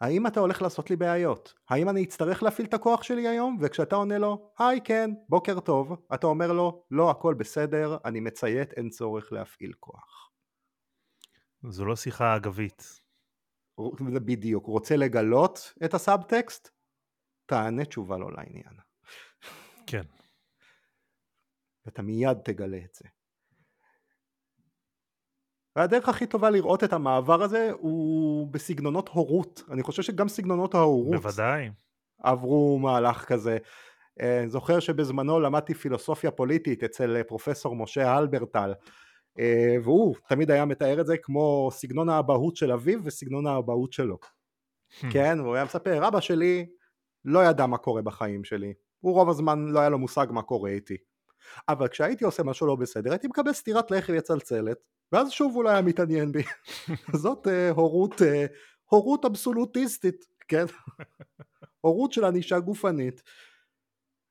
האם 0.01 0.27
אתה 0.27 0.41
הולך 0.41 0.63
לעשות 0.63 0.91
לי 0.91 0.97
בעיות? 0.97 1.55
האם 1.69 1.89
אני 1.89 2.05
אצטרך 2.05 2.43
להפעיל 2.43 2.69
את 2.69 2.75
הכוח 2.75 3.03
שלי 3.03 3.29
היום? 3.29 3.59
וכשאתה 3.61 3.97
עונה 3.97 4.19
לו, 4.19 4.53
היי 4.59 4.81
כן, 4.85 5.11
בוקר 5.29 5.61
טוב, 5.61 6.07
אתה 6.15 6.27
אומר 6.27 6.53
לו, 6.53 6.85
לא 6.91 7.11
הכל 7.11 7.35
בסדר, 7.35 7.97
אני 8.05 8.21
מציית, 8.21 8.73
אין 8.73 8.89
צורך 8.89 9.33
להפעיל 9.33 9.73
כוח. 9.81 10.31
זו 11.69 11.85
לא 11.85 11.97
שיחה 11.97 12.37
אגבית. 12.37 13.01
בדיוק, 14.25 14.67
רוצה 14.67 14.97
לגלות 14.97 15.75
את 15.85 15.95
הסאבטקסט? 15.95 16.69
תענה 17.47 17.85
תשובה 17.85 18.19
לא 18.19 18.33
לעניין. 18.33 18.75
כן. 19.87 20.03
ואתה 21.87 22.03
מיד 22.03 22.39
תגלה 22.45 22.79
את 22.85 22.95
זה. 22.95 23.09
והדרך 25.77 26.09
הכי 26.09 26.27
טובה 26.27 26.51
לראות 26.51 26.85
את 26.85 26.93
המעבר 26.93 27.43
הזה 27.43 27.71
הוא 27.79 28.49
בסגנונות 28.53 29.09
הורות. 29.09 29.63
אני 29.71 29.83
חושב 29.83 30.03
שגם 30.03 30.29
סגנונות 30.29 30.75
ההורות 30.75 31.23
בוודאי. 31.23 31.71
עברו 32.23 32.79
מהלך 32.79 33.25
כזה. 33.25 33.59
אה, 34.21 34.45
זוכר 34.47 34.81
שבזמנו 34.81 35.41
למדתי 35.41 35.75
פילוסופיה 35.75 36.31
פוליטית 36.31 36.85
אצל 36.85 37.17
אה, 37.17 37.25
פרופסור 37.25 37.77
משה 37.77 38.13
הלברטל, 38.13 38.75
אה, 39.39 39.77
והוא 39.83 40.15
תמיד 40.29 40.51
היה 40.51 40.65
מתאר 40.65 41.01
את 41.01 41.07
זה 41.07 41.17
כמו 41.23 41.69
סגנון 41.73 42.09
האבהות 42.09 42.57
של 42.57 42.73
אביו 42.73 42.99
וסגנון 43.05 43.47
האבהות 43.47 43.93
שלו. 43.93 44.19
כן, 45.13 45.39
הוא 45.39 45.55
היה 45.55 45.65
מספר, 45.65 46.09
אבא 46.09 46.21
שלי 46.21 46.67
לא 47.25 47.45
ידע 47.45 47.67
מה 47.67 47.79
קורה 47.79 48.03
בחיים 48.03 48.45
שלי, 48.45 48.75
הוא 49.01 49.15
רוב 49.15 49.29
הזמן 49.29 49.69
לא 49.69 49.81
היה 49.81 49.89
לו 49.89 49.99
מושג 49.99 50.27
מה 50.31 50.43
קורה 50.43 50.71
איתי. 50.71 50.97
אבל 51.69 51.89
כשהייתי 51.89 52.25
עושה 52.25 52.43
משהו 52.43 52.67
לא 52.67 52.77
בסדר, 52.77 53.11
הייתי 53.11 53.29
מקבל 53.29 53.53
סטירת 53.53 53.91
לחי 53.91 54.19
וצלצלת, 54.19 54.79
ואז 55.13 55.31
שוב 55.31 55.55
הוא 55.55 55.65
לא 55.65 55.69
היה 55.69 55.83
מתעניין 55.83 56.33
בי. 56.33 56.43
זאת 57.23 57.49
אה, 57.49 57.71
הורות, 57.71 58.23
אה, 58.23 58.47
הורות 58.91 59.25
אבסולוטיסטית, 59.25 60.25
כן? 60.49 60.65
הורות 61.85 62.13
של 62.13 62.25
ענישה 62.25 62.59
גופנית. 62.59 63.23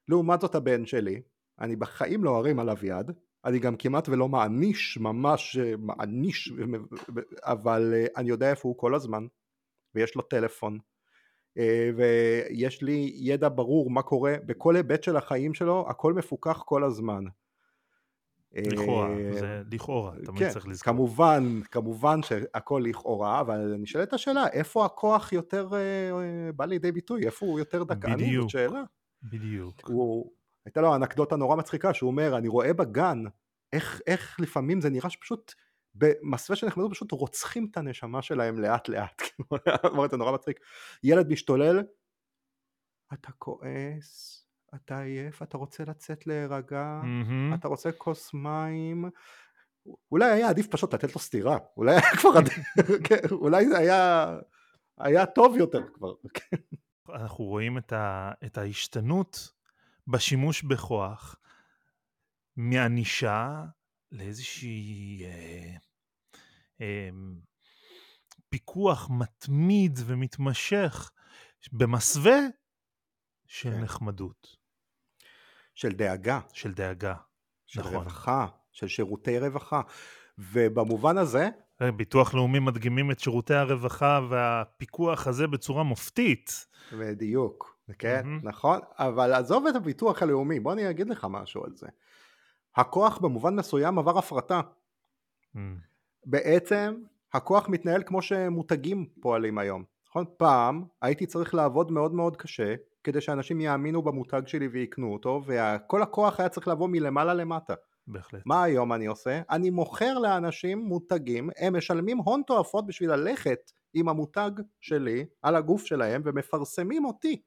לעומת 0.07 0.41
זאת 0.41 0.55
הבן 0.55 0.85
שלי, 0.85 1.21
אני 1.59 1.75
בחיים 1.75 2.23
לא 2.23 2.37
ארים 2.37 2.59
עליו 2.59 2.77
יד, 2.83 3.11
אני 3.45 3.59
גם 3.59 3.75
כמעט 3.75 4.09
ולא 4.09 4.27
מעניש, 4.27 4.97
ממש 4.97 5.57
אה, 5.57 5.73
מעניש, 5.77 6.53
אבל 7.43 7.93
אה, 7.95 8.05
אני 8.17 8.29
יודע 8.29 8.49
איפה 8.49 8.69
הוא 8.69 8.77
כל 8.77 8.95
הזמן, 8.95 9.27
ויש 9.95 10.15
לו 10.15 10.21
טלפון, 10.21 10.79
אה, 11.57 11.89
ויש 11.95 12.81
לי 12.81 13.11
ידע 13.15 13.49
ברור 13.55 13.89
מה 13.89 14.01
קורה 14.01 14.35
בכל 14.45 14.75
היבט 14.75 15.03
של 15.03 15.17
החיים 15.17 15.53
שלו, 15.53 15.85
הכל 15.89 16.13
מפוקח 16.13 16.63
כל 16.65 16.83
הזמן. 16.83 17.23
לכאורה, 18.55 19.09
אה, 19.09 19.33
זה 19.33 19.61
לכאורה, 19.71 20.11
תמיד 20.25 20.39
כן, 20.39 20.49
צריך 20.49 20.67
לזכור. 20.67 20.93
כמובן, 20.93 21.61
כמובן 21.71 22.23
שהכל 22.23 22.83
לכאורה, 22.85 23.41
אבל 23.41 23.75
נשאלת 23.79 24.13
השאלה, 24.13 24.47
איפה 24.47 24.85
הכוח 24.85 25.33
יותר 25.33 25.69
אה, 25.73 25.79
אה, 26.11 26.51
בא 26.51 26.65
לידי 26.65 26.91
ביטוי? 26.91 27.25
איפה 27.25 27.45
הוא 27.45 27.59
יותר 27.59 27.83
דכאני? 27.83 28.15
בדיוק. 28.15 28.41
זאת 28.41 28.49
שאלה. 28.49 28.83
בדיוק. 29.23 29.81
הוא, 29.87 30.31
הייתה 30.65 30.81
לו 30.81 30.95
אנקדוטה 30.95 31.35
נורא 31.35 31.55
מצחיקה, 31.55 31.93
שהוא 31.93 32.07
אומר, 32.07 32.37
אני 32.37 32.47
רואה 32.47 32.73
בגן 32.73 33.23
איך, 33.73 34.01
איך 34.07 34.39
לפעמים 34.39 34.81
זה 34.81 34.89
נראה 34.89 35.09
שפשוט 35.09 35.53
במסווה 35.95 36.55
של 36.55 36.67
נחמדות 36.67 36.91
פשוט 36.91 37.11
רוצחים 37.11 37.67
את 37.71 37.77
הנשמה 37.77 38.21
שלהם 38.21 38.59
לאט 38.59 38.89
לאט, 38.89 39.21
כאילו, 39.21 40.09
זה 40.11 40.17
נורא 40.17 40.31
מצחיק, 40.31 40.59
ילד 41.03 41.29
משתולל, 41.29 41.83
אתה 43.13 43.31
כועס, 43.31 44.44
אתה 44.75 44.99
עייף, 44.99 45.41
אתה 45.41 45.57
רוצה 45.57 45.83
לצאת 45.83 46.27
להירגע, 46.27 46.99
מהמם. 47.03 47.53
אתה 47.53 47.67
רוצה 47.67 47.91
כוס 47.91 48.33
מים, 48.33 49.05
אולי 50.11 50.31
היה 50.31 50.49
עדיף 50.49 50.67
פשוט 50.67 50.93
לתת 50.93 51.13
לו 51.15 51.19
סטירה, 51.21 51.57
אולי 51.77 51.91
היה 51.91 52.15
כבר, 52.17 52.29
עדיף- 52.37 52.57
כן, 53.09 53.21
אולי 53.31 53.67
זה 53.67 53.77
היה, 53.77 54.25
היה 54.97 55.25
טוב 55.25 55.55
יותר 55.57 55.81
כבר, 55.93 56.13
כן. 56.33 56.57
אנחנו 57.09 57.43
רואים 57.45 57.77
את, 57.77 57.93
ה, 57.93 58.31
את 58.45 58.57
ההשתנות 58.57 59.51
בשימוש 60.07 60.63
בכוח 60.63 61.35
מענישה 62.57 63.63
לאיזושהי 64.11 65.21
אה, 65.25 65.75
אה, 66.81 67.09
פיקוח 68.49 69.09
מתמיד 69.19 69.99
ומתמשך 70.05 71.11
במסווה 71.71 72.37
של 73.47 73.71
כן. 73.71 73.81
נחמדות, 73.81 74.47
של 75.75 75.91
דאגה, 75.91 76.39
של 76.53 76.73
דאגה. 76.73 77.13
של 77.65 77.79
נכון. 77.79 77.93
רווחה, 77.93 78.47
של 78.71 78.87
שירותי 78.87 79.39
רווחה, 79.39 79.81
ובמובן 80.37 81.17
הזה, 81.17 81.49
אה, 81.81 81.91
ביטוח 81.91 82.33
לאומי 82.33 82.59
מדגימים 82.59 83.11
את 83.11 83.19
שירותי 83.19 83.53
הרווחה 83.53 84.19
והפיקוח 84.29 85.27
הזה 85.27 85.47
בצורה 85.47 85.83
מופתית. 85.83 86.67
בדיוק, 86.93 87.77
כן, 87.99 88.21
מהמם. 88.25 88.39
נכון, 88.43 88.79
אבל 88.97 89.33
עזוב 89.33 89.67
את 89.67 89.75
הביטוח 89.75 90.23
הלאומי, 90.23 90.59
בוא 90.59 90.73
אני 90.73 90.89
אגיד 90.89 91.09
לך 91.09 91.27
משהו 91.29 91.63
על 91.63 91.71
זה. 91.75 91.87
הכוח 92.75 93.17
במובן 93.17 93.55
מסוים 93.55 93.99
עבר 93.99 94.17
הפרטה. 94.17 94.61
Mm, 95.55 95.59
בעצם 96.25 96.95
הכוח 97.33 97.69
מתנהל 97.69 98.03
כמו 98.05 98.21
שמותגים 98.21 99.05
פועלים 99.21 99.57
היום. 99.57 99.83
נכון? 100.09 100.25
פעם 100.37 100.83
הייתי 101.01 101.25
צריך 101.25 101.53
לעבוד 101.55 101.91
מאוד 101.91 102.13
מאוד 102.13 102.37
קשה 102.37 102.75
כדי 103.05 103.21
שאנשים 103.21 103.61
יאמינו 103.61 104.01
במותג 104.01 104.41
שלי 104.45 104.67
ויקנו 104.67 105.13
אותו, 105.13 105.41
וכל 105.45 106.01
הכוח 106.01 106.39
היה 106.39 106.49
צריך 106.49 106.67
לבוא 106.67 106.87
מלמעלה 106.87 107.33
למטה. 107.33 107.73
בהחלט. 108.07 108.41
מה 108.45 108.63
היום 108.63 108.93
אני 108.93 109.05
עושה? 109.05 109.41
אני 109.49 109.69
מוכר 109.69 110.19
לאנשים 110.19 110.79
מותגים, 110.79 111.49
הם 111.57 111.77
משלמים 111.77 112.17
הון 112.17 112.41
תועפות 112.47 112.85
בשביל 112.87 113.11
ללכת 113.11 113.71
עם 113.93 114.09
המותג 114.09 114.51
שלי 114.81 115.25
על 115.41 115.55
הגוף 115.55 115.85
שלהם 115.85 116.21
ומפרסמים 116.25 117.05
אותי. 117.05 117.41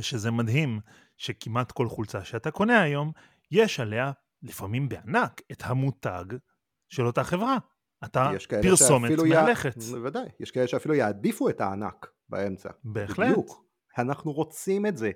שזה 0.00 0.30
מדהים 0.30 0.80
שכמעט 1.16 1.72
כל 1.72 1.88
חולצה 1.88 2.24
שאתה 2.24 2.50
קונה 2.50 2.82
היום, 2.82 3.12
יש 3.50 3.80
עליה, 3.80 4.12
לפעמים 4.42 4.88
בענק, 4.88 5.40
את 5.52 5.62
המותג 5.64 6.24
של 6.88 7.06
אותה 7.06 7.24
חברה. 7.24 7.58
אתה 8.04 8.30
פרסומת 8.62 9.10
מהלכת. 9.28 9.82
בוודאי, 9.82 10.28
יש 10.40 10.50
כאלה 10.50 10.68
שאפילו 10.68 10.94
יעדיפו 10.94 11.48
את 11.48 11.60
הענק 11.60 12.06
באמצע. 12.28 12.68
בהחלט. 12.84 13.28
בדיוק. 13.28 13.67
אנחנו 13.98 14.32
רוצים 14.32 14.86
את 14.86 14.96
זה. 14.96 15.10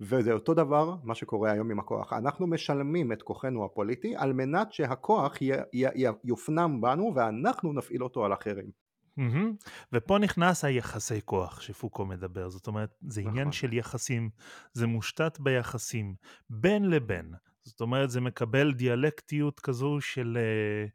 וזה 0.00 0.32
אותו 0.32 0.54
דבר 0.54 0.94
מה 1.04 1.14
שקורה 1.14 1.52
היום 1.52 1.70
עם 1.70 1.78
הכוח. 1.78 2.12
אנחנו 2.12 2.46
משלמים 2.46 3.12
את 3.12 3.22
כוחנו 3.22 3.64
הפוליטי 3.64 4.16
על 4.16 4.32
מנת 4.32 4.72
שהכוח 4.72 5.42
י- 5.42 5.50
י- 5.72 6.06
י- 6.06 6.10
יופנם 6.24 6.80
בנו 6.80 7.12
ואנחנו 7.14 7.72
נפעיל 7.72 8.04
אותו 8.04 8.24
על 8.24 8.32
אחרים. 8.32 8.70
מהמם. 9.16 9.52
ופה 9.92 10.18
נכנס 10.18 10.64
היחסי 10.64 11.20
כוח 11.24 11.60
שפוקו 11.60 12.06
מדבר, 12.06 12.48
זאת 12.48 12.66
אומרת, 12.66 12.90
זה 13.06 13.20
עניין 13.20 13.38
נכון. 13.38 13.52
של 13.52 13.72
יחסים, 13.72 14.30
זה 14.72 14.86
מושתת 14.86 15.40
ביחסים 15.40 16.14
בין 16.50 16.90
לבין. 16.90 17.32
זאת 17.64 17.80
אומרת, 17.80 18.10
זה 18.10 18.20
מקבל 18.20 18.72
דיאלקטיות 18.72 19.60
כזו 19.60 20.00
של 20.00 20.38
אה, 20.40 20.86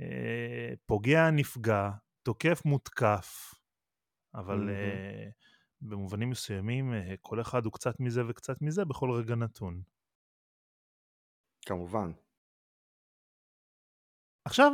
אה, 0.00 0.74
פוגע 0.86 1.30
נפגע, 1.30 1.90
תוקף 2.22 2.62
מותקף, 2.64 3.54
אבל 4.34 4.56
מהמם. 4.56 4.68
אה, 4.68 5.28
במובנים 5.82 6.30
מסוימים 6.30 6.92
אה, 6.92 7.14
כל 7.20 7.40
אחד 7.40 7.64
הוא 7.64 7.72
קצת 7.72 8.00
מזה 8.00 8.20
וקצת 8.28 8.62
מזה 8.62 8.84
בכל 8.84 9.10
רגע 9.10 9.34
נתון. 9.34 9.82
כמובן. 11.66 12.12
עכשיו, 14.44 14.72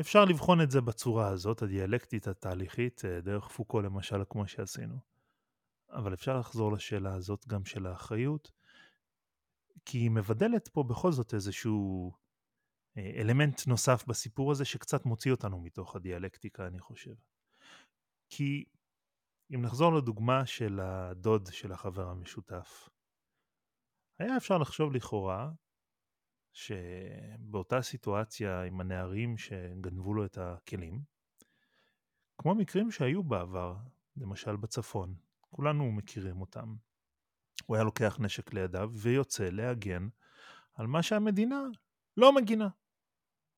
אפשר 0.00 0.24
לבחון 0.24 0.60
את 0.60 0.70
זה 0.70 0.80
בצורה 0.80 1.28
הזאת, 1.28 1.62
הדיאלקטית 1.62 2.26
התהליכית, 2.26 3.04
אה, 3.04 3.20
דרך 3.20 3.48
פוקו 3.48 3.80
למשל, 3.80 4.24
כמו 4.30 4.48
שעשינו. 4.48 4.98
אבל 5.90 6.14
אפשר 6.14 6.38
לחזור 6.38 6.72
לשאלה 6.72 7.14
הזאת 7.14 7.46
גם 7.48 7.64
של 7.64 7.86
האחריות, 7.86 8.52
כי 9.84 9.98
היא 9.98 10.10
מבדלת 10.10 10.68
פה 10.68 10.82
בכל 10.82 11.12
זאת 11.12 11.34
איזשהו 11.34 12.12
אה, 12.96 13.10
אלמנט 13.20 13.66
נוסף 13.66 14.04
בסיפור 14.06 14.50
הזה 14.50 14.64
שקצת 14.64 15.04
מוציא 15.06 15.30
אותנו 15.30 15.60
מתוך 15.60 15.96
הדיאלקטיקה, 15.96 16.66
אני 16.66 16.78
חושב. 16.78 17.14
כי 18.28 18.64
אם 19.54 19.62
נחזור 19.62 19.92
לדוגמה 19.92 20.46
של 20.46 20.80
הדוד 20.80 21.48
של 21.52 21.72
החבר 21.72 22.08
המשותף, 22.08 22.88
היה 24.18 24.36
אפשר 24.36 24.58
לחשוב 24.58 24.92
לכאורה 24.92 25.50
שבאותה 26.52 27.82
סיטואציה 27.82 28.62
עם 28.62 28.80
הנערים 28.80 29.38
שגנבו 29.38 30.14
לו 30.14 30.24
את 30.24 30.38
הכלים, 30.38 31.02
כמו 32.38 32.54
מקרים 32.54 32.90
שהיו 32.90 33.22
בעבר, 33.22 33.76
למשל 34.16 34.56
בצפון, 34.56 35.14
כולנו 35.40 35.92
מכירים 35.92 36.40
אותם. 36.40 36.76
הוא 37.66 37.76
היה 37.76 37.84
לוקח 37.84 38.16
נשק 38.20 38.52
לידיו 38.52 38.90
ויוצא 38.94 39.48
להגן 39.48 40.08
על 40.74 40.86
מה 40.86 41.02
שהמדינה 41.02 41.62
לא 42.16 42.34
מגינה. 42.34 42.68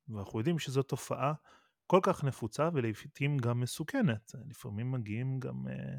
ואנחנו 0.09 0.38
יודעים 0.38 0.59
שזו 0.59 0.82
תופעה 0.82 1.32
כל 1.86 2.00
כך 2.02 2.24
נפוצה 2.24 2.68
ולעיתים 2.72 3.38
גם 3.38 3.60
מסוכנת. 3.60 4.32
לפעמים 4.48 4.92
מגיעים 4.92 5.40
גם 5.40 5.68
אה, 5.68 5.96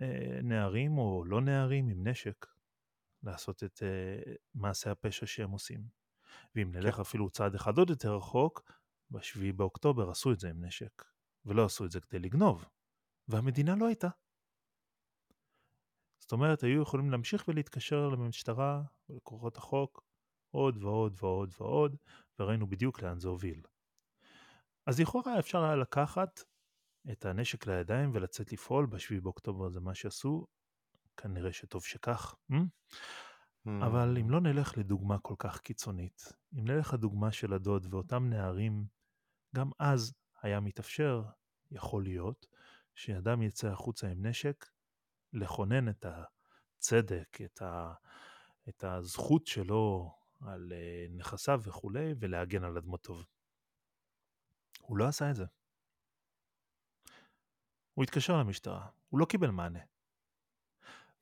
אה, 0.00 0.40
נערים 0.42 0.98
או 0.98 1.24
לא 1.24 1.40
נערים 1.40 1.88
עם 1.88 2.08
נשק 2.08 2.46
לעשות 3.22 3.64
את 3.64 3.82
אה, 3.82 4.32
מעשה 4.54 4.90
הפשע 4.90 5.26
שהם 5.26 5.50
עושים. 5.50 5.80
ואם 6.54 6.72
נלך 6.72 7.00
אפילו 7.00 7.30
צעד 7.30 7.54
אחד 7.54 7.78
עוד 7.78 7.90
יותר 7.90 8.16
רחוק, 8.16 8.72
ב-7 9.10 9.52
באוקטובר 9.56 10.10
עשו 10.10 10.32
את 10.32 10.40
זה 10.40 10.50
עם 10.50 10.64
נשק, 10.64 11.04
ולא 11.44 11.64
עשו 11.64 11.84
את 11.84 11.90
זה 11.90 12.00
כדי 12.00 12.18
לגנוב, 12.18 12.64
והמדינה 13.28 13.76
לא 13.76 13.86
הייתה. 13.86 14.08
זאת 16.18 16.32
אומרת, 16.32 16.62
היו 16.62 16.82
יכולים 16.82 17.10
להמשיך 17.10 17.48
ולהתקשר 17.48 18.08
למשטרה 18.08 18.82
ולכוחות 19.08 19.56
החוק 19.56 20.04
עוד 20.50 20.82
ועוד 20.82 21.16
ועוד 21.18 21.54
ועוד, 21.60 21.96
וראינו 22.38 22.66
בדיוק 22.66 23.02
לאן 23.02 23.18
זה 23.18 23.28
הוביל. 23.28 23.62
אז 24.86 25.00
לכאורה 25.00 25.38
אפשר 25.38 25.64
היה 25.64 25.76
לקחת 25.76 26.40
את 27.12 27.24
הנשק 27.24 27.66
לידיים 27.66 28.10
ולצאת 28.14 28.52
לפעול, 28.52 28.86
ב-7 28.86 29.20
באוקטובר 29.22 29.68
זה 29.68 29.80
מה 29.80 29.94
שעשו, 29.94 30.46
כנראה 31.16 31.52
שטוב 31.52 31.84
שכך. 31.84 32.34
Hmm? 32.52 32.56
אבל 33.68 34.18
אם 34.20 34.30
לא 34.30 34.40
נלך 34.40 34.78
לדוגמה 34.78 35.18
כל 35.18 35.34
כך 35.38 35.60
קיצונית, 35.60 36.32
אם 36.58 36.64
נלך 36.64 36.94
לדוגמה 36.94 37.32
של 37.32 37.52
הדוד 37.52 37.94
ואותם 37.94 38.30
נערים, 38.30 38.86
גם 39.56 39.70
אז 39.78 40.14
היה 40.42 40.60
מתאפשר, 40.60 41.22
יכול 41.70 42.02
להיות, 42.02 42.46
שאדם 42.94 43.42
יצא 43.42 43.68
החוצה 43.68 44.08
עם 44.08 44.26
נשק, 44.26 44.66
לכונן 45.32 45.88
את 45.88 46.06
הצדק, 46.08 47.38
את, 47.44 47.62
ה, 47.62 47.92
את 48.68 48.84
הזכות 48.84 49.46
שלו 49.46 50.14
על 50.40 50.72
אה, 50.72 51.06
נכסיו 51.10 51.60
וכולי, 51.64 52.14
ולהגן 52.18 52.64
על 52.64 52.76
אדמותיו. 52.78 53.16
הוא 54.86 54.96
לא 54.96 55.08
עשה 55.08 55.30
את 55.30 55.36
זה. 55.36 55.44
הוא 57.94 58.02
התקשר 58.02 58.36
למשטרה, 58.36 58.86
הוא 59.08 59.20
לא 59.20 59.24
קיבל 59.24 59.50
מענה. 59.50 59.78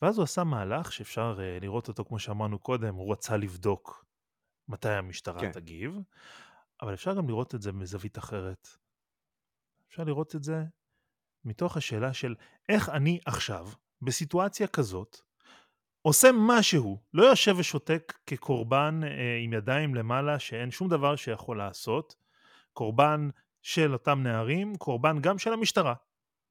ואז 0.02 0.16
הוא 0.18 0.24
עשה 0.24 0.44
מהלך 0.44 0.92
שאפשר 0.92 1.36
uh, 1.38 1.62
לראות 1.62 1.88
אותו, 1.88 2.04
כמו 2.04 2.18
שאמרנו 2.18 2.58
קודם, 2.58 2.94
הוא 2.94 3.12
רצה 3.12 3.36
לבדוק 3.36 4.04
מתי 4.68 4.88
המשטרה 4.88 5.40
כן. 5.40 5.46
כן. 5.46 5.52
תגיב, 5.52 5.98
אבל 6.82 6.94
אפשר 6.94 7.14
גם 7.14 7.28
לראות 7.28 7.54
את 7.54 7.62
זה 7.62 7.72
מזווית 7.72 8.18
אחרת. 8.18 8.68
אפשר 9.88 10.04
לראות 10.04 10.36
את 10.36 10.42
זה 10.42 10.64
מתוך 11.44 11.76
השאלה 11.76 12.12
של 12.12 12.34
איך 12.68 12.88
אני 12.88 13.20
עכשיו, 13.26 13.68
בסיטואציה 14.02 14.66
כזאת, 14.66 15.16
עושה 16.02 16.28
משהו, 16.34 16.98
לא 17.14 17.22
יושב 17.22 17.54
ושותק 17.58 18.18
כקורבן 18.26 19.00
אה, 19.04 19.38
עם 19.44 19.52
ידיים 19.52 19.94
למעלה 19.94 20.38
שאין 20.38 20.70
שום 20.70 20.88
דבר 20.88 21.16
שיכול 21.16 21.58
לעשות, 21.58 22.16
קורבן 22.72 23.28
של 23.62 23.92
אותם 23.92 24.22
נערים, 24.22 24.76
קורבן 24.76 25.20
גם 25.20 25.38
של 25.38 25.52
המשטרה, 25.52 25.94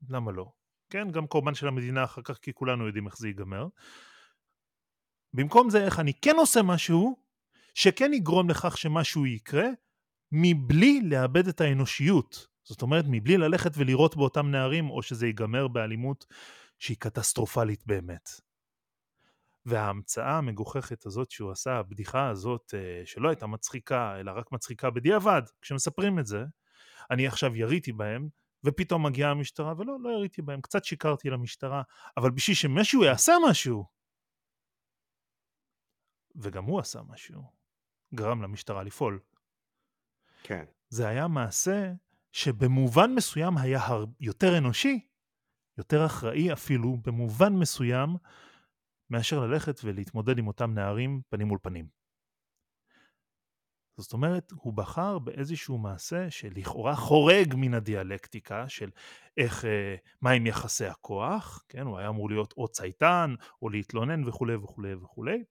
למה 0.09 0.31
לא? 0.31 0.51
כן, 0.89 1.11
גם 1.11 1.27
קורבן 1.27 1.53
של 1.53 1.67
המדינה 1.67 2.03
אחר 2.03 2.21
כך, 2.21 2.37
כי 2.37 2.53
כולנו 2.53 2.87
יודעים 2.87 3.07
איך 3.07 3.17
זה 3.17 3.27
ייגמר. 3.27 3.67
במקום 5.33 5.69
זה, 5.69 5.85
איך 5.85 5.99
אני 5.99 6.13
כן 6.13 6.35
עושה 6.35 6.61
משהו, 6.61 7.15
שכן 7.75 8.13
יגרום 8.13 8.49
לכך 8.49 8.77
שמשהו 8.77 9.25
יקרה, 9.25 9.67
מבלי 10.31 11.01
לאבד 11.01 11.47
את 11.47 11.61
האנושיות. 11.61 12.47
זאת 12.63 12.81
אומרת, 12.81 13.05
מבלי 13.07 13.37
ללכת 13.37 13.71
ולירות 13.75 14.15
באותם 14.15 14.51
נערים, 14.51 14.89
או 14.89 15.01
שזה 15.01 15.27
ייגמר 15.27 15.67
באלימות 15.67 16.25
שהיא 16.79 16.97
קטסטרופלית 16.99 17.87
באמת. 17.87 18.29
וההמצאה 19.65 20.37
המגוחכת 20.37 21.05
הזאת 21.05 21.31
שהוא 21.31 21.51
עשה, 21.51 21.75
הבדיחה 21.75 22.29
הזאת 22.29 22.73
אה, 22.73 23.01
שלא 23.05 23.29
הייתה 23.29 23.47
מצחיקה, 23.47 24.19
אלא 24.19 24.31
רק 24.31 24.51
מצחיקה 24.51 24.89
בדיעבד, 24.89 25.41
כשמספרים 25.61 26.19
את 26.19 26.25
זה, 26.25 26.43
אני 27.11 27.27
עכשיו 27.27 27.55
יריתי 27.55 27.91
בהם, 27.91 28.29
ופתאום 28.63 29.05
מגיעה 29.05 29.31
המשטרה, 29.31 29.73
ולא, 29.77 29.97
לא 30.01 30.09
יריתי 30.09 30.41
בהם, 30.41 30.61
קצת 30.61 30.85
שיקרתי 30.85 31.29
למשטרה, 31.29 31.81
אבל 32.17 32.31
בשביל 32.31 32.55
שמישהו 32.55 33.03
יעשה 33.03 33.33
משהו, 33.49 33.85
וגם 36.35 36.63
הוא 36.63 36.79
עשה 36.79 37.01
משהו, 37.07 37.51
גרם 38.15 38.41
למשטרה 38.41 38.83
לפעול. 38.83 39.19
כן. 40.43 40.65
זה 40.89 41.07
היה 41.07 41.27
מעשה 41.27 41.91
שבמובן 42.31 43.11
מסוים 43.15 43.57
היה 43.57 43.79
יותר 44.19 44.57
אנושי, 44.57 45.07
יותר 45.77 46.05
אחראי 46.05 46.53
אפילו, 46.53 46.97
במובן 47.05 47.53
מסוים, 47.53 48.09
מאשר 49.09 49.39
ללכת 49.39 49.79
ולהתמודד 49.83 50.37
עם 50.37 50.47
אותם 50.47 50.73
נערים 50.73 51.21
פנים 51.29 51.47
מול 51.47 51.59
פנים. 51.61 51.98
זאת 53.99 54.13
אומרת, 54.13 54.51
הוא 54.51 54.73
בחר 54.73 55.19
באיזשהו 55.19 55.77
מעשה 55.77 56.29
שלכאורה 56.29 56.95
חורג 56.95 57.53
מן 57.57 57.73
הדיאלקטיקה 57.73 58.69
של 58.69 58.89
איך, 59.37 59.65
אה, 59.65 59.95
מהם 60.21 60.47
יחסי 60.47 60.85
הכוח, 60.85 61.63
כן, 61.69 61.81
הוא 61.81 61.97
היה 61.97 62.09
אמור 62.09 62.29
להיות 62.29 62.53
או 62.57 62.67
צייתן, 62.67 63.35
או 63.61 63.69
להתלונן 63.69 64.27
וכולי 64.27 64.55
וכולי 64.55 64.93
וכולי, 64.93 65.43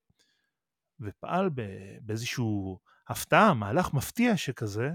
ופעל 1.01 1.51
באיזשהו 2.03 2.81
הפתעה, 3.09 3.55
מהלך 3.55 3.95
מפתיע 3.95 4.37
שכזה, 4.37 4.91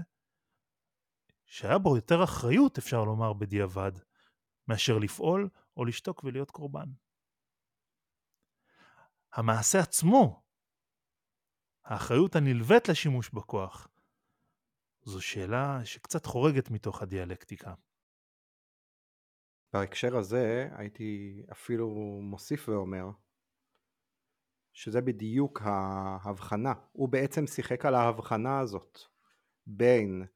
שהיה 1.46 1.78
בו 1.78 1.96
יותר 1.96 2.24
אחריות, 2.24 2.78
אפשר 2.78 3.04
לומר, 3.04 3.32
בדיעבד, 3.32 3.92
מאשר 4.68 4.98
לפעול 4.98 5.48
או 5.76 5.84
לשתוק 5.84 6.24
ולהיות 6.24 6.50
קורבן. 6.50 6.86
המעשה 9.32 9.80
עצמו, 9.80 10.43
האחריות 11.84 12.36
הנלווית 12.36 12.88
לשימוש 12.88 13.30
בכוח, 13.30 13.88
זו 15.02 15.20
שאלה 15.20 15.80
שקצת 15.84 16.26
חורגת 16.26 16.70
מתוך 16.70 17.02
הדיאלקטיקה. 17.02 17.74
בהקשר 19.72 20.16
הזה 20.16 20.68
הייתי 20.72 21.42
אפילו 21.52 21.88
מוסיף 22.22 22.68
ואומר 22.68 23.10
שזה 24.72 25.00
בדיוק 25.00 25.62
ההבחנה, 25.64 26.72
הוא 26.92 27.08
בעצם 27.08 27.46
שיחק 27.46 27.84
על 27.84 27.94
ההבחנה 27.94 28.60
הזאת 28.60 28.98
בין 29.66 30.26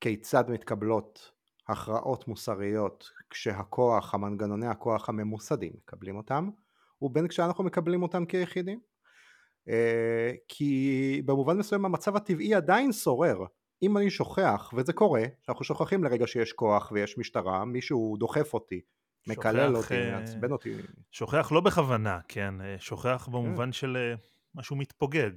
כיצד 0.00 0.50
מתקבלות 0.50 1.32
הכרעות 1.68 2.28
מוסריות 2.28 3.10
כשהכוח, 3.30 4.14
המנגנוני 4.14 4.66
הכוח 4.66 5.08
הממוסדים 5.08 5.72
מקבלים 5.76 6.16
אותם, 6.16 6.50
ובין 7.02 7.28
כשאנחנו 7.28 7.64
מקבלים 7.64 8.02
אותם 8.02 8.26
כיחידים. 8.26 8.91
אה, 9.68 10.32
כי 10.48 11.22
במובן 11.24 11.58
מסוים 11.58 11.84
המצב 11.84 12.16
הטבעי 12.16 12.54
עדיין 12.54 12.92
שורר. 12.92 13.38
אם 13.82 13.96
אני 13.96 14.10
שוכח, 14.10 14.72
וזה 14.76 14.92
קורה, 14.92 15.22
שאנחנו 15.42 15.64
שוכחים 15.64 16.04
לרגע 16.04 16.26
שיש 16.26 16.52
כוח 16.52 16.92
ויש 16.94 17.18
משטרה, 17.18 17.64
מישהו 17.64 18.16
דוחף 18.18 18.54
אותי, 18.54 18.80
מקלל 19.26 19.76
אותי, 19.76 19.94
אה, 19.94 20.18
מעצבן 20.18 20.52
אותי. 20.52 20.74
שוכח 21.10 21.52
לא 21.52 21.60
בכוונה, 21.60 22.18
כן, 22.28 22.54
אה, 22.60 22.76
שוכח 22.78 23.28
במובן 23.32 23.66
כן. 23.66 23.72
של 23.72 24.14
משהו 24.54 24.76
מתפוגג. 24.76 25.30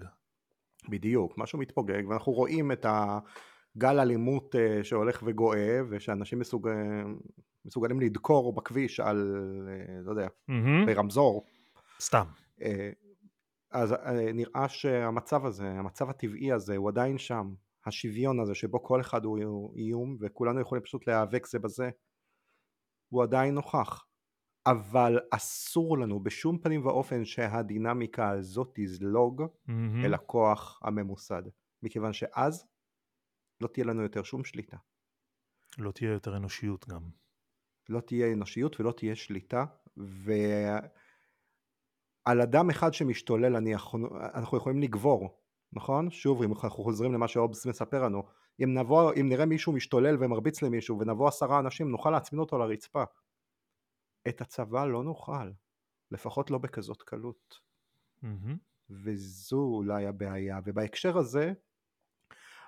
בדיוק, 0.90 1.38
משהו 1.38 1.60
מתפוגג, 1.60 2.10
ואנחנו 2.10 2.32
רואים 2.32 2.72
את 2.72 2.86
הגל 2.90 4.00
אלימות 4.00 4.56
שהולך 4.84 5.24
וגואה, 5.26 5.80
ושאנשים 5.90 6.40
מסוג... 6.40 6.70
מסוגלים 7.66 8.00
לדקור 8.00 8.56
בכביש 8.56 9.00
על, 9.00 9.36
לא 10.04 10.12
יודע. 10.12 10.28
ברמזור. 10.86 11.46
סתם. 12.00 12.26
אז 13.76 13.94
אה, 13.94 14.32
נראה 14.34 14.70
שהמצב 14.70 15.46
הזה, 15.46 15.70
המצב 15.70 16.10
הטבעי 16.10 16.52
הזה, 16.52 16.76
הוא 16.76 16.90
עדיין 16.90 17.18
שם. 17.18 17.54
השוויון 17.86 18.40
הזה 18.40 18.56
שבו 18.56 18.84
כל 18.84 19.02
אחד 19.02 19.26
הוא 19.26 19.76
איום 19.78 20.18
וכולנו 20.20 20.62
יכולים 20.62 20.84
פשוט 20.84 21.08
להיאבק 21.08 21.46
זה 21.46 21.60
בזה, 21.60 21.90
הוא 23.10 23.24
עדיין 23.24 23.54
נוכח. 23.54 24.06
אבל 24.68 25.20
אסור 25.32 25.98
לנו 25.98 26.24
בשום 26.24 26.58
פנים 26.60 26.86
ואופן 26.86 27.26
שהדינמיקה 27.26 28.30
הזאת 28.30 28.72
תזלוג 28.76 29.42
mm-hmm. 29.42 29.72
אל 30.06 30.14
הכוח 30.14 30.80
הממוסד. 30.84 31.44
מכיוון 31.84 32.14
שאז 32.14 32.68
לא 33.62 33.68
תהיה 33.68 33.86
לנו 33.86 34.02
יותר 34.02 34.24
שום 34.24 34.44
שליטה. 34.44 34.78
לא 35.78 35.92
תהיה 35.92 36.12
יותר 36.12 36.38
אנושיות 36.38 36.88
גם. 36.90 37.10
לא 37.90 38.00
תהיה 38.00 38.34
אנושיות 38.34 38.80
ולא 38.80 38.92
תהיה 38.92 39.16
שליטה, 39.16 39.66
ו... 39.98 40.32
על 42.26 42.42
אדם 42.42 42.70
אחד 42.70 42.94
שמשתולל 42.94 43.56
אני 43.56 43.74
יכול, 43.74 44.10
אנחנו 44.34 44.58
יכולים 44.58 44.82
לגבור, 44.82 45.38
נכון? 45.74 46.12
שוב, 46.12 46.44
אם 46.44 46.52
אנחנו 46.52 46.84
חוזרים 46.84 47.14
למה 47.14 47.28
שאובס 47.28 47.66
מספר 47.66 48.04
לנו, 48.04 48.24
אם, 48.64 48.74
נבוא, 48.74 49.14
אם 49.20 49.30
נראה 49.30 49.46
מישהו 49.46 49.74
משתולל 49.74 50.18
ומרביץ 50.20 50.62
למישהו 50.62 51.00
ונבוא 51.00 51.28
עשרה 51.28 51.60
אנשים, 51.60 51.90
נוכל 51.90 52.10
להצמין 52.12 52.40
אותו 52.40 52.58
לרצפה. 52.58 53.04
את 54.28 54.42
הצבא 54.42 54.86
לא 54.86 55.04
נוכל, 55.04 55.52
לפחות 56.12 56.52
לא 56.52 56.58
בכזאת 56.58 57.02
קלות. 57.02 57.60
Mm-hmm. 58.24 58.58
וזו 58.90 59.60
אולי 59.60 60.08
הבעיה, 60.08 60.60
ובהקשר 60.66 61.18
הזה, 61.18 61.54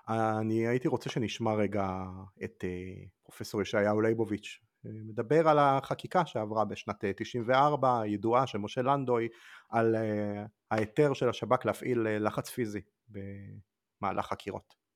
אני 0.09 0.67
הייתי 0.67 0.87
רוצה 0.87 1.09
שנשמע 1.09 1.53
רגע 1.53 2.05
את 2.43 2.63
uh, 2.63 3.07
פרופסור 3.23 3.61
ישעיהו 3.61 4.01
ליבוביץ', 4.01 4.59
מדבר 4.83 5.47
על 5.47 5.59
החקיקה 5.59 6.25
שעברה 6.25 6.65
בשנת 6.65 7.03
94, 7.15 7.87
אה, 7.87 8.01
הידועה 8.01 8.47
של 8.47 8.57
משה 8.57 8.81
לנדוי, 8.81 9.27
על 9.69 9.95
אה, 9.95 10.45
ההיתר 10.71 11.13
של 11.13 11.29
השב"כ 11.29 11.65
להפעיל 11.65 12.07
אה, 12.07 12.19
לחץ 12.19 12.49
פיזי 12.49 12.81
במהלך 13.09 14.25
חקירות. 14.25 14.87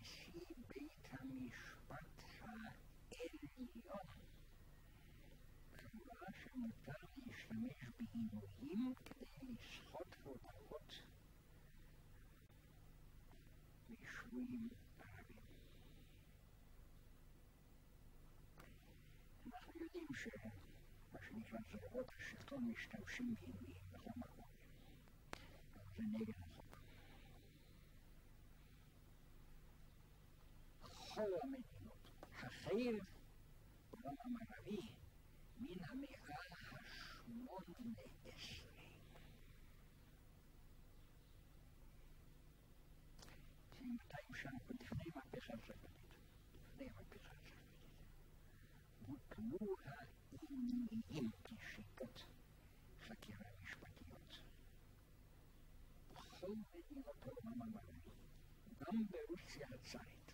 נשיא 0.00 0.32
בית 0.68 1.08
המשפט 1.10 2.22
העליון 2.40 2.76
קבע 6.56 6.68
שמותר 6.68 6.92
להשתמש 7.26 7.84
בעינויים 7.98 8.94
כדי 9.04 9.26
לסחוט 9.42 10.14
הודעות 10.24 11.02
משבויים 13.90 14.68
ערבים. 14.98 15.42
אנחנו 19.46 19.80
יודעים 19.80 20.06
שמה 20.14 21.20
שנקרא 21.28 21.58
זרועות 21.72 22.10
השלטון 22.18 22.64
משתמשים 22.64 23.34
בעינויים 23.34 23.80
בכל 23.92 24.10
מקום. 24.16 24.48
זה 25.96 26.02
נגד 26.02 26.34
בכל 30.82 31.22
המדינות. 31.42 32.10
החרב 32.32 33.04
בעולם 33.90 34.14
המערבי 34.24 34.92
מן 35.60 35.84
המאה 35.84 36.26
השמונה 37.86 38.02
עשרה. 38.24 39.20
זה 43.78 43.84
200 43.84 44.34
שנה 44.34 44.58
לפני 44.80 45.10
המהפכה 45.14 45.54
הצרפתית. 45.54 45.90
לפני 46.54 46.86
המהפכה 46.88 47.32
הצרפתית. 47.34 47.90
בוטלו 49.06 49.76
העינויים 49.86 51.30
כשיטות 51.44 52.24
חקירה 53.08 53.46
משפטיות. 53.62 54.38
בכל 56.14 56.54
מדינות 56.74 57.16
העולם 57.26 57.62
המערבי, 57.62 58.10
גם 58.80 59.06
ברוסיה 59.06 59.68
הצארית. 59.74 60.32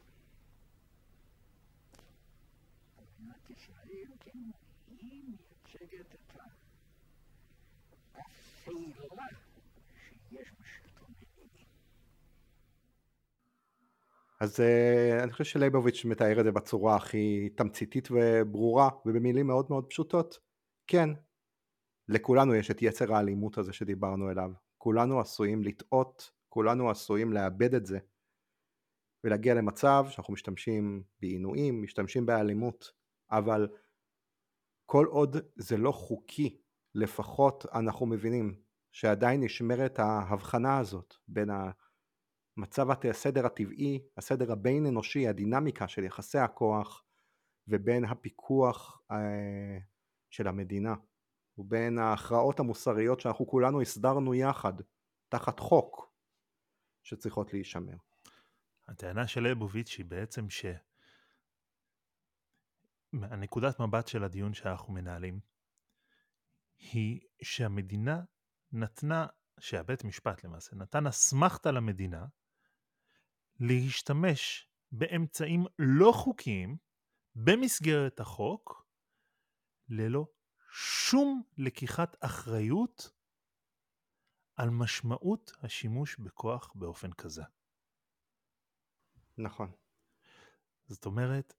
מדינת 2.98 3.50
ישראל, 3.50 4.12
כן, 4.20 4.38
היא 4.86 5.24
מייצגת 5.24 6.14
את 6.14 6.32
האפלה 8.66 8.80
שיש 10.30 10.52
בשלטון 10.60 11.10
מדיני. 11.10 11.64
אז 14.40 14.60
uh, 14.60 15.22
אני 15.22 15.32
חושב 15.32 15.44
שלייבוביץ' 15.44 16.04
מתאר 16.04 16.40
את 16.40 16.44
זה 16.44 16.52
בצורה 16.52 16.96
הכי 16.96 17.48
תמציתית 17.56 18.08
וברורה 18.10 18.88
ובמילים 19.06 19.46
מאוד 19.46 19.66
מאוד 19.70 19.86
פשוטות. 19.86 20.38
כן, 20.86 21.10
לכולנו 22.08 22.54
יש 22.54 22.70
את 22.70 22.82
יצר 22.82 23.14
האלימות 23.14 23.58
הזה 23.58 23.72
שדיברנו 23.72 24.30
אליו. 24.30 24.50
כולנו 24.78 25.20
עשויים 25.20 25.62
לטעות, 25.62 26.30
כולנו 26.48 26.90
עשויים 26.90 27.32
לאבד 27.32 27.74
את 27.74 27.86
זה. 27.86 27.98
ולהגיע 29.24 29.54
למצב 29.54 30.06
שאנחנו 30.08 30.32
משתמשים 30.32 31.02
בעינויים, 31.20 31.82
משתמשים 31.82 32.26
באלימות, 32.26 32.92
אבל 33.30 33.68
כל 34.86 35.06
עוד 35.06 35.36
זה 35.56 35.76
לא 35.76 35.92
חוקי, 35.92 36.61
לפחות 36.94 37.66
אנחנו 37.74 38.06
מבינים 38.06 38.62
שעדיין 38.92 39.44
נשמרת 39.44 39.98
ההבחנה 39.98 40.78
הזאת 40.78 41.14
בין 41.28 41.48
המצב 42.56 42.86
הסדר 43.10 43.46
הטבעי, 43.46 44.06
הסדר 44.16 44.52
הבין 44.52 44.86
אנושי, 44.86 45.28
הדינמיקה 45.28 45.88
של 45.88 46.04
יחסי 46.04 46.38
הכוח 46.38 47.04
ובין 47.68 48.04
הפיקוח 48.04 49.02
אה, 49.10 49.78
של 50.30 50.48
המדינה 50.48 50.94
ובין 51.58 51.98
ההכרעות 51.98 52.60
המוסריות 52.60 53.20
שאנחנו 53.20 53.46
כולנו 53.46 53.80
הסדרנו 53.80 54.34
יחד 54.34 54.72
תחת 55.28 55.58
חוק 55.58 56.12
שצריכות 57.02 57.52
להישמר. 57.52 57.96
הטענה 58.88 59.26
של 59.26 59.40
ליבוביץ' 59.40 59.94
היא 59.98 60.06
בעצם 60.06 60.50
ש... 60.50 60.66
הנקודת 63.12 63.80
מבט 63.80 64.08
של 64.08 64.24
הדיון 64.24 64.54
שאנחנו 64.54 64.92
מנהלים 64.92 65.40
היא 66.82 67.20
שהמדינה 67.42 68.20
נתנה, 68.72 69.26
שהבית 69.60 70.04
משפט 70.04 70.44
למעשה, 70.44 70.76
נתן 70.76 71.06
אסמכתה 71.06 71.70
למדינה 71.70 72.26
להשתמש 73.60 74.68
באמצעים 74.92 75.64
לא 75.78 76.12
חוקיים 76.14 76.76
במסגרת 77.34 78.20
החוק 78.20 78.86
ללא 79.88 80.26
שום 80.70 81.42
לקיחת 81.58 82.16
אחריות 82.20 83.12
על 84.56 84.70
משמעות 84.70 85.52
השימוש 85.60 86.16
בכוח 86.18 86.72
באופן 86.74 87.12
כזה. 87.12 87.42
נכון. 89.38 89.72
זאת 90.86 91.06
אומרת, 91.06 91.54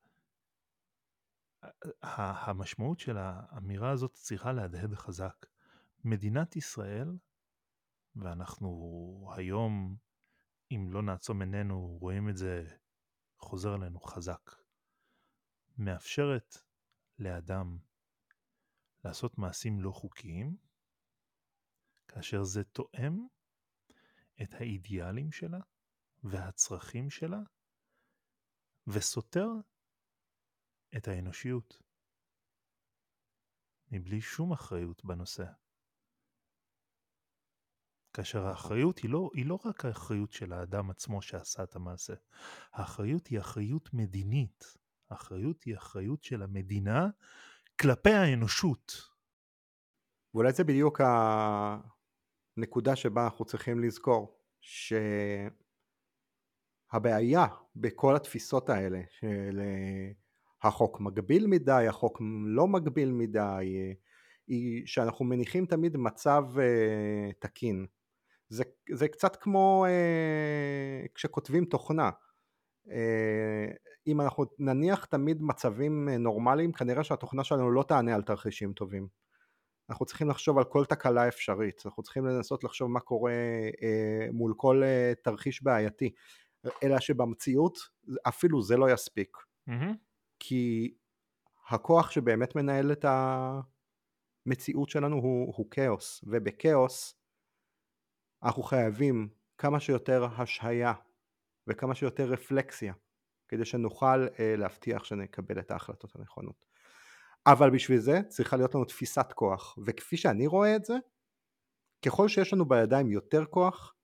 המשמעות 2.02 3.00
של 3.00 3.18
האמירה 3.18 3.92
הזאת 3.92 4.14
צריכה 4.14 4.52
להדהד 4.52 4.94
חזק. 4.94 5.46
מדינת 6.04 6.56
ישראל, 6.56 7.18
ואנחנו 8.16 9.34
היום, 9.36 9.96
אם 10.72 10.88
לא 10.92 11.02
נעצום 11.02 11.42
עינינו, 11.42 11.98
רואים 12.02 12.30
את 12.30 12.38
זה 12.38 12.68
חוזר 13.38 13.76
אלינו 13.76 14.00
חזק, 14.00 14.52
מאפשרת 15.78 16.58
לאדם 17.20 17.78
לעשות 19.06 19.38
מעשים 19.38 19.82
לא 19.82 19.92
חוקיים, 19.92 20.58
כאשר 22.08 22.44
זה 22.44 22.64
תואם 22.64 23.28
את 24.42 24.54
האידיאלים 24.54 25.32
שלה 25.32 25.60
והצרכים 26.24 27.10
שלה, 27.10 27.40
וסותר 28.88 29.48
את 30.98 31.08
האנושיות, 31.08 31.78
מבלי 33.92 34.22
שום 34.22 34.52
אחריות 34.52 35.06
בנושא. 35.06 35.46
כאשר 38.14 38.46
האחריות 38.46 38.98
היא 38.98 39.12
לא, 39.12 39.30
היא 39.34 39.46
לא 39.46 39.60
רק 39.66 39.86
האחריות 39.86 40.32
של 40.32 40.54
האדם 40.54 40.90
עצמו 40.90 41.22
שעשה 41.22 41.64
את 41.64 41.76
המעשה, 41.76 42.14
האחריות 42.72 43.28
היא 43.28 43.40
אחריות 43.40 43.90
מדינית, 43.94 44.64
האחריות 45.10 45.64
היא 45.64 45.78
אחריות 45.78 46.24
של 46.24 46.42
המדינה 46.42 47.08
כלפי 47.82 48.10
האנושות. 48.10 49.14
ואולי 50.34 50.54
זה 50.54 50.64
בדיוק 50.64 51.02
הנקודה 52.58 52.96
שבה 52.96 53.26
אנחנו 53.26 53.46
צריכים 53.46 53.80
לזכור, 53.80 54.40
שהבעיה 56.90 57.46
בכל 57.76 58.16
התפיסות 58.16 58.70
האלה 58.70 59.02
של 59.10 59.60
החוק 60.64 61.00
מגביל 61.00 61.48
מדי, 61.48 61.86
החוק 61.90 62.22
לא 62.46 62.68
מגביל 62.68 63.12
מדי, 63.12 63.88
היא 64.48 64.82
שאנחנו 64.86 65.26
מניחים 65.26 65.66
תמיד 65.66 65.98
מצב 65.98 66.44
uh, 66.56 67.34
תקין. 67.40 67.86
זה, 68.50 68.64
זה 68.94 69.08
קצת 69.08 69.36
כמו 69.36 69.86
uh, 69.86 71.12
כשכותבים 71.16 71.66
תוכנה. 71.66 72.10
Uh, 72.88 72.92
אם 74.08 74.22
אנחנו 74.22 74.46
נניח 74.60 75.06
תמיד 75.06 75.42
מצבים 75.42 76.10
נורמליים, 76.10 76.72
כנראה 76.72 77.04
שהתוכנה 77.04 77.44
שלנו 77.44 77.72
לא 77.72 77.84
תענה 77.88 78.16
על 78.16 78.22
תרחישים 78.22 78.74
טובים. 78.74 79.08
אנחנו 79.90 80.06
צריכים 80.06 80.30
לחשוב 80.30 80.58
על 80.58 80.64
כל 80.64 80.86
תקלה 80.86 81.28
אפשרית, 81.28 81.82
אנחנו 81.86 82.04
צריכים 82.04 82.26
לנסות 82.26 82.64
לחשוב 82.64 82.92
מה 82.92 83.00
קורה 83.00 83.34
uh, 83.72 84.32
מול 84.34 84.54
כל 84.58 84.84
uh, 84.84 85.22
תרחיש 85.24 85.64
בעייתי, 85.64 86.12
אלא 86.84 87.00
שבמציאות 87.00 87.78
אפילו 88.28 88.62
זה 88.62 88.78
לא 88.78 88.92
יספיק. 88.92 89.38
Mm-hmm. 89.70 90.13
כי 90.46 90.94
הכוח 91.70 92.12
שבאמת 92.12 92.56
מנהל 92.56 92.92
את 92.92 93.06
המציאות 94.46 94.90
שלנו 94.90 95.16
הוא, 95.16 95.54
הוא 95.58 95.72
כאוס, 95.72 96.24
ובכאוס 96.28 97.16
אנחנו 98.44 98.64
חייבים 98.64 99.30
כמה 99.58 99.80
שיותר 99.80 100.26
השהיה 100.26 100.94
וכמה 101.68 101.96
שיותר 101.96 102.24
רפלקסיה 102.24 102.94
כדי 103.48 103.66
שנוכל 103.66 104.28
אה, 104.40 104.56
להבטיח 104.58 105.04
שנקבל 105.04 105.60
את 105.60 105.72
ההחלטות 105.72 106.16
הנכונות. 106.16 106.66
אבל 107.48 107.70
בשביל 107.70 108.00
זה 108.00 108.20
צריכה 108.28 108.58
להיות 108.58 108.76
לנו 108.76 108.86
תפיסת 108.86 109.34
כוח, 109.36 109.78
וכפי 109.86 110.18
שאני 110.18 110.48
רואה 110.48 110.76
את 110.76 110.86
זה, 110.86 110.94
ככל 112.06 112.28
שיש 112.28 112.54
לנו 112.54 112.66
בידיים 112.66 113.12
יותר 113.12 113.46
כוח, 113.46 113.96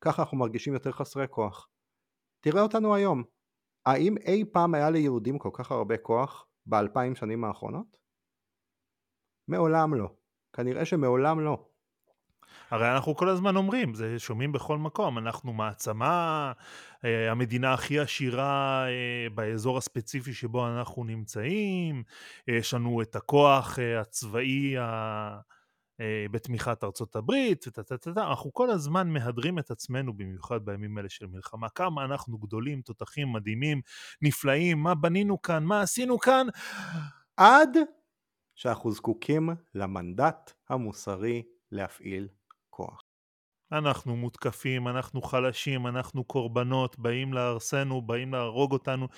ככה 0.00 0.22
אנחנו 0.22 0.36
מרגישים 0.38 0.74
יותר 0.74 0.92
חסרי 0.92 1.26
כוח. 1.30 1.68
תראה 2.40 2.62
אותנו 2.62 2.94
היום, 2.94 3.24
האם 3.86 4.14
אי 4.26 4.44
פעם 4.52 4.74
היה 4.74 4.90
ליהודים 4.90 5.38
כל 5.38 5.50
כך 5.52 5.72
הרבה 5.72 5.96
כוח 5.96 6.46
באלפיים 6.66 7.14
שנים 7.14 7.44
האחרונות? 7.44 7.96
מעולם 9.48 9.94
לא. 9.94 10.08
כנראה 10.52 10.84
שמעולם 10.84 11.40
לא. 11.40 11.66
הרי 12.70 12.92
אנחנו 12.92 13.16
כל 13.16 13.28
הזמן 13.28 13.56
אומרים, 13.56 13.94
זה 13.94 14.18
שומעים 14.18 14.52
בכל 14.52 14.78
מקום, 14.78 15.18
אנחנו 15.18 15.52
מעצמה, 15.52 16.52
אה, 17.04 17.30
המדינה 17.30 17.72
הכי 17.72 17.98
עשירה 17.98 18.84
אה, 18.88 19.30
באזור 19.34 19.78
הספציפי 19.78 20.32
שבו 20.32 20.68
אנחנו 20.68 21.04
נמצאים, 21.04 22.02
יש 22.48 22.74
לנו 22.74 23.02
את 23.02 23.16
הכוח 23.16 23.78
אה, 23.78 24.00
הצבאי 24.00 24.78
אה, 24.78 25.38
בתמיכת 26.30 26.84
ארצות 26.84 27.16
הברית, 27.16 27.64
אנחנו 28.16 28.52
כל 28.52 28.70
הזמן 28.70 29.08
מהדרים 29.08 29.58
את 29.58 29.70
עצמנו, 29.70 30.16
במיוחד 30.16 30.64
בימים 30.64 30.96
האלה 30.98 31.08
של 31.08 31.26
מלחמה, 31.26 31.68
כמה 31.68 32.04
אנחנו 32.04 32.38
גדולים, 32.38 32.82
תותחים 32.82 33.32
מדהימים, 33.32 33.80
נפלאים, 34.22 34.82
מה 34.82 34.94
בנינו 34.94 35.42
כאן, 35.42 35.64
מה 35.64 35.80
עשינו 35.80 36.18
כאן, 36.18 36.46
עד 37.36 37.76
שאנחנו 38.54 38.92
זקוקים 38.92 39.50
למנדט 39.74 40.52
המוסרי 40.68 41.42
להפעיל 41.72 42.28
כוח. 42.70 43.02
אנחנו 43.72 44.16
מותקפים, 44.16 44.88
אנחנו 44.88 45.22
חלשים, 45.22 45.86
אנחנו 45.86 46.24
קורבנות, 46.24 46.98
באים 46.98 47.32
להרסנו, 47.32 48.02
באים 48.02 48.34
להרוג 48.34 48.72
אותנו. 48.72 49.08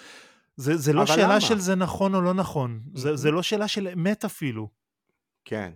זה, 0.57 0.77
זה 0.77 0.93
לא 0.93 1.07
שאלה 1.07 1.29
למה? 1.29 1.41
של 1.41 1.59
זה 1.59 1.75
נכון 1.75 2.15
או 2.15 2.21
לא 2.21 2.35
נכון, 2.35 2.83
זה, 2.95 3.17
זה 3.17 3.31
לא 3.31 3.43
שאלה 3.43 3.69
של 3.69 3.89
אמת 3.89 4.25
אפילו. 4.25 4.69
כן, 5.45 5.73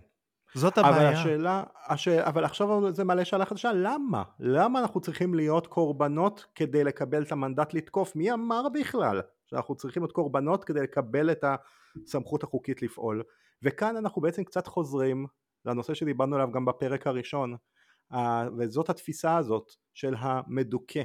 זאת 0.53 0.77
הבעיה. 0.77 0.95
אבל 0.95 1.05
השאלה, 1.05 1.63
השאלה, 1.87 2.27
אבל 2.27 2.45
עכשיו 2.45 2.93
זה 2.93 3.03
מעלה 3.03 3.25
שאלה 3.25 3.45
חדשה, 3.45 3.71
למה? 3.73 4.23
למה 4.39 4.79
אנחנו 4.79 5.01
צריכים 5.01 5.33
להיות 5.33 5.67
קורבנות 5.67 6.45
כדי 6.55 6.83
לקבל 6.83 7.23
את 7.23 7.31
המנדט 7.31 7.73
לתקוף? 7.73 8.15
מי 8.15 8.33
אמר 8.33 8.69
בכלל 8.73 9.21
שאנחנו 9.45 9.75
צריכים 9.75 10.03
להיות 10.03 10.11
קורבנות 10.11 10.63
כדי 10.63 10.81
לקבל 10.81 11.31
את 11.31 11.43
הסמכות 12.05 12.43
החוקית 12.43 12.81
לפעול? 12.81 13.23
וכאן 13.63 13.97
אנחנו 13.97 14.21
בעצם 14.21 14.43
קצת 14.43 14.67
חוזרים 14.67 15.25
לנושא 15.65 15.93
שדיברנו 15.93 16.35
עליו 16.35 16.51
גם 16.51 16.65
בפרק 16.65 17.07
הראשון, 17.07 17.55
וזאת 18.57 18.89
התפיסה 18.89 19.37
הזאת 19.37 19.71
של 19.93 20.15
המדוכא. 20.17 21.01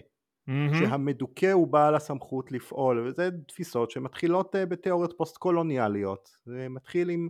Mm-hmm. 0.49 0.79
שהמדוכא 0.79 1.53
הוא 1.53 1.69
בעל 1.69 1.95
הסמכות 1.95 2.53
לפעול, 2.53 3.09
וזה 3.09 3.29
תפיסות 3.49 3.91
שמתחילות 3.91 4.57
אה, 4.57 4.67
בתיאוריות 4.67 5.15
פוסט 5.17 5.37
קולוניאליות, 5.37 6.29
זה 6.45 6.67
מתחיל 6.71 7.09
עם 7.09 7.29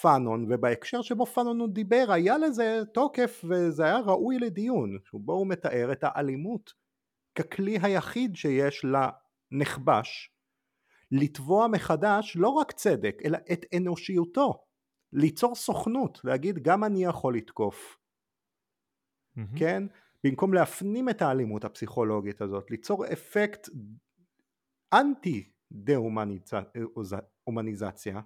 פאנון, 0.00 0.52
ובהקשר 0.52 1.02
שבו 1.02 1.26
פאנון 1.26 1.60
הוא 1.60 1.68
דיבר 1.68 2.06
היה 2.08 2.38
לזה 2.38 2.82
תוקף 2.94 3.44
וזה 3.48 3.84
היה 3.84 3.98
ראוי 3.98 4.38
לדיון, 4.38 4.98
שבו 5.04 5.32
הוא 5.32 5.46
מתאר 5.46 5.92
את 5.92 5.98
האלימות 6.02 6.72
ככלי 7.34 7.78
היחיד 7.82 8.36
שיש 8.36 8.84
לנכבש 9.52 10.30
לתבוע 11.10 11.68
מחדש 11.68 12.36
לא 12.36 12.48
רק 12.48 12.72
צדק 12.72 13.16
אלא 13.24 13.38
את 13.52 13.64
אנושיותו, 13.76 14.64
ליצור 15.12 15.54
סוכנות, 15.54 16.20
להגיד 16.24 16.62
גם 16.62 16.84
אני 16.84 17.04
יכול 17.04 17.36
לתקוף, 17.36 17.98
mm-hmm. 19.38 19.58
כן? 19.58 19.82
במקום 20.24 20.54
להפנים 20.54 21.08
את 21.08 21.22
האלימות 21.22 21.64
הפסיכולוגית 21.64 22.40
הזאת, 22.40 22.70
ליצור 22.70 23.06
אפקט 23.12 23.68
אנטי 24.94 25.50
דה-הומניזציה 25.72 28.20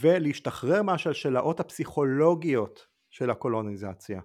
ולהשתחרר 0.00 0.82
מהשלשלאות 0.82 1.60
הפסיכולוגיות 1.60 2.86
של 3.10 3.30
הקולוניזציה. 3.30 4.20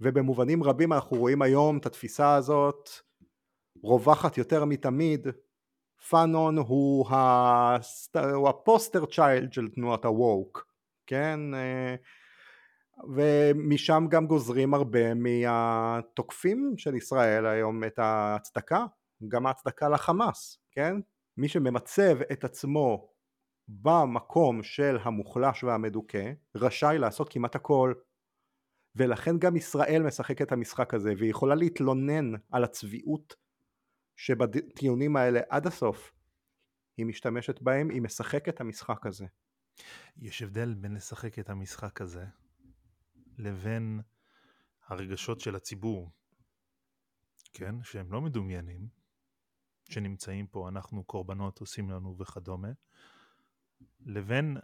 ובמובנים 0.00 0.62
רבים 0.62 0.92
אנחנו 0.92 1.16
רואים 1.16 1.42
היום 1.42 1.78
את 1.78 1.86
התפיסה 1.86 2.34
הזאת 2.34 2.88
רווחת 3.82 4.38
יותר 4.38 4.64
מתמיד. 4.64 5.26
פאנון 6.08 6.58
הוא, 6.58 7.06
הסט... 7.10 8.16
הוא 8.16 8.48
הפוסטר 8.48 9.06
צ'יילד 9.06 9.52
של 9.52 9.68
תנועת 9.68 10.04
הווק, 10.04 10.66
כן? 11.06 11.40
אה, 11.54 11.94
ומשם 13.14 14.06
גם 14.10 14.26
גוזרים 14.26 14.74
הרבה 14.74 15.14
מהתוקפים 15.14 16.74
של 16.76 16.94
ישראל 16.94 17.46
היום 17.46 17.84
את 17.84 17.98
ההצדקה, 17.98 18.86
גם 19.28 19.46
ההצדקה 19.46 19.88
לחמאס, 19.88 20.58
כן? 20.70 20.96
מי 21.36 21.48
שממצב 21.48 22.20
את 22.32 22.44
עצמו 22.44 23.15
במקום 23.68 24.62
של 24.62 24.96
המוחלש 25.02 25.64
והמדוכא, 25.64 26.32
רשאי 26.54 26.98
לעשות 26.98 27.32
כמעט 27.32 27.54
הכל. 27.54 27.94
ולכן 28.94 29.38
גם 29.38 29.56
ישראל 29.56 30.02
משחקת 30.02 30.42
את 30.42 30.52
המשחק 30.52 30.94
הזה, 30.94 31.12
והיא 31.18 31.30
יכולה 31.30 31.54
להתלונן 31.54 32.32
על 32.52 32.64
הצביעות 32.64 33.34
שבטיעונים 34.16 35.16
האלה 35.16 35.40
עד 35.48 35.66
הסוף. 35.66 36.12
היא 36.96 37.06
משתמשת 37.06 37.62
בהם, 37.62 37.90
היא 37.90 38.02
משחקת 38.02 38.48
את 38.48 38.60
המשחק 38.60 39.06
הזה. 39.06 39.26
יש 40.16 40.42
הבדל 40.42 40.74
בין 40.74 40.94
לשחק 40.94 41.38
את 41.38 41.50
המשחק 41.50 42.00
הזה 42.00 42.24
לבין 43.38 44.00
הרגשות 44.86 45.40
של 45.40 45.56
הציבור, 45.56 46.10
כן? 47.52 47.82
שהם 47.82 48.12
לא 48.12 48.20
מדומיינים, 48.20 48.88
שנמצאים 49.88 50.46
פה, 50.46 50.68
אנחנו 50.68 51.04
קורבנות 51.04 51.58
עושים 51.58 51.90
לנו 51.90 52.16
וכדומה, 52.18 52.68
לבין 54.06 54.56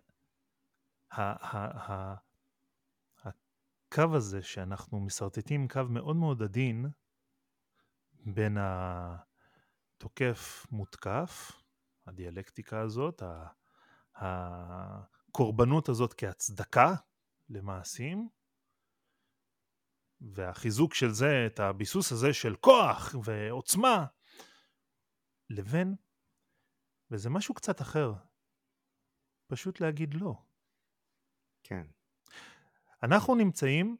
הקו 3.20 4.16
הזה 4.16 4.42
שאנחנו 4.42 5.00
משרטטים 5.00 5.68
קו 5.68 5.80
מאוד 5.90 6.16
מאוד 6.16 6.42
עדין 6.42 6.86
בין 8.12 8.58
התוקף 10.00 10.66
מותקף, 10.70 11.52
הדיאלקטיקה 12.06 12.80
הזאת, 12.80 13.22
הקורבנות 14.14 15.88
הזאת 15.88 16.14
כהצדקה 16.16 16.94
למעשים, 17.48 18.28
והחיזוק 20.20 20.94
של 20.94 21.10
זה, 21.10 21.46
את 21.46 21.60
הביסוס 21.60 22.12
הזה 22.12 22.34
של 22.34 22.56
כוח 22.56 23.14
ועוצמה, 23.24 24.06
לבין, 25.50 25.94
וזה 27.10 27.30
משהו 27.30 27.54
קצת 27.54 27.80
אחר, 27.80 28.12
פשוט 29.52 29.80
להגיד 29.80 30.14
לא. 30.14 30.34
כן. 31.62 31.82
אנחנו 33.02 33.34
נמצאים, 33.34 33.96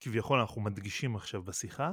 כביכול 0.00 0.40
אנחנו 0.40 0.60
מדגישים 0.60 1.16
עכשיו 1.16 1.42
בשיחה, 1.42 1.92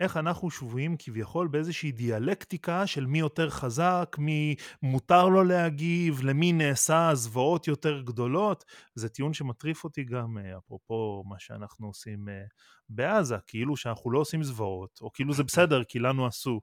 איך 0.00 0.16
אנחנו 0.16 0.50
שבויים 0.50 0.96
כביכול 0.98 1.48
באיזושהי 1.48 1.92
דיאלקטיקה 1.92 2.86
של 2.86 3.06
מי 3.06 3.18
יותר 3.18 3.50
חזק, 3.50 4.16
מי 4.18 4.54
מותר 4.82 5.28
לו 5.28 5.44
להגיב, 5.44 6.20
למי 6.22 6.52
נעשה 6.52 7.10
זוועות 7.14 7.68
יותר 7.68 8.00
גדולות. 8.00 8.64
זה 8.94 9.08
טיעון 9.08 9.32
שמטריף 9.32 9.84
אותי 9.84 10.04
גם, 10.04 10.38
אה, 10.38 10.58
אפרופו 10.58 11.24
מה 11.26 11.38
שאנחנו 11.38 11.86
עושים 11.86 12.28
אה, 12.28 12.44
בעזה, 12.88 13.36
כאילו 13.46 13.76
שאנחנו 13.76 14.10
לא 14.10 14.18
עושים 14.18 14.42
זוועות, 14.42 14.98
או 15.00 15.12
כאילו 15.12 15.34
זה 15.34 15.44
בסדר 15.44 15.84
כי 15.84 15.98
לנו 15.98 16.26
עשו, 16.26 16.60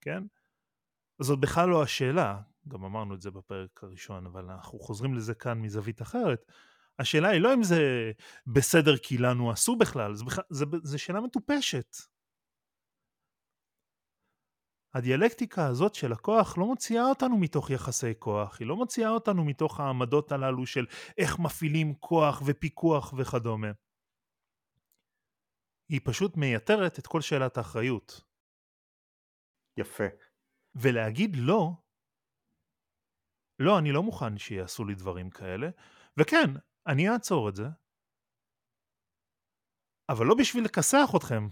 כן? 0.00 0.22
זאת 1.22 1.40
בכלל 1.40 1.68
לא 1.68 1.82
השאלה, 1.82 2.40
גם 2.68 2.84
אמרנו 2.84 3.14
את 3.14 3.20
זה 3.20 3.30
בפרק 3.30 3.84
הראשון, 3.84 4.26
אבל 4.26 4.50
אנחנו 4.50 4.78
חוזרים 4.78 5.14
לזה 5.14 5.34
כאן 5.34 5.58
מזווית 5.58 6.02
אחרת. 6.02 6.52
השאלה 6.98 7.28
היא 7.28 7.40
לא 7.40 7.54
אם 7.54 7.62
זה 7.62 8.12
בסדר 8.46 8.96
כי 8.96 9.18
לנו 9.18 9.50
עשו 9.50 9.76
בכלל, 9.76 10.14
זה, 10.14 10.24
בכלל, 10.24 10.44
זה, 10.50 10.64
זה 10.82 10.98
שאלה 10.98 11.20
מטופשת. 11.20 11.96
הדיאלקטיקה 14.94 15.66
הזאת 15.66 15.94
של 15.94 16.12
הכוח 16.12 16.58
לא 16.58 16.66
מוציאה 16.66 17.08
אותנו 17.08 17.38
מתוך 17.38 17.70
יחסי 17.70 18.12
כוח, 18.18 18.60
היא 18.60 18.68
לא 18.68 18.76
מוציאה 18.76 19.10
אותנו 19.10 19.44
מתוך 19.44 19.80
העמדות 19.80 20.32
הללו 20.32 20.66
של 20.66 20.86
איך 21.18 21.38
מפעילים 21.38 21.94
כוח 21.94 22.42
ופיקוח 22.46 23.14
וכדומה. 23.18 23.70
היא 25.88 26.00
פשוט 26.04 26.36
מייתרת 26.36 26.98
את 26.98 27.06
כל 27.06 27.20
שאלת 27.20 27.56
האחריות. 27.56 28.20
יפה. 29.78 30.04
ולהגיד 30.74 31.36
לא, 31.36 31.72
לא, 33.58 33.78
אני 33.78 33.92
לא 33.92 34.02
מוכן 34.02 34.38
שיעשו 34.38 34.84
לי 34.84 34.94
דברים 34.94 35.30
כאלה, 35.30 35.68
וכן, 36.16 36.50
אני 36.86 37.10
אעצור 37.10 37.48
את 37.48 37.56
זה, 37.56 37.66
אבל 40.08 40.26
לא 40.26 40.34
בשביל 40.34 40.64
לכסח 40.64 41.10
אתכם, 41.16 41.46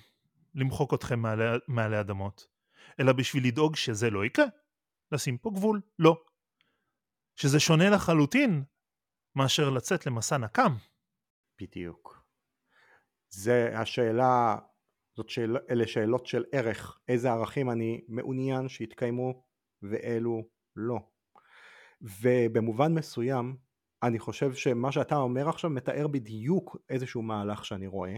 למחוק 0.54 0.94
אתכם 0.94 1.18
מעלי, 1.18 1.44
מעלי 1.68 2.00
אדמות, 2.00 2.46
אלא 3.00 3.12
בשביל 3.12 3.46
לדאוג 3.46 3.76
שזה 3.76 4.10
לא 4.10 4.24
יקרה. 4.24 4.46
לשים 5.12 5.38
פה 5.38 5.50
גבול, 5.54 5.80
לא. 5.98 6.24
שזה 7.36 7.60
שונה 7.60 7.90
לחלוטין 7.90 8.64
מאשר 9.36 9.70
לצאת 9.70 10.06
למסע 10.06 10.38
נקם. 10.38 10.72
בדיוק. 11.60 12.24
זה 13.28 13.78
השאלה, 13.78 14.56
זאת 15.16 15.28
שאל, 15.28 15.56
אלה 15.70 15.86
שאלות 15.86 16.26
של 16.26 16.44
ערך, 16.52 16.98
איזה 17.08 17.30
ערכים 17.30 17.70
אני 17.70 18.04
מעוניין 18.08 18.68
שיתקיימו 18.68 19.44
ואלו 19.82 20.48
לא. 20.76 20.98
ובמובן 22.04 22.94
מסוים, 22.94 23.56
אני 24.02 24.18
חושב 24.18 24.54
שמה 24.54 24.92
שאתה 24.92 25.16
אומר 25.16 25.48
עכשיו 25.48 25.70
מתאר 25.70 26.06
בדיוק 26.06 26.76
איזשהו 26.88 27.22
מהלך 27.22 27.64
שאני 27.64 27.86
רואה, 27.86 28.16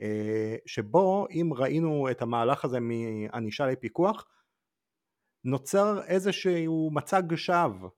אה, 0.00 0.56
שבו 0.66 1.26
אם 1.30 1.50
ראינו 1.56 2.10
את 2.10 2.22
המהלך 2.22 2.64
הזה 2.64 2.78
מענישה 2.80 3.66
לפיקוח, 3.66 4.28
נוצר 5.44 6.04
איזשהו 6.04 6.90
מצג 6.92 7.34
שווא 7.36 7.88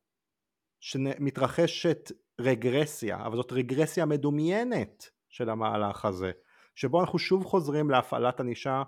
שמתרחשת 0.81 2.13
רגרסיה, 2.41 3.27
אבל 3.27 3.37
זאת 3.37 3.53
רגרסיה 3.53 4.07
מדומיינת 4.07 5.11
של 5.29 5.51
המהלך 5.51 6.05
הזה, 6.05 6.33
שבו 6.75 7.01
אנחנו 7.01 7.19
שוב 7.19 7.45
חוזרים 7.45 7.91
להפעלת 7.91 8.41
ענישה 8.41 8.83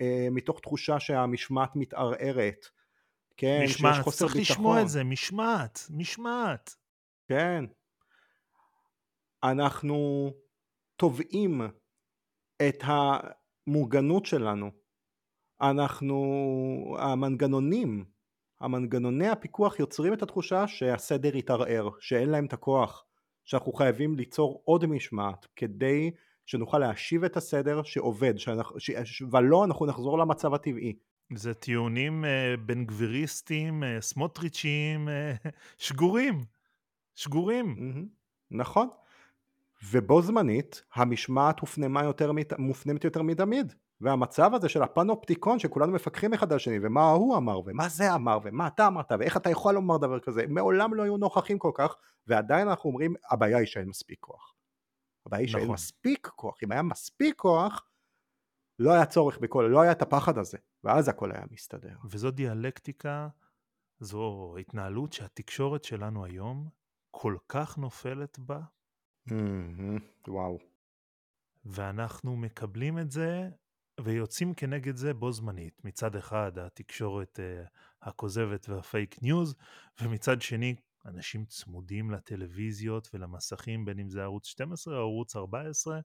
אה, 0.00 0.28
מתוך 0.30 0.60
תחושה 0.60 1.00
שהמשמעת 1.00 1.70
מתערערת. 1.74 2.66
כן, 3.36 3.60
משמעת, 3.64 4.08
צריך 4.08 4.36
ביטחון. 4.36 4.40
לשמוע 4.40 4.82
את 4.82 4.88
זה, 4.88 5.04
משמעת, 5.04 5.80
משמעת. 5.90 6.74
כן. 7.28 7.64
אנחנו 9.44 10.30
תובעים 10.96 11.60
את 12.68 12.82
המוגנות 12.82 14.26
שלנו. 14.26 14.70
אנחנו, 15.60 16.96
המנגנונים, 16.98 18.04
המנגנוני 18.60 19.28
הפיקוח 19.28 19.80
יוצרים 19.80 20.12
את 20.12 20.22
התחושה 20.22 20.68
שהסדר 20.68 21.36
יתערער, 21.36 21.88
שאין 22.00 22.30
להם 22.30 22.46
את 22.46 22.52
הכוח, 22.52 23.04
שאנחנו 23.44 23.72
חייבים 23.72 24.16
ליצור 24.16 24.62
עוד 24.64 24.86
משמעת 24.86 25.46
כדי 25.56 26.10
שנוכל 26.46 26.78
להשיב 26.78 27.24
את 27.24 27.36
הסדר 27.36 27.82
שעובד, 27.82 28.38
שאנחנו, 28.38 28.80
ש... 28.80 28.90
ולא 29.32 29.64
אנחנו 29.64 29.86
נחזור 29.86 30.18
למצב 30.18 30.54
הטבעי. 30.54 30.96
זה 31.34 31.54
טיעונים 31.54 32.24
uh, 32.24 32.60
בן 32.60 32.84
גביריסטים, 32.84 33.82
uh, 33.82 33.86
סמוטריצ'ים, 34.00 35.08
uh, 35.08 35.48
שגורים, 35.84 36.44
שגורים. 37.14 37.76
Mm-hmm. 37.78 38.06
נכון. 38.50 38.88
ובו 39.90 40.22
זמנית 40.22 40.82
המשמעת 40.94 41.60
הופנמה 41.60 42.04
יותר, 42.04 42.32
מופנמת 42.58 43.04
יותר 43.04 43.22
מתמיד 43.22 43.74
והמצב 44.00 44.54
הזה 44.54 44.68
של 44.68 44.82
הפנופטיקון 44.82 45.58
שכולנו 45.58 45.92
מפקחים 45.92 46.32
אחד 46.34 46.52
על 46.52 46.58
שני 46.58 46.78
ומה 46.82 47.10
הוא 47.10 47.36
אמר 47.36 47.60
ומה 47.66 47.88
זה 47.88 48.14
אמר 48.14 48.38
ומה 48.42 48.66
אתה 48.66 48.86
אמרת 48.86 49.12
ואיך 49.18 49.36
אתה 49.36 49.50
יכול 49.50 49.74
לומר 49.74 49.96
דבר 49.96 50.20
כזה 50.20 50.44
מעולם 50.48 50.94
לא 50.94 51.02
היו 51.02 51.16
נוכחים 51.16 51.58
כל 51.58 51.70
כך 51.74 51.96
ועדיין 52.26 52.68
אנחנו 52.68 52.90
אומרים 52.90 53.14
הבעיה 53.30 53.58
היא 53.58 53.66
שאין 53.66 53.88
מספיק 53.88 54.18
כוח 54.20 54.54
הבעיה 55.26 55.40
היא 55.40 55.48
נכון. 55.48 55.60
שאין 55.60 55.72
מספיק 55.72 56.26
כוח 56.26 56.58
אם 56.62 56.72
היה 56.72 56.82
מספיק 56.82 57.36
כוח 57.36 57.84
לא 58.78 58.92
היה 58.92 59.06
צורך 59.06 59.38
בכל 59.38 59.68
לא 59.70 59.80
היה 59.80 59.92
את 59.92 60.02
הפחד 60.02 60.38
הזה 60.38 60.58
ואז 60.86 61.08
הכל 61.08 61.32
היה 61.32 61.44
מסתדר 61.50 61.96
וזו 62.10 62.30
דיאלקטיקה 62.30 63.28
זו 64.00 64.54
התנהלות 64.60 65.12
שהתקשורת 65.12 65.84
שלנו 65.84 66.24
היום 66.24 66.68
כל 67.10 67.36
כך 67.48 67.78
נופלת 67.78 68.38
בה 68.38 68.60
Mm-hmm. 69.28 70.28
וואו. 70.28 70.58
ואנחנו 71.64 72.36
מקבלים 72.36 72.98
את 72.98 73.10
זה 73.10 73.48
ויוצאים 74.00 74.54
כנגד 74.54 74.96
זה 74.96 75.14
בו 75.14 75.32
זמנית. 75.32 75.84
מצד 75.84 76.16
אחד 76.16 76.58
התקשורת 76.58 77.38
uh, 77.38 77.68
הכוזבת 78.02 78.68
והפייק 78.68 79.22
ניוז, 79.22 79.54
ומצד 80.02 80.42
שני 80.42 80.74
אנשים 81.06 81.44
צמודים 81.44 82.10
לטלוויזיות 82.10 83.08
ולמסכים, 83.14 83.84
בין 83.84 83.98
אם 83.98 84.10
זה 84.10 84.22
ערוץ 84.22 84.46
12 84.46 84.94
או 84.94 85.00
ערוץ 85.00 85.36
14, 85.36 86.00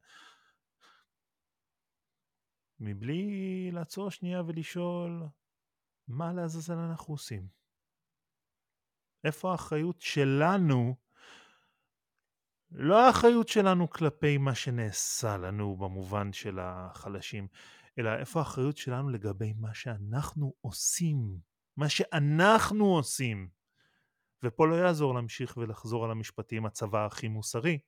מבלי 2.82 3.72
לעצור 3.72 4.12
שנייה 4.12 4.42
ולשאול 4.48 5.24
מה 6.08 6.34
לעזאזל 6.34 6.74
אנחנו 6.74 7.14
עושים. 7.14 7.48
איפה 9.24 9.52
האחריות 9.52 10.02
שלנו 10.02 10.96
לא 12.72 13.08
האחריות 13.08 13.48
שלנו 13.48 13.90
כלפי 13.90 14.38
מה 14.38 14.56
שנעשה 14.56 15.38
לנו 15.38 15.78
במובן 15.78 16.34
של 16.34 16.60
החלשים, 16.62 17.48
אלא 18.00 18.10
איפה 18.20 18.40
האחריות 18.40 18.78
שלנו 18.78 19.10
לגבי 19.10 19.54
מה 19.54 19.74
שאנחנו 19.74 20.54
עושים, 20.62 21.38
מה 21.78 21.90
שאנחנו 21.90 22.86
עושים. 22.86 23.50
ופה 24.44 24.68
לא 24.68 24.76
יעזור 24.76 25.14
להמשיך 25.16 25.58
ולחזור 25.58 26.06
על 26.06 26.12
המשפטים 26.12 26.66
הצבא 26.66 27.06
הכי 27.06 27.28
מוסרי, 27.28 27.80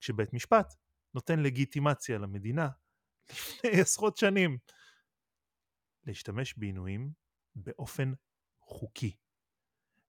כשבית 0.00 0.32
משפט 0.32 0.74
נותן 1.14 1.38
לגיטימציה 1.38 2.18
למדינה 2.18 2.68
לפני 3.32 3.70
עשרות 3.82 4.16
שנים 4.16 4.58
להשתמש 6.04 6.54
בעינויים 6.58 7.12
באופן 7.54 8.12
חוקי. 8.60 9.16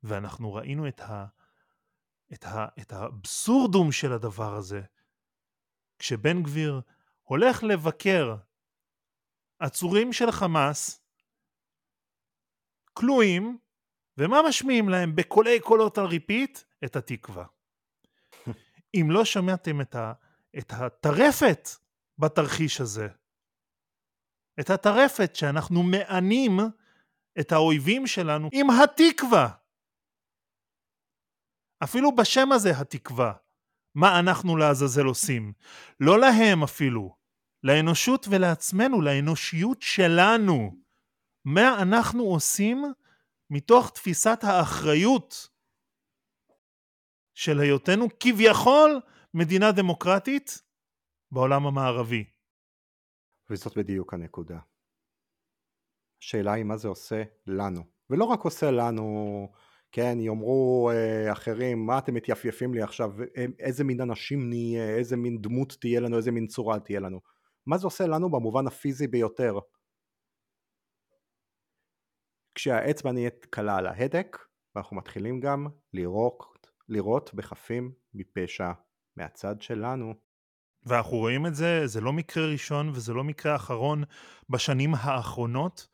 ואנחנו 0.03 0.53
ראינו 0.53 0.87
את, 0.87 0.99
ה, 0.99 1.25
את, 2.33 2.43
ה, 2.43 2.67
את 2.81 2.91
האבסורדום 2.91 3.91
של 3.91 4.13
הדבר 4.13 4.55
הזה, 4.55 4.81
כשבן 5.99 6.43
גביר 6.43 6.81
הולך 7.21 7.63
לבקר 7.63 8.35
עצורים 9.59 10.13
של 10.13 10.31
חמאס, 10.31 11.01
כלואים, 12.93 13.57
ומה 14.17 14.37
משמיעים 14.47 14.89
להם 14.89 15.15
בקולי 15.15 15.59
קולות 15.59 15.97
על 15.97 16.05
ריפיט? 16.05 16.59
את 16.85 16.95
התקווה. 16.95 17.45
אם 18.95 19.07
לא 19.09 19.25
שמעתם 19.25 19.81
את, 19.81 19.95
ה, 19.95 20.13
את 20.57 20.71
הטרפת 20.71 21.69
בתרחיש 22.19 22.81
הזה, 22.81 23.07
את 24.59 24.69
הטרפת 24.69 25.35
שאנחנו 25.35 25.83
מענים 25.83 26.59
את 27.39 27.51
האויבים 27.51 28.07
שלנו 28.07 28.49
עם 28.53 28.67
התקווה. 28.69 29.49
אפילו 31.83 32.15
בשם 32.15 32.51
הזה 32.51 32.79
התקווה. 32.79 33.33
מה 33.95 34.19
אנחנו 34.19 34.57
לעזאזל 34.57 35.05
עושים? 35.05 35.53
לא 35.99 36.19
להם 36.19 36.63
אפילו, 36.63 37.15
לאנושות 37.63 38.25
ולעצמנו, 38.29 39.01
לאנושיות 39.01 39.81
שלנו. 39.81 40.75
מה 41.45 41.81
אנחנו 41.81 42.23
עושים 42.23 42.85
מתוך 43.49 43.91
תפיסת 43.91 44.39
האחריות 44.43 45.49
של 47.33 47.59
היותנו 47.59 48.07
כביכול 48.19 49.01
מדינה 49.33 49.71
דמוקרטית 49.71 50.61
בעולם 51.31 51.65
המערבי. 51.65 52.25
וזאת 53.49 53.77
בדיוק 53.77 54.13
הנקודה. 54.13 54.59
השאלה 56.21 56.53
היא 56.53 56.63
מה 56.63 56.77
זה 56.77 56.87
עושה 56.87 57.23
לנו, 57.47 57.83
ולא 58.09 58.25
רק 58.25 58.39
עושה 58.39 58.71
לנו, 58.71 59.47
כן, 59.91 60.17
יאמרו 60.19 60.91
אה, 60.93 61.31
אחרים, 61.31 61.85
מה 61.85 61.97
אתם 61.97 62.13
מתייפייפים 62.13 62.73
לי 62.73 62.81
עכשיו, 62.81 63.11
איזה 63.59 63.83
מין 63.83 64.01
אנשים 64.01 64.49
נהיה, 64.49 64.97
איזה 64.97 65.17
מין 65.17 65.41
דמות 65.41 65.77
תהיה 65.81 65.99
לנו, 65.99 66.17
איזה 66.17 66.31
מין 66.31 66.47
צורה 66.47 66.79
תהיה 66.79 66.99
לנו. 66.99 67.21
מה 67.65 67.77
זה 67.77 67.87
עושה 67.87 68.07
לנו 68.07 68.31
במובן 68.31 68.67
הפיזי 68.67 69.07
ביותר? 69.07 69.59
כשהאצבע 72.55 73.11
נהיית 73.11 73.45
קלה 73.45 73.77
על 73.77 73.87
ההדק, 73.87 74.37
ואנחנו 74.75 74.95
מתחילים 74.95 75.39
גם 75.39 75.67
לראות, 75.93 76.43
לראות 76.89 77.33
בחפים 77.33 77.91
מפשע 78.13 78.71
מהצד 79.15 79.61
שלנו. 79.61 80.28
ואנחנו 80.89 81.17
רואים 81.17 81.45
את 81.45 81.55
זה, 81.55 81.87
זה 81.87 82.01
לא 82.01 82.13
מקרה 82.13 82.43
ראשון 82.51 82.89
וזה 82.89 83.13
לא 83.13 83.23
מקרה 83.23 83.55
אחרון 83.55 84.03
בשנים 84.49 84.95
האחרונות, 84.95 85.87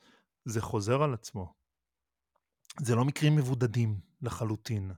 זה 0.46 0.62
חוזר 0.62 1.04
על 1.04 1.14
עצמו. 1.14 1.54
זה 2.82 2.96
לא 2.96 3.06
מקרים 3.06 3.36
מבודדים 3.36 4.00
לחלוטין. 4.22 4.92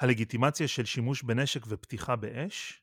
הלגיטימציה 0.00 0.68
של 0.68 0.84
שימוש 0.84 1.22
בנשק 1.22 1.60
ופתיחה 1.68 2.16
באש 2.16 2.82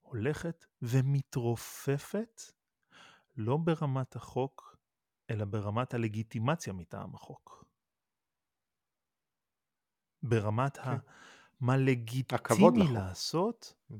הולכת 0.00 0.64
ומתרופפת 0.82 2.42
לא 3.36 3.56
ברמת 3.56 4.16
החוק, 4.16 4.76
אלא 5.30 5.44
ברמת 5.44 5.94
הלגיטימציה 5.94 6.72
מטעם 6.72 7.14
החוק. 7.14 7.64
ברמת 10.22 10.76
כן. 10.76 10.82
ה... 10.82 10.96
מה 11.60 11.76
לגיטימי 11.76 12.92
לעשות, 12.92 13.74
mm-hmm. 13.90 13.94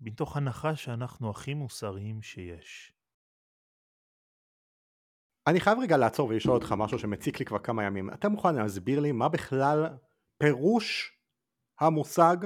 מתוך 0.00 0.36
הנחה 0.36 0.76
שאנחנו 0.76 1.30
הכי 1.30 1.54
מוסריים 1.54 2.22
שיש. 2.22 2.92
אני 5.46 5.60
חייב 5.60 5.78
רגע 5.78 5.96
לעצור 5.96 6.28
ולשאול 6.28 6.54
אותך 6.54 6.72
משהו 6.72 6.98
שמציק 6.98 7.38
לי 7.38 7.44
כבר 7.44 7.58
כמה 7.58 7.84
ימים. 7.84 8.10
אתה 8.10 8.28
מוכן 8.28 8.54
להסביר 8.54 9.00
לי 9.00 9.12
מה 9.12 9.28
בכלל 9.28 9.86
פירוש 10.38 11.18
המושג 11.80 12.36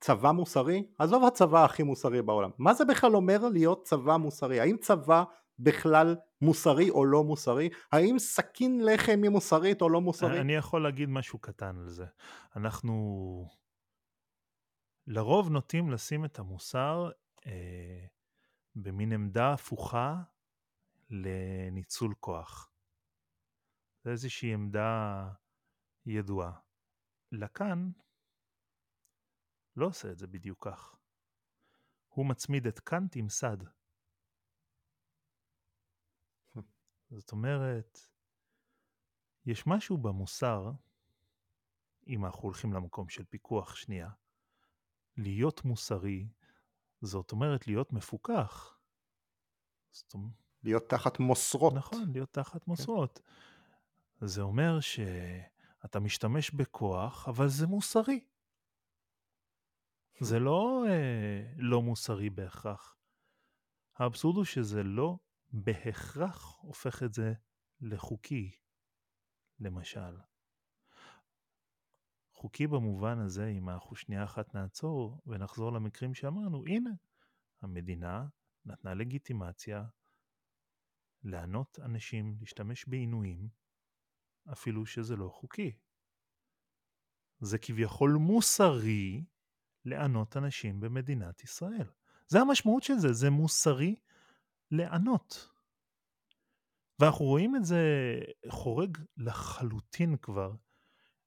צבא 0.00 0.30
מוסרי? 0.30 0.86
עזוב 0.98 1.24
הצבא 1.24 1.64
הכי 1.64 1.82
מוסרי 1.82 2.22
בעולם. 2.22 2.50
מה 2.58 2.74
זה 2.74 2.84
בכלל 2.84 3.16
אומר 3.16 3.48
להיות 3.48 3.84
צבא 3.84 4.16
מוסרי? 4.16 4.60
האם 4.60 4.76
צבא 4.76 5.24
בכלל 5.58 6.16
מוסרי 6.40 6.90
או 6.90 7.04
לא 7.04 7.24
מוסרי? 7.24 7.68
האם 7.92 8.18
סכין 8.18 8.84
לחם 8.84 9.20
היא 9.22 9.30
מוסרית 9.30 9.82
או 9.82 9.88
לא 9.88 10.00
מוסרית? 10.00 10.40
אני 10.40 10.52
יכול 10.52 10.82
להגיד 10.82 11.08
משהו 11.08 11.38
קטן 11.38 11.78
על 11.78 11.88
זה. 11.88 12.04
אנחנו 12.56 13.59
לרוב 15.12 15.48
נוטים 15.48 15.90
לשים 15.90 16.24
את 16.24 16.38
המוסר 16.38 17.10
אה, 17.46 18.06
במין 18.74 19.12
עמדה 19.12 19.52
הפוכה 19.52 20.22
לניצול 21.10 22.14
כוח. 22.20 22.72
זה 24.04 24.10
איזושהי 24.10 24.54
עמדה 24.54 25.28
ידועה. 26.06 26.60
לקאן 27.32 27.90
לא 29.76 29.86
עושה 29.86 30.10
את 30.10 30.18
זה 30.18 30.26
בדיוק 30.26 30.68
כך. 30.68 30.96
הוא 32.08 32.26
מצמיד 32.26 32.66
את 32.66 32.80
קאנט 32.80 33.16
עם 33.16 33.28
סד. 33.28 33.58
זאת 37.10 37.32
אומרת, 37.32 37.98
יש 39.46 39.66
משהו 39.66 39.98
במוסר, 39.98 40.70
אם 42.06 42.26
אנחנו 42.26 42.42
הולכים 42.42 42.72
למקום 42.72 43.08
של 43.08 43.24
פיקוח 43.24 43.74
שנייה, 43.74 44.10
להיות 45.20 45.64
מוסרי, 45.64 46.28
זאת 47.02 47.32
אומרת 47.32 47.66
להיות 47.66 47.92
מפוקח. 47.92 48.78
זאת 49.90 50.14
אומרת... 50.14 50.32
להיות 50.62 50.88
תחת 50.88 51.18
מוסרות. 51.18 51.72
נכון, 51.74 52.12
להיות 52.12 52.32
תחת 52.32 52.64
כן. 52.64 52.70
מוסרות. 52.70 53.20
זה 54.20 54.42
אומר 54.42 54.80
שאתה 54.80 56.00
משתמש 56.00 56.50
בכוח, 56.50 57.28
אבל 57.28 57.48
זה 57.48 57.66
מוסרי. 57.66 58.24
זה 60.20 60.38
לא 60.38 60.84
אה, 60.88 61.52
לא 61.56 61.82
מוסרי 61.82 62.30
בהכרח. 62.30 62.96
האבסורד 63.96 64.36
הוא 64.36 64.44
שזה 64.44 64.82
לא 64.82 65.18
בהכרח 65.52 66.58
הופך 66.60 67.02
את 67.02 67.14
זה 67.14 67.32
לחוקי, 67.80 68.50
למשל. 69.60 70.29
חוקי 72.40 72.66
במובן 72.66 73.18
הזה, 73.18 73.46
אם 73.46 73.68
אנחנו 73.68 73.96
שנייה 73.96 74.24
אחת 74.24 74.54
נעצור 74.54 75.22
ונחזור 75.26 75.72
למקרים 75.72 76.14
שאמרנו, 76.14 76.64
הנה, 76.66 76.90
המדינה 77.62 78.26
נתנה 78.64 78.94
לגיטימציה 78.94 79.84
לענות 81.24 81.78
אנשים 81.78 82.36
להשתמש 82.40 82.88
בעינויים, 82.88 83.48
אפילו 84.52 84.86
שזה 84.86 85.16
לא 85.16 85.28
חוקי. 85.28 85.72
זה 87.40 87.58
כביכול 87.58 88.10
מוסרי 88.10 89.24
לענות 89.84 90.36
אנשים 90.36 90.80
במדינת 90.80 91.44
ישראל. 91.44 91.90
זה 92.26 92.40
המשמעות 92.40 92.82
של 92.82 92.94
זה, 92.98 93.12
זה 93.12 93.30
מוסרי 93.30 93.96
לענות. 94.70 95.50
ואנחנו 96.98 97.24
רואים 97.24 97.56
את 97.56 97.64
זה 97.64 97.84
חורג 98.48 98.98
לחלוטין 99.16 100.16
כבר 100.16 100.54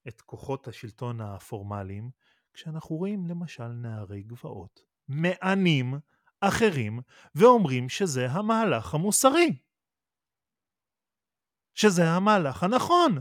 את 0.08 0.20
כוחות 0.20 0.68
השלטון 0.68 1.20
הפורמליים, 1.20 2.10
כשאנחנו 2.54 2.96
רואים 2.96 3.26
למשל 3.26 3.68
נערי 3.68 4.22
גבעות 4.22 4.80
מענים 5.08 5.94
אחרים 6.40 7.00
ואומרים 7.34 7.88
שזה 7.88 8.26
המהלך 8.30 8.94
המוסרי. 8.94 9.58
שזה 11.74 12.02
המהלך 12.16 12.62
הנכון. 12.62 13.12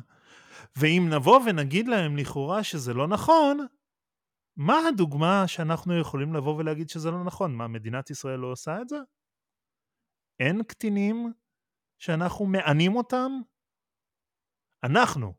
ואם 0.78 1.04
נבוא 1.14 1.40
ונגיד 1.46 1.88
להם 1.88 2.18
לכאורה 2.18 2.64
שזה 2.64 2.94
לא 2.94 3.08
נכון, 3.08 3.58
מה 4.58 4.74
הדוגמה 4.90 5.44
שאנחנו 5.48 6.00
יכולים 6.00 6.34
לבוא 6.34 6.58
ולהגיד 6.58 6.90
שזה 6.90 7.12
לא 7.12 7.24
נכון? 7.24 7.56
מה, 7.56 7.68
מדינת 7.68 8.10
ישראל 8.10 8.40
לא 8.40 8.52
עושה 8.52 8.82
את 8.82 8.90
זה? 8.90 8.98
אין 10.40 10.64
קטינים 10.64 11.34
שאנחנו 11.98 12.46
מענים 12.46 12.96
אותם? 12.96 13.32
אנחנו. 14.84 15.34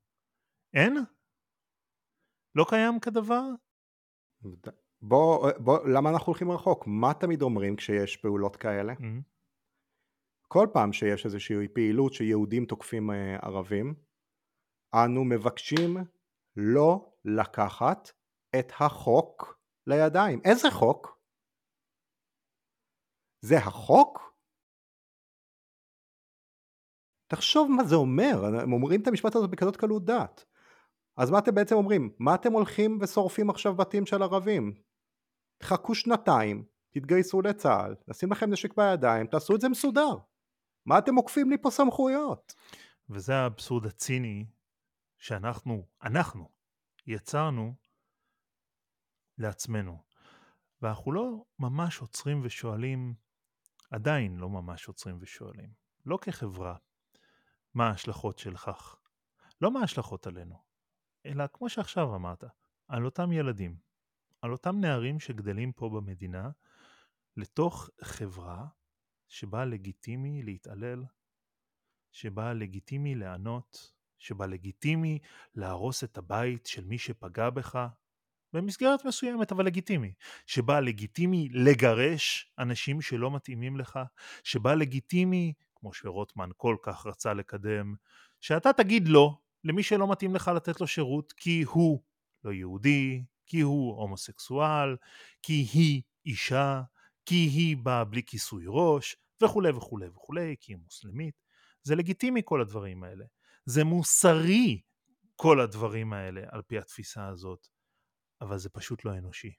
אין? 0.75 0.97
לא 2.55 2.65
קיים 2.69 3.01
כדבר? 3.01 3.43
בוא, 5.03 5.51
בוא, 5.59 5.79
למה 5.95 6.11
אנחנו 6.11 6.27
הולכים 6.27 6.51
רחוק? 6.51 6.85
מה 6.87 7.15
תמיד 7.21 7.43
אומרים 7.43 7.77
כשיש 7.77 8.17
פעולות 8.17 8.57
כאלה? 8.57 8.93
Mm-hmm. 8.93 9.23
כל 10.49 10.67
פעם 10.73 10.93
שיש 10.93 11.25
איזושהי 11.25 11.69
פעילות 11.75 12.13
שיהודים 12.13 12.67
תוקפים 12.67 13.11
ערבים, 13.43 13.95
אנו 14.95 15.25
מבקשים 15.25 15.97
לא 16.57 17.13
לקחת 17.25 18.11
את 18.59 18.73
החוק 18.81 19.61
לידיים. 19.87 20.41
איזה 20.45 20.71
חוק? 20.71 21.19
זה 23.41 23.59
החוק? 23.59 24.35
תחשוב 27.27 27.71
מה 27.77 27.85
זה 27.85 27.95
אומר, 27.95 28.45
הם 28.63 28.73
אומרים 28.73 29.03
את 29.03 29.07
המשפט 29.07 29.37
הזה 29.37 29.47
בכזאת 29.47 29.77
קלות 29.77 30.05
דעת. 30.05 30.45
אז 31.17 31.31
מה 31.31 31.39
אתם 31.39 31.55
בעצם 31.55 31.75
אומרים? 31.75 32.15
מה 32.19 32.35
אתם 32.35 32.53
הולכים 32.53 32.99
ושורפים 33.01 33.51
עכשיו 33.51 33.75
בתים 33.75 34.07
של 34.07 34.23
ערבים? 34.23 34.75
חכו 35.63 35.95
שנתיים, 35.95 36.65
תתגייסו 36.91 37.43
לצה"ל, 37.43 37.95
נשים 38.09 38.33
לכם 38.33 38.51
נשק 38.51 38.77
בידיים, 38.77 39.27
תעשו 39.27 39.57
את 39.57 39.61
זה 39.61 39.69
מסודר. 39.69 40.17
מה 40.87 40.99
אתם 40.99 41.15
עוקפים 41.15 41.51
לי 41.51 41.59
פה 41.63 41.71
סמכויות? 41.71 42.55
וזה 43.11 43.35
האבסורד 43.35 43.87
הציני 43.87 44.47
שאנחנו, 45.19 45.87
אנחנו, 46.03 46.49
יצרנו 47.07 47.75
לעצמנו. 49.39 49.99
ואנחנו 50.83 51.13
לא 51.13 51.45
ממש 51.59 52.01
עוצרים 52.01 52.41
ושואלים, 52.45 53.15
עדיין 53.91 54.37
לא 54.37 54.49
ממש 54.49 54.89
עוצרים 54.89 55.19
ושואלים, 55.21 55.71
לא 56.07 56.19
כחברה, 56.23 56.77
מה 57.75 57.89
ההשלכות 57.89 58.39
של 58.39 58.57
כך. 58.57 58.97
לא 59.61 59.71
מה 59.71 59.81
ההשלכות 59.81 60.27
עלינו, 60.27 60.64
אלא 61.27 61.45
כמו 61.53 61.69
שעכשיו 61.69 62.15
אמרת, 62.15 62.45
על 62.89 63.05
אותם 63.05 63.33
ילדים, 63.33 63.77
על 64.43 64.53
אותם 64.53 64.81
נערים 64.81 65.21
שגדלים 65.21 65.73
פה 65.73 65.89
במדינה, 65.89 66.51
לתוך 67.37 67.91
חברה 68.03 68.67
שבה 69.29 69.65
לגיטימי 69.65 70.43
להתעלל, 70.43 71.05
שבה 72.13 72.53
לגיטימי 72.53 73.15
לענות, 73.15 73.93
שבה 74.19 74.47
לגיטימי 74.47 75.19
להרוס 75.55 76.05
את 76.05 76.19
הבית 76.19 76.67
של 76.67 76.85
מי 76.85 76.99
שפגע 76.99 77.51
בך, 77.51 77.87
במסגרת 78.53 79.05
מסוימת 79.05 79.53
אבל 79.53 79.67
לגיטימי, 79.67 80.13
שבה 80.47 80.81
לגיטימי 80.81 81.49
לגרש 81.53 82.53
אנשים 82.59 83.01
שלא 83.01 83.31
מתאימים 83.31 83.77
לך, 83.77 83.99
שבה 84.45 84.75
לגיטימי, 84.75 85.53
כמו 85.75 85.93
שרוטמן 85.93 86.51
כל 86.57 86.77
כך 86.83 87.07
רצה 87.07 87.35
לקדם, 87.35 87.95
שאתה 88.41 88.73
תגיד 88.73 89.09
לא 89.09 89.39
למי 89.65 89.83
שלא 89.83 90.13
מתאים 90.13 90.35
לך 90.35 90.51
לתת 90.57 90.81
לו 90.81 90.87
שירות 90.87 91.33
כי 91.33 91.63
הוא 91.63 92.03
לא 92.45 92.53
יהודי, 92.53 93.25
כי 93.47 93.61
הוא 93.61 94.01
הומוסקסואל, 94.01 94.97
כי 95.43 95.67
היא 95.73 96.03
אישה, 96.27 96.83
כי 97.27 97.35
היא 97.35 97.77
באה 97.77 98.05
בלי 98.05 98.23
כיסוי 98.27 98.65
ראש, 98.69 99.17
וכולי 99.43 99.71
וכולי 99.71 100.09
וכולי, 100.09 100.57
כי 100.61 100.73
היא 100.73 100.79
מוסלמית. 100.79 101.35
זה 101.83 101.95
לגיטימי 101.95 102.43
כל 102.45 102.61
הדברים 102.61 103.05
האלה. 103.05 103.25
זה 103.67 103.85
מוסרי 103.85 104.81
כל 105.37 105.61
הדברים 105.61 106.13
האלה 106.13 106.41
על 106.51 106.63
פי 106.63 106.79
התפיסה 106.79 107.29
הזאת, 107.29 107.67
אבל 108.41 108.59
זה 108.59 108.69
פשוט 108.71 109.05
לא 109.05 109.19
אנושי. 109.19 109.55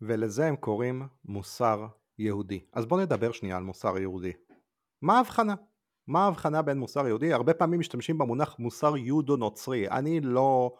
ולזה 0.00 0.46
הם 0.46 0.56
קוראים 0.56 1.02
מוסר 1.24 1.86
יהודי. 2.18 2.66
אז 2.72 2.86
בואו 2.86 3.00
נדבר 3.00 3.32
שנייה 3.32 3.56
על 3.56 3.62
מוסר 3.62 3.98
יהודי. 3.98 4.32
מה 5.02 5.16
ההבחנה? 5.16 5.54
מה 6.06 6.24
ההבחנה 6.24 6.62
בין 6.62 6.78
מוסר 6.78 7.06
יהודי? 7.06 7.32
הרבה 7.32 7.54
פעמים 7.54 7.80
משתמשים 7.80 8.18
במונח 8.18 8.56
מוסר 8.58 8.96
יהודו 8.96 9.36
נוצרי. 9.36 9.88
אני 9.90 10.20
לא 10.20 10.74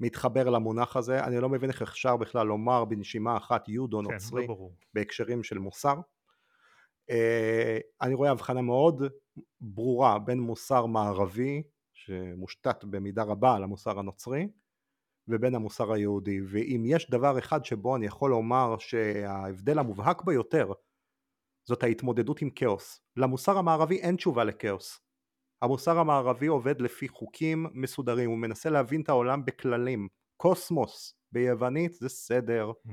מתחבר 0.00 0.50
למונח 0.50 0.96
הזה, 0.96 1.24
אני 1.24 1.40
לא 1.40 1.48
מבין 1.48 1.70
איך 1.70 1.82
אפשר 1.82 2.16
בכלל 2.16 2.46
לומר 2.46 2.84
בנשימה 2.84 3.36
אחת 3.36 3.68
יהודו 3.68 4.00
כן, 4.08 4.36
לא. 4.48 4.68
בהקשרים 4.94 5.42
של 5.42 5.58
מוסר. 5.58 5.94
אה, 7.10 7.78
אני 8.02 8.14
רואה 8.14 8.30
הבחנה 8.30 8.62
מאוד 8.62 9.02
ברורה 9.60 10.18
בין 10.18 10.40
מוסר 10.40 10.86
מערבי, 10.86 11.62
שמושתת 11.92 12.84
במידה 12.84 13.22
רבה 13.22 13.54
על 13.54 13.62
המוסר 13.62 13.98
הנוצרי, 13.98 14.48
ובין 15.28 15.54
המוסר 15.54 15.92
היהודי. 15.92 16.40
ואם 16.46 16.82
יש 16.86 17.10
דבר 17.10 17.38
אחד 17.38 17.64
שבו 17.64 17.96
אני 17.96 18.06
יכול 18.06 18.30
לומר 18.30 18.78
שההבדל 18.78 19.78
המובהק 19.78 20.22
ביותר 20.22 20.72
זאת 21.68 21.82
ההתמודדות 21.82 22.42
עם 22.42 22.50
כאוס. 22.50 23.00
למוסר 23.16 23.58
המערבי 23.58 23.98
אין 24.00 24.16
תשובה 24.16 24.44
לכאוס. 24.44 25.00
המוסר 25.62 25.98
המערבי 25.98 26.46
עובד 26.46 26.80
לפי 26.80 27.08
חוקים 27.08 27.66
מסודרים, 27.74 28.30
הוא 28.30 28.38
מנסה 28.38 28.70
להבין 28.70 29.00
את 29.02 29.08
העולם 29.08 29.44
בכללים. 29.44 30.08
קוסמוס 30.36 31.14
ביוונית 31.32 31.92
זה 31.92 32.08
סדר, 32.08 32.70
Mm. 32.86 32.90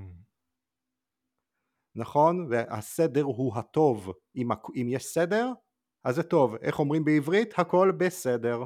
נכון? 1.95 2.47
והסדר 2.49 3.23
הוא 3.23 3.57
הטוב. 3.57 4.11
אם, 4.35 4.47
אם 4.75 4.87
יש 4.89 5.05
סדר, 5.05 5.51
אז 6.03 6.15
זה 6.15 6.23
טוב. 6.23 6.55
איך 6.55 6.79
אומרים 6.79 7.05
בעברית? 7.05 7.59
הכל 7.59 7.91
בסדר. 7.97 8.63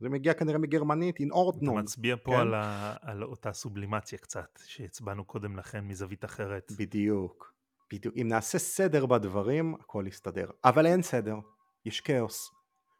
זה 0.00 0.08
מגיע 0.08 0.34
כנראה 0.34 0.58
מגרמנית, 0.58 1.16
in 1.20 1.24
אתה 1.26 1.34
ordnung. 1.34 1.72
מצביע 1.72 2.16
פה 2.22 2.30
כן? 2.32 2.38
על, 2.38 2.54
ה... 2.54 2.96
על 3.00 3.22
אותה 3.24 3.52
סובלימציה 3.52 4.18
קצת, 4.18 4.58
שהצבענו 4.64 5.24
קודם 5.24 5.56
לכן 5.56 5.84
מזווית 5.84 6.24
אחרת. 6.24 6.72
בדיוק. 6.78 7.53
בדיוק. 7.92 8.14
אם 8.16 8.28
נעשה 8.28 8.58
סדר 8.58 9.06
בדברים, 9.06 9.74
הכל 9.80 10.04
יסתדר. 10.08 10.50
אבל 10.64 10.86
אין 10.86 11.02
סדר. 11.02 11.36
יש 11.84 12.00
כאוס. 12.00 12.50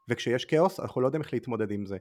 וכשיש 0.09 0.45
כאוס, 0.45 0.81
אנחנו 0.81 1.01
לא 1.01 1.07
יודעים 1.07 1.23
איך 1.23 1.33
להתמודד 1.33 1.71
עם 1.71 1.87
זה. 1.87 1.97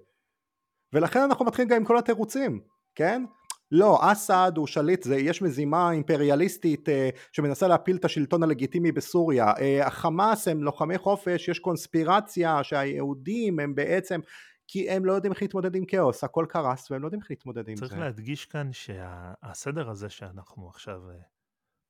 ולכן 0.93 1.19
אנחנו 1.19 1.45
מתחילים 1.45 1.69
גם 1.69 1.77
עם 1.77 1.85
כל 1.85 1.97
התירוצים, 1.97 2.61
כן? 2.95 3.25
לא, 3.71 4.11
אסד 4.11 4.51
הוא 4.55 4.67
שליט, 4.67 5.03
זה, 5.03 5.15
יש 5.15 5.41
מזימה 5.41 5.91
אימפריאליסטית 5.91 6.89
אה, 6.89 7.09
שמנסה 7.31 7.67
להפיל 7.67 7.95
את 7.95 8.05
השלטון 8.05 8.43
הלגיטימי 8.43 8.91
בסוריה, 8.91 9.45
אה, 9.59 9.87
החמאס 9.87 10.47
הם 10.47 10.63
לוחמי 10.63 10.97
חופש, 10.97 11.47
יש 11.47 11.59
קונספירציה 11.59 12.63
שהיהודים 12.63 13.59
הם 13.59 13.75
בעצם, 13.75 14.19
כי 14.67 14.89
הם 14.89 15.05
לא 15.05 15.13
יודעים 15.13 15.33
איך 15.33 15.41
להתמודד 15.41 15.75
עם 15.75 15.85
כאוס, 15.85 16.23
הכל 16.23 16.45
קרס 16.49 16.91
והם 16.91 17.01
לא 17.01 17.07
יודעים 17.07 17.21
איך 17.21 17.31
להתמודד 17.31 17.69
עם 17.69 17.75
צריך 17.75 17.91
זה. 17.93 17.99
להדגיש 17.99 18.45
כאן 18.45 18.69
שהסדר 18.73 19.89
הזה 19.89 20.09
שאנחנו 20.09 20.67
עכשיו 20.69 21.09
אה, 21.09 21.15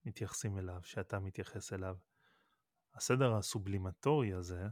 מתייחסים 0.06 0.58
אליו, 0.58 0.80
שאתה 0.84 1.20
מתייחס 1.20 1.74
אליו, 1.74 1.98
הסדר 2.94 3.36
הסובלימטורי 3.36 4.34
הזה, 4.34 4.64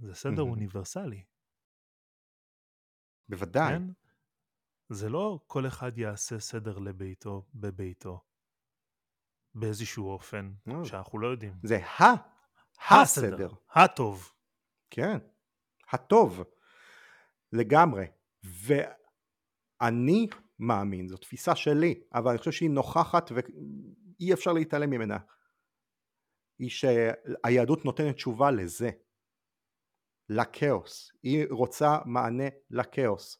זה 0.00 0.14
סדר 0.14 0.34
מהמם. 0.34 0.50
אוניברסלי, 0.50 1.24
בוודאי. 3.28 3.72
כן? 3.72 3.82
זה 4.88 5.08
לא 5.08 5.40
כל 5.46 5.66
אחד 5.66 5.98
יעשה 5.98 6.40
סדר 6.40 6.78
לביתו, 6.78 7.46
בביתו, 7.54 8.24
באיזשהו 9.54 10.10
אופן, 10.10 10.52
לא. 10.66 10.84
שאנחנו 10.84 11.18
לא 11.18 11.26
יודעים. 11.26 11.58
זה 11.62 11.78
ה, 11.84 12.04
הסדר. 12.90 13.48
הטוב. 13.70 14.32
כן, 14.90 15.18
הטוב, 15.92 16.42
לגמרי. 17.52 18.06
ואני 19.82 20.28
מאמין, 20.58 21.08
זו 21.08 21.16
תפיסה 21.16 21.56
שלי, 21.56 22.00
אבל 22.14 22.30
אני 22.30 22.38
חושב 22.38 22.52
שהיא 22.52 22.70
נוכחת 22.70 23.30
ואי 24.20 24.32
אפשר 24.32 24.52
להתעלם 24.52 24.90
ממנה. 24.90 25.18
היא 26.58 26.70
שהיהדות 26.70 27.84
נותנת 27.84 28.14
תשובה 28.14 28.50
לזה, 28.50 28.90
לכאוס. 30.28 31.12
היא 31.22 31.46
רוצה 31.50 31.98
מענה 32.04 32.44
לכאוס. 32.70 33.38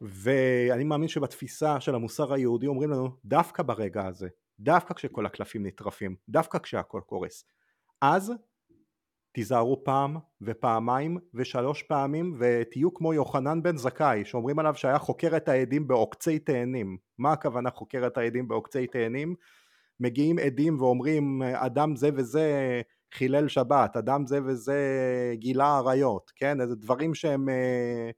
ואני 0.00 0.84
מאמין 0.84 1.08
שבתפיסה 1.08 1.80
של 1.80 1.94
המוסר 1.94 2.32
היהודי 2.32 2.66
אומרים 2.66 2.90
לנו, 2.90 3.08
דווקא 3.24 3.62
ברגע 3.62 4.06
הזה, 4.06 4.28
דווקא 4.60 4.94
כשכל 4.94 5.26
הקלפים 5.26 5.66
נטרפים, 5.66 6.16
דווקא 6.28 6.58
כשהכל 6.58 7.00
קורס, 7.06 7.44
אז 8.00 8.32
תיזהרו 9.36 9.84
פעם 9.84 10.16
ופעמיים 10.40 11.18
ושלוש 11.34 11.82
פעמים 11.82 12.36
ותהיו 12.38 12.94
כמו 12.94 13.14
יוחנן 13.14 13.62
בן 13.62 13.76
זכאי 13.76 14.24
שאומרים 14.24 14.58
עליו 14.58 14.74
שהיה 14.74 14.98
חוקר 14.98 15.36
את 15.36 15.48
העדים 15.48 15.88
בעוקצי 15.88 16.38
תאנים 16.38 16.98
מה 17.18 17.32
הכוונה 17.32 17.70
חוקר 17.70 18.06
את 18.06 18.18
העדים 18.18 18.48
בעוקצי 18.48 18.86
תאנים? 18.86 19.34
מגיעים 20.00 20.38
עדים 20.38 20.80
ואומרים 20.80 21.42
אדם 21.42 21.96
זה 21.96 22.10
וזה 22.14 22.80
חילל 23.14 23.48
שבת 23.48 23.96
אדם 23.96 24.26
זה 24.26 24.38
וזה 24.44 24.80
גילה 25.34 25.76
עריות 25.76 26.32
כן 26.36 26.60
איזה 26.60 26.74
דברים 26.74 27.14
שהם 27.14 27.48
אה, 27.48 28.10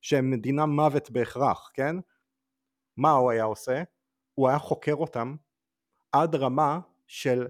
שהם 0.00 0.34
דינם 0.34 0.70
מוות 0.70 1.10
בהכרח 1.10 1.70
כן 1.74 1.96
מה 2.96 3.10
הוא 3.10 3.30
היה 3.30 3.44
עושה? 3.44 3.82
הוא 4.34 4.48
היה 4.48 4.58
חוקר 4.58 4.94
אותם 4.94 5.36
עד 6.12 6.34
רמה 6.34 6.80
של 7.06 7.46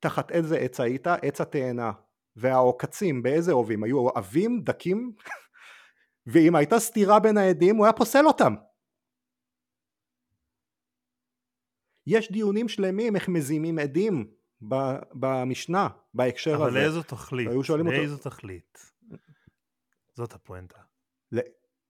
תחת 0.00 0.30
איזה 0.30 0.58
עץ 0.58 0.80
היית? 0.80 1.06
עץ 1.06 1.40
התאנה. 1.40 1.92
והעוקצים 2.38 3.22
באיזה 3.22 3.52
עובים? 3.52 3.84
היו 3.84 4.08
עבים, 4.08 4.60
דקים? 4.64 5.12
ואם 6.32 6.56
הייתה 6.56 6.78
סתירה 6.78 7.20
בין 7.20 7.36
העדים 7.38 7.76
הוא 7.76 7.86
היה 7.86 7.92
פוסל 7.92 8.26
אותם. 8.26 8.54
יש 12.06 12.32
דיונים 12.32 12.68
שלמים 12.68 13.16
איך 13.16 13.28
מזימים 13.28 13.78
עדים 13.78 14.30
במשנה 15.12 15.88
בהקשר 16.14 16.54
אבל 16.54 16.68
הזה. 16.68 16.78
לאיזו 16.78 17.02
תכלית? 17.02 17.48
היו 17.48 17.64
שואלים 17.64 17.86
אותו- 17.86 17.98
לאיזו 17.98 18.18
תכלית? 18.18 18.78
זאת 20.14 20.34
הפואנטה. 20.34 20.78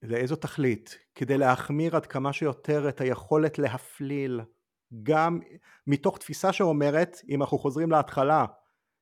לאיזו 0.02 0.36
תכלית? 0.36 0.98
כדי 1.14 1.38
להחמיר 1.38 1.96
עד 1.96 2.06
כמה 2.06 2.32
שיותר 2.32 2.88
את 2.88 3.00
היכולת 3.00 3.58
להפליל 3.58 4.40
גם 5.02 5.40
מתוך 5.86 6.18
תפיסה 6.18 6.52
שאומרת 6.52 7.16
אם 7.28 7.42
אנחנו 7.42 7.58
חוזרים 7.58 7.90
להתחלה 7.90 8.44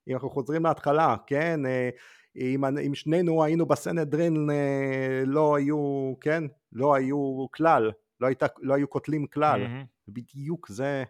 אם 0.08 0.14
אנחנו 0.14 0.30
חוזרים 0.30 0.64
להתחלה 0.64 1.16
כן 1.26 1.66
אה, 1.66 1.90
אם, 2.36 2.64
אם 2.64 2.94
שנינו 2.94 3.44
היינו 3.44 3.66
בסנהדרין 3.66 4.50
אה, 4.50 5.22
לא 5.26 5.56
היו, 5.56 6.14
כן, 6.20 6.44
לא 6.72 6.94
היו 6.94 7.46
כלל, 7.50 7.92
לא, 8.20 8.26
היית, 8.26 8.42
לא 8.58 8.74
היו 8.74 8.88
קוטלים 8.88 9.26
כלל, 9.26 9.60
מהמם. 9.60 9.84
בדיוק 10.08 10.68
זה. 10.68 11.04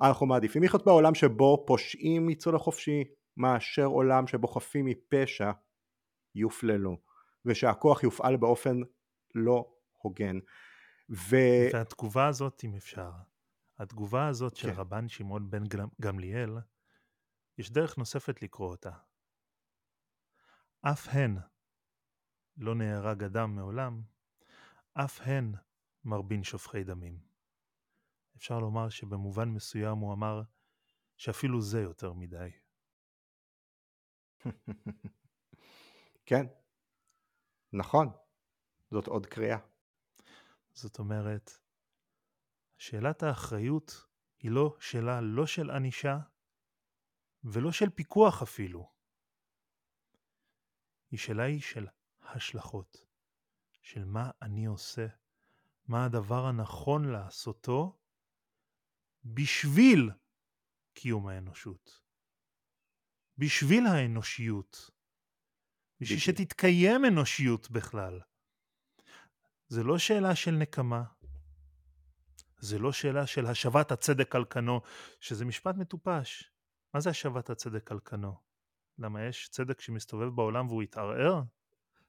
אנחנו 0.00 0.26
מעדיפים 0.26 0.62
לחיות 0.62 0.84
בעולם 0.84 1.14
שבו 1.14 1.64
פושעים 1.66 2.30
יצאו 2.30 2.52
לחופשי, 2.52 3.04
מאשר 3.36 3.84
עולם 3.84 4.26
שבו 4.26 4.48
חפים 4.48 4.84
מפשע 4.84 5.50
יופללו, 6.34 6.96
ושהכוח 7.44 8.02
יופעל 8.02 8.36
באופן 8.36 8.80
לא 9.34 9.74
הוגן. 10.02 10.38
ו... 11.10 11.36
והתגובה 11.72 12.26
הזאת, 12.26 12.64
אם 12.64 12.74
אפשר, 12.74 13.10
התגובה 13.78 14.26
הזאת 14.26 14.56
של 14.56 14.70
כן. 14.70 14.76
רבן 14.76 15.08
שמעון 15.08 15.50
בן 15.50 15.62
גמליאל, 16.00 16.50
יש 17.58 17.70
דרך 17.70 17.98
נוספת 17.98 18.42
לקרוא 18.42 18.68
אותה. 18.70 18.92
אף 20.80 21.08
הן 21.08 21.36
לא 22.56 22.74
נהרג 22.74 23.24
אדם 23.24 23.56
מעולם, 23.56 24.02
אף 24.94 25.20
הן 25.20 25.52
מרבין 26.04 26.44
שופכי 26.44 26.84
דמים. 26.84 27.18
אפשר 28.36 28.58
לומר 28.58 28.88
שבמובן 28.88 29.48
מסוים 29.48 29.98
הוא 29.98 30.12
אמר 30.12 30.42
שאפילו 31.16 31.60
זה 31.60 31.80
יותר 31.80 32.12
מדי. 32.12 32.50
כן, 36.26 36.46
נכון, 37.72 38.08
זאת 38.90 39.06
עוד 39.06 39.26
קריאה. 39.26 39.58
זאת 40.72 40.98
אומרת, 40.98 41.50
שאלת 42.78 43.22
האחריות 43.22 44.06
היא 44.38 44.50
לא 44.50 44.76
שאלה 44.80 45.20
לא 45.20 45.46
של 45.46 45.70
ענישה 45.70 46.18
ולא 47.44 47.72
של 47.72 47.90
פיקוח 47.90 48.42
אפילו. 48.42 48.92
היא 51.10 51.18
שאלה 51.18 51.42
היא 51.42 51.60
של 51.60 51.86
השלכות, 52.22 53.06
של 53.82 54.04
מה 54.04 54.30
אני 54.42 54.64
עושה, 54.64 55.06
מה 55.86 56.04
הדבר 56.04 56.46
הנכון 56.46 57.08
לעשותו 57.08 57.98
בשביל 59.24 60.10
קיום 60.94 61.26
האנושות, 61.28 62.00
בשביל 63.38 63.86
האנושיות, 63.86 64.90
בשביל. 66.00 66.18
שתתקיים 66.18 67.04
אנושיות 67.04 67.70
בכלל. 67.70 68.20
זה 69.68 69.82
לא 69.82 69.98
שאלה 69.98 70.36
של 70.36 70.50
נקמה, 70.50 71.04
זה 72.58 72.78
לא 72.78 72.92
שאלה 72.92 73.26
של 73.26 73.46
השבת 73.46 73.92
הצדק 73.92 74.34
על 74.34 74.44
כנו, 74.50 74.80
שזה 75.20 75.44
משפט 75.44 75.74
מטופש. 75.76 76.53
מה 76.94 77.00
זה 77.00 77.10
השבת 77.10 77.50
הצדק 77.50 77.92
על 77.92 78.00
כנו? 78.04 78.34
למה 78.98 79.22
יש 79.22 79.48
צדק 79.48 79.80
שמסתובב 79.80 80.28
בעולם 80.28 80.68
והוא 80.68 80.82
יתערער? 80.82 81.42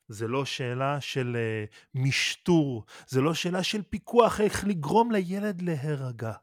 זה 0.07 0.27
לא 0.27 0.45
שאלה 0.45 1.01
של 1.01 1.35
uh, 1.35 1.75
משטור, 1.93 2.85
זה 3.07 3.21
לא 3.21 3.33
שאלה 3.33 3.63
של 3.63 3.83
פיקוח 3.83 4.41
איך 4.41 4.63
לגרום 4.67 5.11
לילד 5.11 5.61
להירגע. 5.61 6.33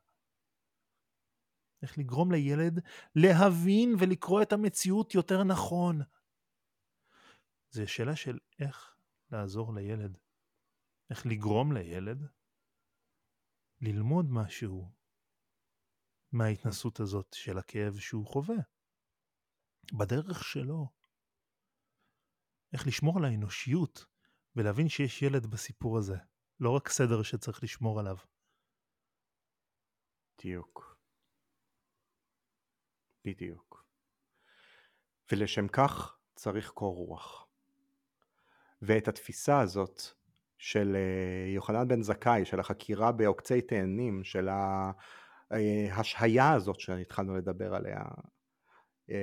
איך 1.82 1.98
לגרום 1.98 2.32
לילד 2.32 2.80
להבין 3.16 3.94
ולקרוא 3.98 4.42
את 4.42 4.52
המציאות 4.52 5.14
יותר 5.14 5.44
נכון. 5.44 6.00
זה 7.70 7.86
שאלה 7.86 8.16
של 8.16 8.38
איך 8.58 8.96
לעזור 9.30 9.74
לילד. 9.74 10.18
איך 11.10 11.26
לגרום 11.26 11.72
לילד 11.72 12.26
ללמוד 13.80 14.26
משהו 14.30 15.01
מההתנסות 16.32 17.00
הזאת 17.00 17.32
של 17.32 17.58
הכאב 17.58 17.98
שהוא 17.98 18.26
חווה. 18.26 18.56
בדרך 19.92 20.44
שלו. 20.44 20.88
איך 22.72 22.86
לשמור 22.86 23.18
על 23.18 23.24
האנושיות 23.24 24.06
ולהבין 24.56 24.88
שיש 24.88 25.22
ילד 25.22 25.46
בסיפור 25.46 25.98
הזה. 25.98 26.16
לא 26.60 26.70
רק 26.70 26.88
סדר 26.88 27.22
שצריך 27.22 27.62
לשמור 27.62 28.00
עליו. 28.00 28.16
בדיוק. 30.38 30.98
בדיוק. 33.24 33.86
ולשם 35.32 35.68
כך 35.68 36.18
צריך 36.34 36.70
קור 36.70 36.96
רוח. 36.96 37.46
ואת 38.82 39.08
התפיסה 39.08 39.60
הזאת 39.60 40.02
של 40.58 40.96
אה, 40.96 41.52
יוחנן 41.54 41.88
בן 41.88 42.02
זכאי, 42.02 42.44
של 42.44 42.60
החקירה 42.60 43.12
בעוקצי 43.12 43.60
תאנים, 43.60 44.24
של 44.24 44.48
ההשהיה 45.90 46.52
הזאת 46.52 46.80
שהתחלנו 46.80 47.36
לדבר 47.36 47.74
עליה, 47.74 48.00
אה, 49.10 49.16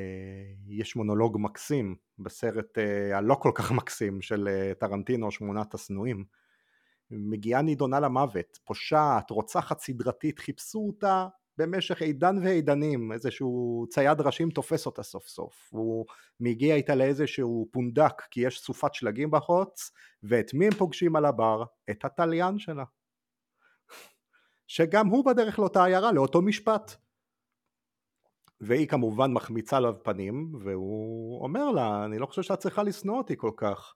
יש 0.68 0.96
מונולוג 0.96 1.38
מקסים 1.40 1.96
בסרט 2.20 2.78
אה, 2.78 3.18
הלא 3.18 3.36
כל 3.36 3.52
כך 3.56 3.72
מקסים 3.72 4.22
של 4.22 4.48
אה, 4.48 4.74
טרנטינו, 4.80 5.32
שמונת 5.32 5.74
השנואים. 5.74 6.26
מגיעה 7.12 7.62
נידונה 7.62 8.00
למוות, 8.00 8.60
פושעת, 8.66 9.30
רוצחת 9.30 9.80
סדרתית, 9.80 10.40
חיפשו 10.40 10.80
אותה 10.80 11.28
במשך 11.58 12.02
עידן 12.02 12.38
ועידנים, 12.44 13.12
איזשהו 13.12 13.86
צייד 13.90 14.22
ראשים 14.22 14.50
תופס 14.50 14.86
אותה 14.86 15.04
סוף 15.04 15.28
סוף, 15.28 15.70
הוא 15.72 16.06
מגיע 16.40 16.76
איתה 16.76 16.96
לאיזשהו 16.96 17.70
פונדק 17.72 18.22
כי 18.32 18.42
יש 18.42 18.60
סופת 18.60 18.94
שלגים 18.94 19.32
בחוץ, 19.32 19.92
ואת 20.24 20.54
מי 20.54 20.66
הם 20.66 20.74
פוגשים 20.74 21.16
על 21.16 21.26
הבר? 21.26 21.64
את 21.92 22.06
התליין 22.06 22.60
שלה. 22.60 22.84
שגם 24.70 25.08
הוא 25.08 25.26
בדרך 25.26 25.60
לאותה 25.60 25.86
עיירה, 25.86 26.12
לאותו 26.12 26.42
משפט. 26.42 26.96
והיא 28.62 28.88
כמובן 28.88 29.32
מחמיצה 29.34 29.78
עליו 29.78 29.94
פנים, 30.04 30.56
והוא 30.64 31.44
אומר 31.44 31.72
לה, 31.72 32.06
אני 32.06 32.20
לא 32.20 32.26
חושב 32.26 32.42
שאת 32.42 32.60
צריכה 32.60 32.84
לשנוא 32.84 33.18
אותי 33.18 33.34
כל 33.38 33.52
כך. 33.58 33.96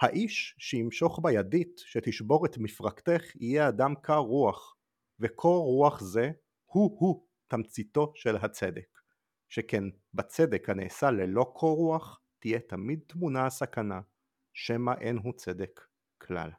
האיש 0.00 0.56
שימשוך 0.58 1.20
בידית, 1.22 1.78
שתשבור 1.78 2.46
את 2.46 2.58
מפרקתך, 2.58 3.22
יהיה 3.36 3.68
אדם 3.68 3.94
קר 4.02 4.16
רוח, 4.16 4.76
וקור 5.20 5.64
רוח 5.64 6.00
זה 6.00 6.30
הוא-הוא 6.64 7.26
תמציתו 7.48 8.12
של 8.14 8.36
הצדק. 8.36 8.98
שכן 9.48 9.84
בצדק 10.14 10.68
הנעשה 10.68 11.10
ללא 11.10 11.52
קור 11.54 11.76
רוח, 11.76 12.20
תהיה 12.38 12.58
תמיד 12.60 13.00
תמונה 13.06 13.46
הסכנה, 13.46 14.00
שמא 14.52 14.92
אין 15.00 15.16
הוא 15.16 15.32
צדק 15.36 15.80
כלל. 16.18 16.50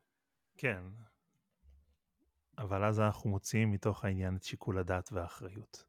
כן. 0.58 0.84
אבל 2.58 2.84
אז 2.84 3.00
אנחנו 3.00 3.30
מוציאים 3.30 3.72
מתוך 3.72 4.06
העניין 4.06 4.36
את 4.36 4.44
שיקול 4.44 4.80
הדעת 4.80 5.12
והאחריות. 5.12 5.86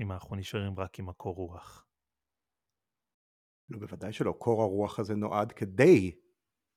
אם 0.00 0.12
אנחנו 0.12 0.36
נשארים 0.36 0.78
רק 0.78 0.98
עם 0.98 1.08
הקור 1.08 1.34
רוח. 1.34 1.86
לא, 3.68 3.78
בוודאי 3.78 4.12
שלא. 4.12 4.34
קור 4.38 4.62
הרוח 4.62 4.98
הזה 4.98 5.14
נועד 5.14 5.52
כדי 5.52 6.20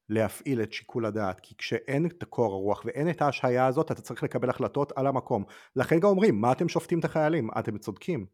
להפעיל 0.10 0.62
את 0.62 0.74
שיקול 0.74 1.06
הדעת, 1.06 1.40
כי 1.40 1.56
כשאין 1.56 2.06
את 2.06 2.24
קור 2.24 2.54
הרוח 2.54 2.86
ואין 2.86 3.10
את 3.10 3.22
ההשהיה 3.22 3.68
הזאת, 3.68 3.92
אתה 3.92 4.02
צריך 4.02 4.24
לקבל 4.24 4.50
החלטות 4.50 4.92
על 4.96 5.08
המקום. 5.08 5.44
לכן 5.76 6.00
גם 6.00 6.10
אומרים, 6.10 6.42
מה 6.42 6.52
אתם 6.52 6.70
שופטים 6.70 7.00
את 7.00 7.06
החיילים? 7.06 7.50
אתם 7.60 7.78
צודקים. 7.78 8.26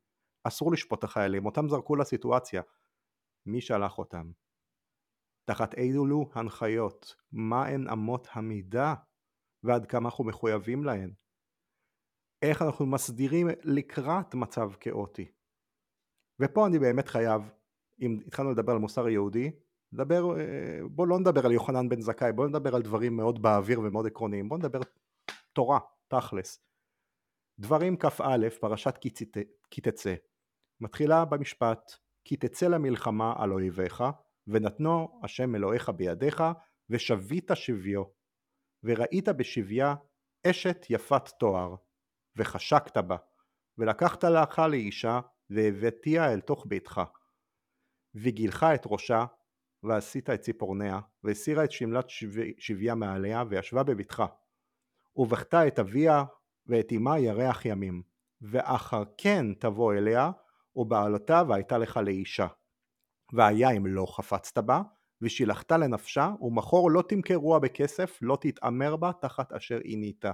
אסור 0.43 0.71
לשפוט 0.71 0.99
את 0.99 1.03
החיילים, 1.03 1.45
אותם 1.45 1.69
זרקו 1.69 1.95
לסיטואציה. 1.95 2.61
מי 3.45 3.61
שלח 3.61 3.97
אותם? 3.97 4.31
תחת 5.45 5.73
אילו 5.73 6.29
הנחיות? 6.33 7.15
מה 7.31 7.65
הן 7.65 7.89
אמות 7.89 8.27
המידה? 8.31 8.93
ועד 9.63 9.85
כמה 9.85 10.09
אנחנו 10.09 10.23
מחויבים 10.23 10.83
להן? 10.83 11.11
איך 12.41 12.61
אנחנו 12.61 12.85
מסדירים 12.85 13.47
לקראת 13.63 14.35
מצב 14.35 14.69
כאוטי? 14.79 15.31
ופה 16.39 16.67
אני 16.67 16.79
באמת 16.79 17.07
חייב 17.07 17.41
אם 18.01 18.19
התחלנו 18.27 18.51
לדבר 18.51 18.71
על 18.71 18.79
מוסר 18.79 19.09
יהודי, 19.09 19.51
לדבר, 19.93 20.39
אה, 20.39 20.79
בוא 20.91 21.07
לא 21.07 21.19
נדבר 21.19 21.45
על 21.45 21.51
יוחנן 21.51 21.89
בן 21.89 22.01
זכאי, 22.01 22.31
בוא 22.33 22.47
נדבר 22.47 22.75
על 22.75 22.81
דברים 22.81 23.17
מאוד 23.17 23.41
באוויר 23.41 23.79
ומאוד 23.79 24.07
עקרוניים, 24.07 24.49
בוא 24.49 24.57
נדבר 24.57 24.79
תורה, 25.53 25.79
תכלס. 26.07 26.59
דברים 27.59 27.97
כ"א, 27.97 28.49
פרשת 28.59 28.97
כי 29.71 29.81
תצא, 29.81 30.13
מתחילה 30.81 31.25
במשפט 31.25 31.91
כי 32.25 32.37
תצא 32.37 32.67
למלחמה 32.67 33.33
על 33.37 33.51
אויביך, 33.53 34.03
ונתנו 34.47 35.19
השם 35.23 35.55
אלוהיך 35.55 35.89
בידיך, 35.89 36.43
ושבית 36.89 37.51
שביו, 37.53 38.03
וראית 38.83 39.29
בשביה 39.29 39.95
אשת 40.47 40.85
יפת 40.89 41.29
תואר, 41.39 41.75
וחשקת 42.35 42.97
בה, 42.97 43.17
ולקחת 43.77 44.23
לך 44.23 44.59
לאישה, 44.59 45.19
והבאתיה 45.49 46.33
אל 46.33 46.41
תוך 46.41 46.65
ביתך. 46.67 47.01
וגילך 48.15 48.65
את 48.75 48.81
ראשה, 48.85 49.25
ועשית 49.83 50.29
את 50.29 50.41
ציפורניה, 50.41 50.99
והסירה 51.23 51.63
את 51.63 51.71
שמלת 51.71 52.09
שב- 52.09 52.59
שביה 52.59 52.95
מעליה, 52.95 53.43
וישבה 53.49 53.83
בבטחה. 53.83 54.25
ובכתה 55.15 55.67
את 55.67 55.79
אביה 55.79 56.23
ואת 56.67 56.91
אמה 56.97 57.19
ירח 57.19 57.65
ימים. 57.65 58.01
ואחר 58.41 59.03
כן 59.17 59.53
תבוא 59.53 59.93
אליה, 59.93 60.31
ובעלתה 60.75 61.43
והייתה 61.47 61.77
לך 61.77 61.97
לאישה. 61.97 62.47
והיה 63.33 63.71
אם 63.71 63.85
לא 63.85 64.05
חפצת 64.15 64.57
בה, 64.57 64.81
ושילחת 65.21 65.71
לנפשה, 65.71 66.31
ומחור 66.41 66.91
לא 66.91 67.03
תמכרוה 67.09 67.59
בכסף, 67.59 68.19
לא 68.21 68.37
תתעמר 68.41 68.95
בה 68.95 69.11
תחת 69.21 69.53
אשר 69.53 69.77
עינית. 69.77 70.25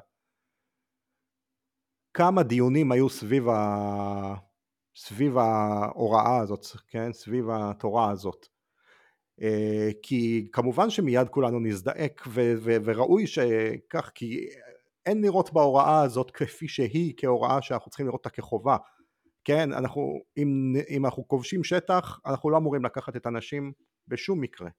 כמה 2.14 2.44
דיונים 2.44 2.92
היו 2.92 3.10
סביב 3.10 3.50
ה... 3.50 4.36
סביב 4.98 5.38
ההוראה 5.38 6.38
הזאת, 6.38 6.66
כן? 6.88 7.14
סביב 7.14 7.46
התורה 7.50 8.12
הזאת. 8.12 8.46
אה, 9.42 9.90
כי 10.02 10.48
כמובן 10.52 10.90
שמיד 10.90 11.30
כולנו 11.30 11.60
נזדעק 11.60 12.24
ו- 12.28 12.54
ו- 12.58 12.78
וראוי 12.84 13.28
שכך 13.28 14.12
כי 14.16 14.48
אין 15.06 15.22
לראות 15.22 15.54
בהוראה 15.54 16.02
הזאת 16.02 16.32
כפי 16.32 16.68
שהיא 16.68 17.14
כהוראה 17.18 17.62
שאנחנו 17.62 17.90
צריכים 17.92 18.06
לראות 18.06 18.26
אותה 18.26 18.30
כחובה 18.30 18.78
כן 19.44 19.74
אנחנו 19.74 20.22
אם, 20.38 20.74
אם 20.90 21.06
אנחנו 21.06 21.28
כובשים 21.28 21.64
שטח 21.64 22.20
אנחנו 22.26 22.50
לא 22.50 22.58
אמורים 22.58 22.86
לקחת 22.86 23.16
את 23.16 23.26
הנשים 23.26 23.72
בשום 24.08 24.42
מקרה. 24.42 24.70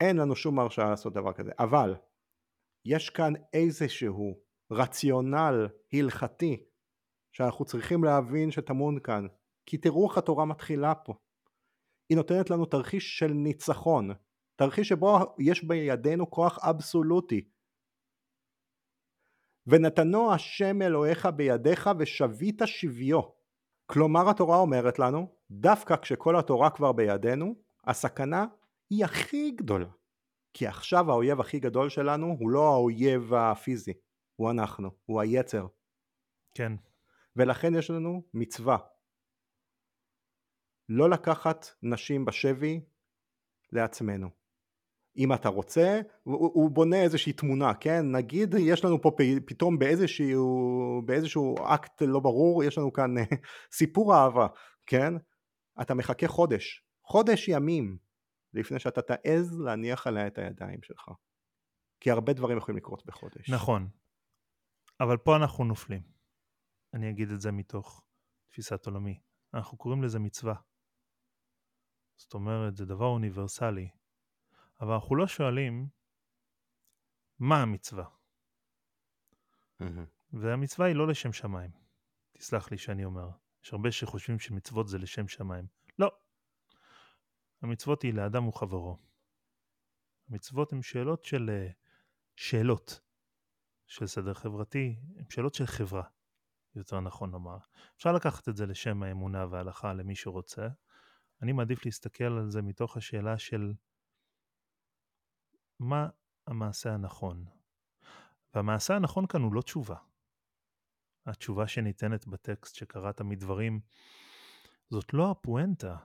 אין 0.00 0.16
לנו 0.16 0.36
שום 0.36 0.58
הרשאה 0.58 0.90
לעשות 0.90 1.12
דבר 1.12 1.32
כזה. 1.32 1.50
אבל 1.58 1.94
יש 2.84 3.10
כאן 3.10 3.32
איזשהו 3.52 4.40
רציונל 4.70 5.68
הלכתי 5.92 6.64
שאנחנו 7.32 7.64
צריכים 7.64 8.04
להבין 8.04 8.50
שטמון 8.50 9.00
כאן. 9.00 9.26
כי 9.66 9.78
תראו 9.78 10.08
איך 10.08 10.18
התורה 10.18 10.44
מתחילה 10.44 10.94
פה. 10.94 11.14
היא 12.08 12.16
נותנת 12.16 12.50
לנו 12.50 12.66
תרחיש 12.66 13.18
של 13.18 13.26
ניצחון, 13.26 14.10
תרחיש 14.56 14.88
שבו 14.88 15.18
יש 15.38 15.64
בידינו 15.64 16.30
כוח 16.30 16.58
אבסולוטי. 16.62 17.50
ונתנו 19.66 20.32
השם 20.32 20.82
אלוהיך 20.82 21.26
בידיך 21.36 21.90
ושבית 21.98 22.62
שביו. 22.66 23.35
כלומר 23.86 24.30
התורה 24.30 24.56
אומרת 24.58 24.98
לנו, 24.98 25.36
דווקא 25.50 25.96
כשכל 25.96 26.38
התורה 26.38 26.70
כבר 26.70 26.92
בידינו, 26.92 27.54
הסכנה 27.84 28.46
היא 28.90 29.04
הכי 29.04 29.50
גדולה. 29.50 29.88
כי 30.52 30.66
עכשיו 30.66 31.10
האויב 31.10 31.40
הכי 31.40 31.60
גדול 31.60 31.88
שלנו 31.88 32.26
הוא 32.40 32.50
לא 32.50 32.74
האויב 32.74 33.34
הפיזי, 33.34 33.92
הוא 34.36 34.50
אנחנו, 34.50 34.90
הוא 35.04 35.20
היצר. 35.20 35.66
כן. 36.54 36.72
ולכן 37.36 37.74
יש 37.74 37.90
לנו 37.90 38.22
מצווה, 38.34 38.76
לא 40.88 41.10
לקחת 41.10 41.66
נשים 41.82 42.24
בשבי 42.24 42.80
לעצמנו. 43.72 44.45
אם 45.16 45.32
אתה 45.32 45.48
רוצה, 45.48 46.00
הוא, 46.22 46.50
הוא 46.54 46.70
בונה 46.70 47.02
איזושהי 47.02 47.32
תמונה, 47.32 47.74
כן? 47.74 48.16
נגיד 48.16 48.54
יש 48.58 48.84
לנו 48.84 49.02
פה 49.02 49.10
פתאום 49.46 49.78
באיזשהו, 49.78 51.02
באיזשהו 51.04 51.54
אקט 51.74 52.02
לא 52.02 52.20
ברור, 52.20 52.64
יש 52.64 52.78
לנו 52.78 52.92
כאן 52.92 53.14
סיפור 53.78 54.14
אהבה, 54.14 54.46
כן? 54.86 55.14
אתה 55.80 55.94
מחכה 55.94 56.28
חודש, 56.28 56.84
חודש 57.02 57.48
ימים, 57.48 57.98
לפני 58.54 58.78
שאתה 58.78 59.02
תעז 59.02 59.60
להניח 59.60 60.06
עליה 60.06 60.26
את 60.26 60.38
הידיים 60.38 60.82
שלך. 60.82 61.08
כי 62.00 62.10
הרבה 62.10 62.32
דברים 62.32 62.58
יכולים 62.58 62.76
לקרות 62.76 63.06
בחודש. 63.06 63.50
נכון, 63.50 63.88
אבל 65.00 65.16
פה 65.16 65.36
אנחנו 65.36 65.64
נופלים. 65.64 66.02
אני 66.94 67.10
אגיד 67.10 67.30
את 67.30 67.40
זה 67.40 67.52
מתוך 67.52 68.04
תפיסת 68.48 68.86
עולמי. 68.86 69.20
אנחנו 69.54 69.78
קוראים 69.78 70.02
לזה 70.02 70.18
מצווה. 70.18 70.54
זאת 72.16 72.34
אומרת, 72.34 72.76
זה 72.76 72.84
דבר 72.84 73.06
אוניברסלי. 73.06 73.88
אבל 74.80 74.92
אנחנו 74.92 75.16
לא 75.16 75.26
שואלים 75.26 75.88
מה 77.38 77.62
המצווה. 77.62 78.08
והמצווה 80.32 80.86
היא 80.86 80.96
לא 80.96 81.08
לשם 81.08 81.32
שמיים. 81.32 81.70
תסלח 82.32 82.70
לי 82.70 82.78
שאני 82.78 83.04
אומר. 83.04 83.30
יש 83.64 83.72
הרבה 83.72 83.92
שחושבים 83.92 84.38
שמצוות 84.38 84.88
זה 84.88 84.98
לשם 84.98 85.28
שמיים. 85.28 85.66
לא. 85.98 86.18
המצוות 87.62 88.02
היא 88.02 88.14
לאדם 88.14 88.48
וחברו. 88.48 88.98
המצוות 90.28 90.72
הן 90.72 90.82
שאלות 90.82 91.24
של... 91.24 91.50
אה, 91.50 91.70
שאלות 92.36 93.00
של 93.86 94.06
סדר 94.06 94.34
חברתי, 94.34 94.96
הן 95.16 95.30
שאלות 95.30 95.54
של 95.54 95.66
חברה, 95.66 96.02
יותר 96.74 97.00
נכון 97.00 97.30
לומר. 97.30 97.56
אפשר 97.96 98.12
לקחת 98.12 98.48
את 98.48 98.56
זה 98.56 98.66
לשם 98.66 99.02
האמונה 99.02 99.46
וההלכה 99.50 99.92
למי 99.92 100.16
שרוצה, 100.16 100.68
אני 101.42 101.52
מעדיף 101.52 101.84
להסתכל 101.84 102.24
על 102.24 102.50
זה 102.50 102.62
מתוך 102.62 102.96
השאלה 102.96 103.38
של 103.38 103.72
מה 105.78 106.08
המעשה 106.46 106.94
הנכון. 106.94 107.44
והמעשה 108.54 108.96
הנכון 108.96 109.26
כאן 109.26 109.42
הוא 109.42 109.54
לא 109.54 109.62
תשובה. 109.62 109.96
התשובה 111.26 111.68
שניתנת 111.68 112.26
בטקסט 112.26 112.74
שקראת 112.74 113.20
מדברים, 113.20 113.80
זאת 114.90 115.14
לא 115.14 115.30
הפואנטה. 115.30 115.96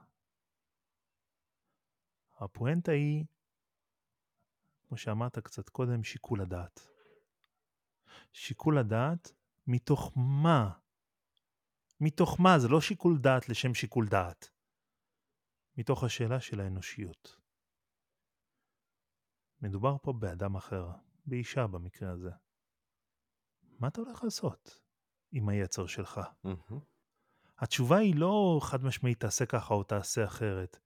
הפואנטה 2.39 2.91
היא, 2.91 3.25
כמו 4.87 4.97
שאמרת 4.97 5.39
קצת 5.39 5.69
קודם, 5.69 6.03
שיקול 6.03 6.41
הדעת. 6.41 6.87
שיקול 8.33 8.77
הדעת 8.77 9.31
מתוך 9.67 10.13
מה? 10.15 10.71
מתוך 11.99 12.39
מה? 12.39 12.59
זה 12.59 12.67
לא 12.67 12.81
שיקול 12.81 13.17
דעת 13.17 13.49
לשם 13.49 13.73
שיקול 13.73 14.07
דעת. 14.07 14.49
מתוך 15.77 16.03
השאלה 16.03 16.39
של 16.39 16.59
האנושיות. 16.59 17.40
מדובר 19.61 19.97
פה 20.01 20.13
באדם 20.13 20.55
אחר, 20.55 20.91
באישה 21.25 21.67
במקרה 21.67 22.11
הזה. 22.11 22.31
מה 23.79 23.87
אתה 23.87 24.01
הולך 24.01 24.23
לעשות 24.23 24.81
עם 25.31 25.49
היצר 25.49 25.87
שלך? 25.87 26.21
Mm-hmm. 26.45 26.75
התשובה 27.59 27.97
היא 27.97 28.15
לא 28.15 28.59
חד 28.63 28.83
משמעית 28.83 29.19
תעשה 29.19 29.45
ככה 29.45 29.73
או 29.73 29.83
תעשה 29.83 30.25
אחרת. 30.25 30.79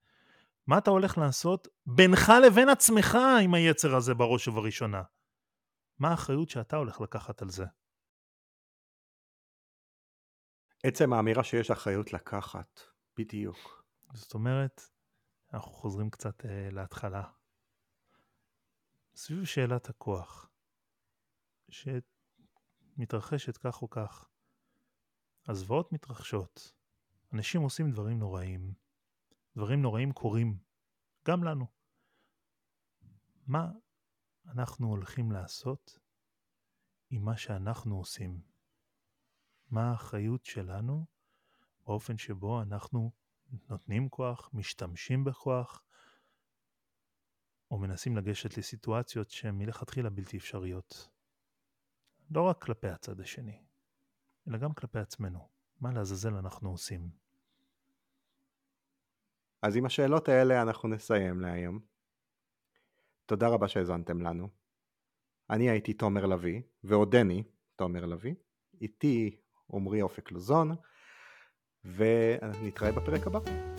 מה 0.66 0.78
אתה 0.78 0.90
הולך 0.90 1.18
לעשות 1.18 1.68
בינך 1.86 2.32
לבין 2.46 2.68
עצמך 2.68 3.18
עם 3.44 3.54
היצר 3.54 3.96
הזה 3.96 4.14
בראש 4.14 4.48
ובראשונה? 4.48 5.02
מה 5.98 6.10
האחריות 6.10 6.48
שאתה 6.48 6.76
הולך 6.76 7.00
לקחת 7.00 7.42
על 7.42 7.50
זה? 7.50 7.64
עצם 10.84 11.12
האמירה 11.12 11.44
שיש 11.44 11.70
אחריות 11.70 12.12
לקחת, 12.12 12.80
בדיוק. 13.18 13.84
זאת 14.12 14.34
אומרת, 14.34 14.82
אנחנו 15.52 15.72
חוזרים 15.72 16.10
קצת 16.10 16.40
uh, 16.40 16.46
להתחלה. 16.70 17.22
סביב 19.16 19.44
שאלת 19.44 19.88
הכוח, 19.88 20.50
שמתרחשת 22.98 23.56
כך 23.56 23.82
או 23.82 23.90
כך. 23.90 24.28
הזוועות 25.48 25.92
מתרחשות, 25.92 26.72
אנשים 27.32 27.60
עושים 27.60 27.90
דברים 27.90 28.18
נוראים, 28.18 28.74
דברים 29.56 29.82
נוראים 29.82 30.12
קורים, 30.12 30.58
גם 31.28 31.44
לנו. 31.44 31.66
מה 33.46 33.72
אנחנו 34.46 34.88
הולכים 34.88 35.32
לעשות 35.32 35.98
עם 37.10 37.24
מה 37.24 37.36
שאנחנו 37.36 37.98
עושים? 37.98 38.40
מה 39.70 39.90
האחריות 39.90 40.44
שלנו 40.44 41.06
באופן 41.86 42.18
שבו 42.18 42.62
אנחנו 42.62 43.12
נותנים 43.68 44.08
כוח, 44.08 44.50
משתמשים 44.52 45.24
בכוח, 45.24 45.85
או 47.70 47.78
מנסים 47.78 48.16
לגשת 48.16 48.58
לסיטואציות 48.58 49.30
שהן 49.30 49.58
מלכתחילה 49.58 50.10
בלתי 50.10 50.36
אפשריות. 50.36 51.08
לא 52.30 52.42
רק 52.42 52.62
כלפי 52.64 52.88
הצד 52.88 53.20
השני, 53.20 53.62
אלא 54.48 54.58
גם 54.58 54.74
כלפי 54.74 54.98
עצמנו. 54.98 55.48
מה 55.80 55.92
לעזאזל 55.92 56.34
אנחנו 56.34 56.70
עושים? 56.70 57.10
אז 59.62 59.76
עם 59.76 59.86
השאלות 59.86 60.28
האלה 60.28 60.62
אנחנו 60.62 60.88
נסיים 60.88 61.40
להיום. 61.40 61.80
תודה 63.26 63.48
רבה 63.48 63.68
שהאזנתם 63.68 64.20
לנו. 64.20 64.48
אני 65.50 65.70
הייתי 65.70 65.94
תומר 65.94 66.26
לביא, 66.26 66.62
ועודני 66.84 67.42
תומר 67.76 68.06
לביא. 68.06 68.34
איתי 68.80 69.40
עמרי 69.72 70.02
אופק 70.02 70.32
לוזון. 70.32 70.76
ונתראה 71.84 72.92
בפרק 72.92 73.26
הבא. 73.26 73.75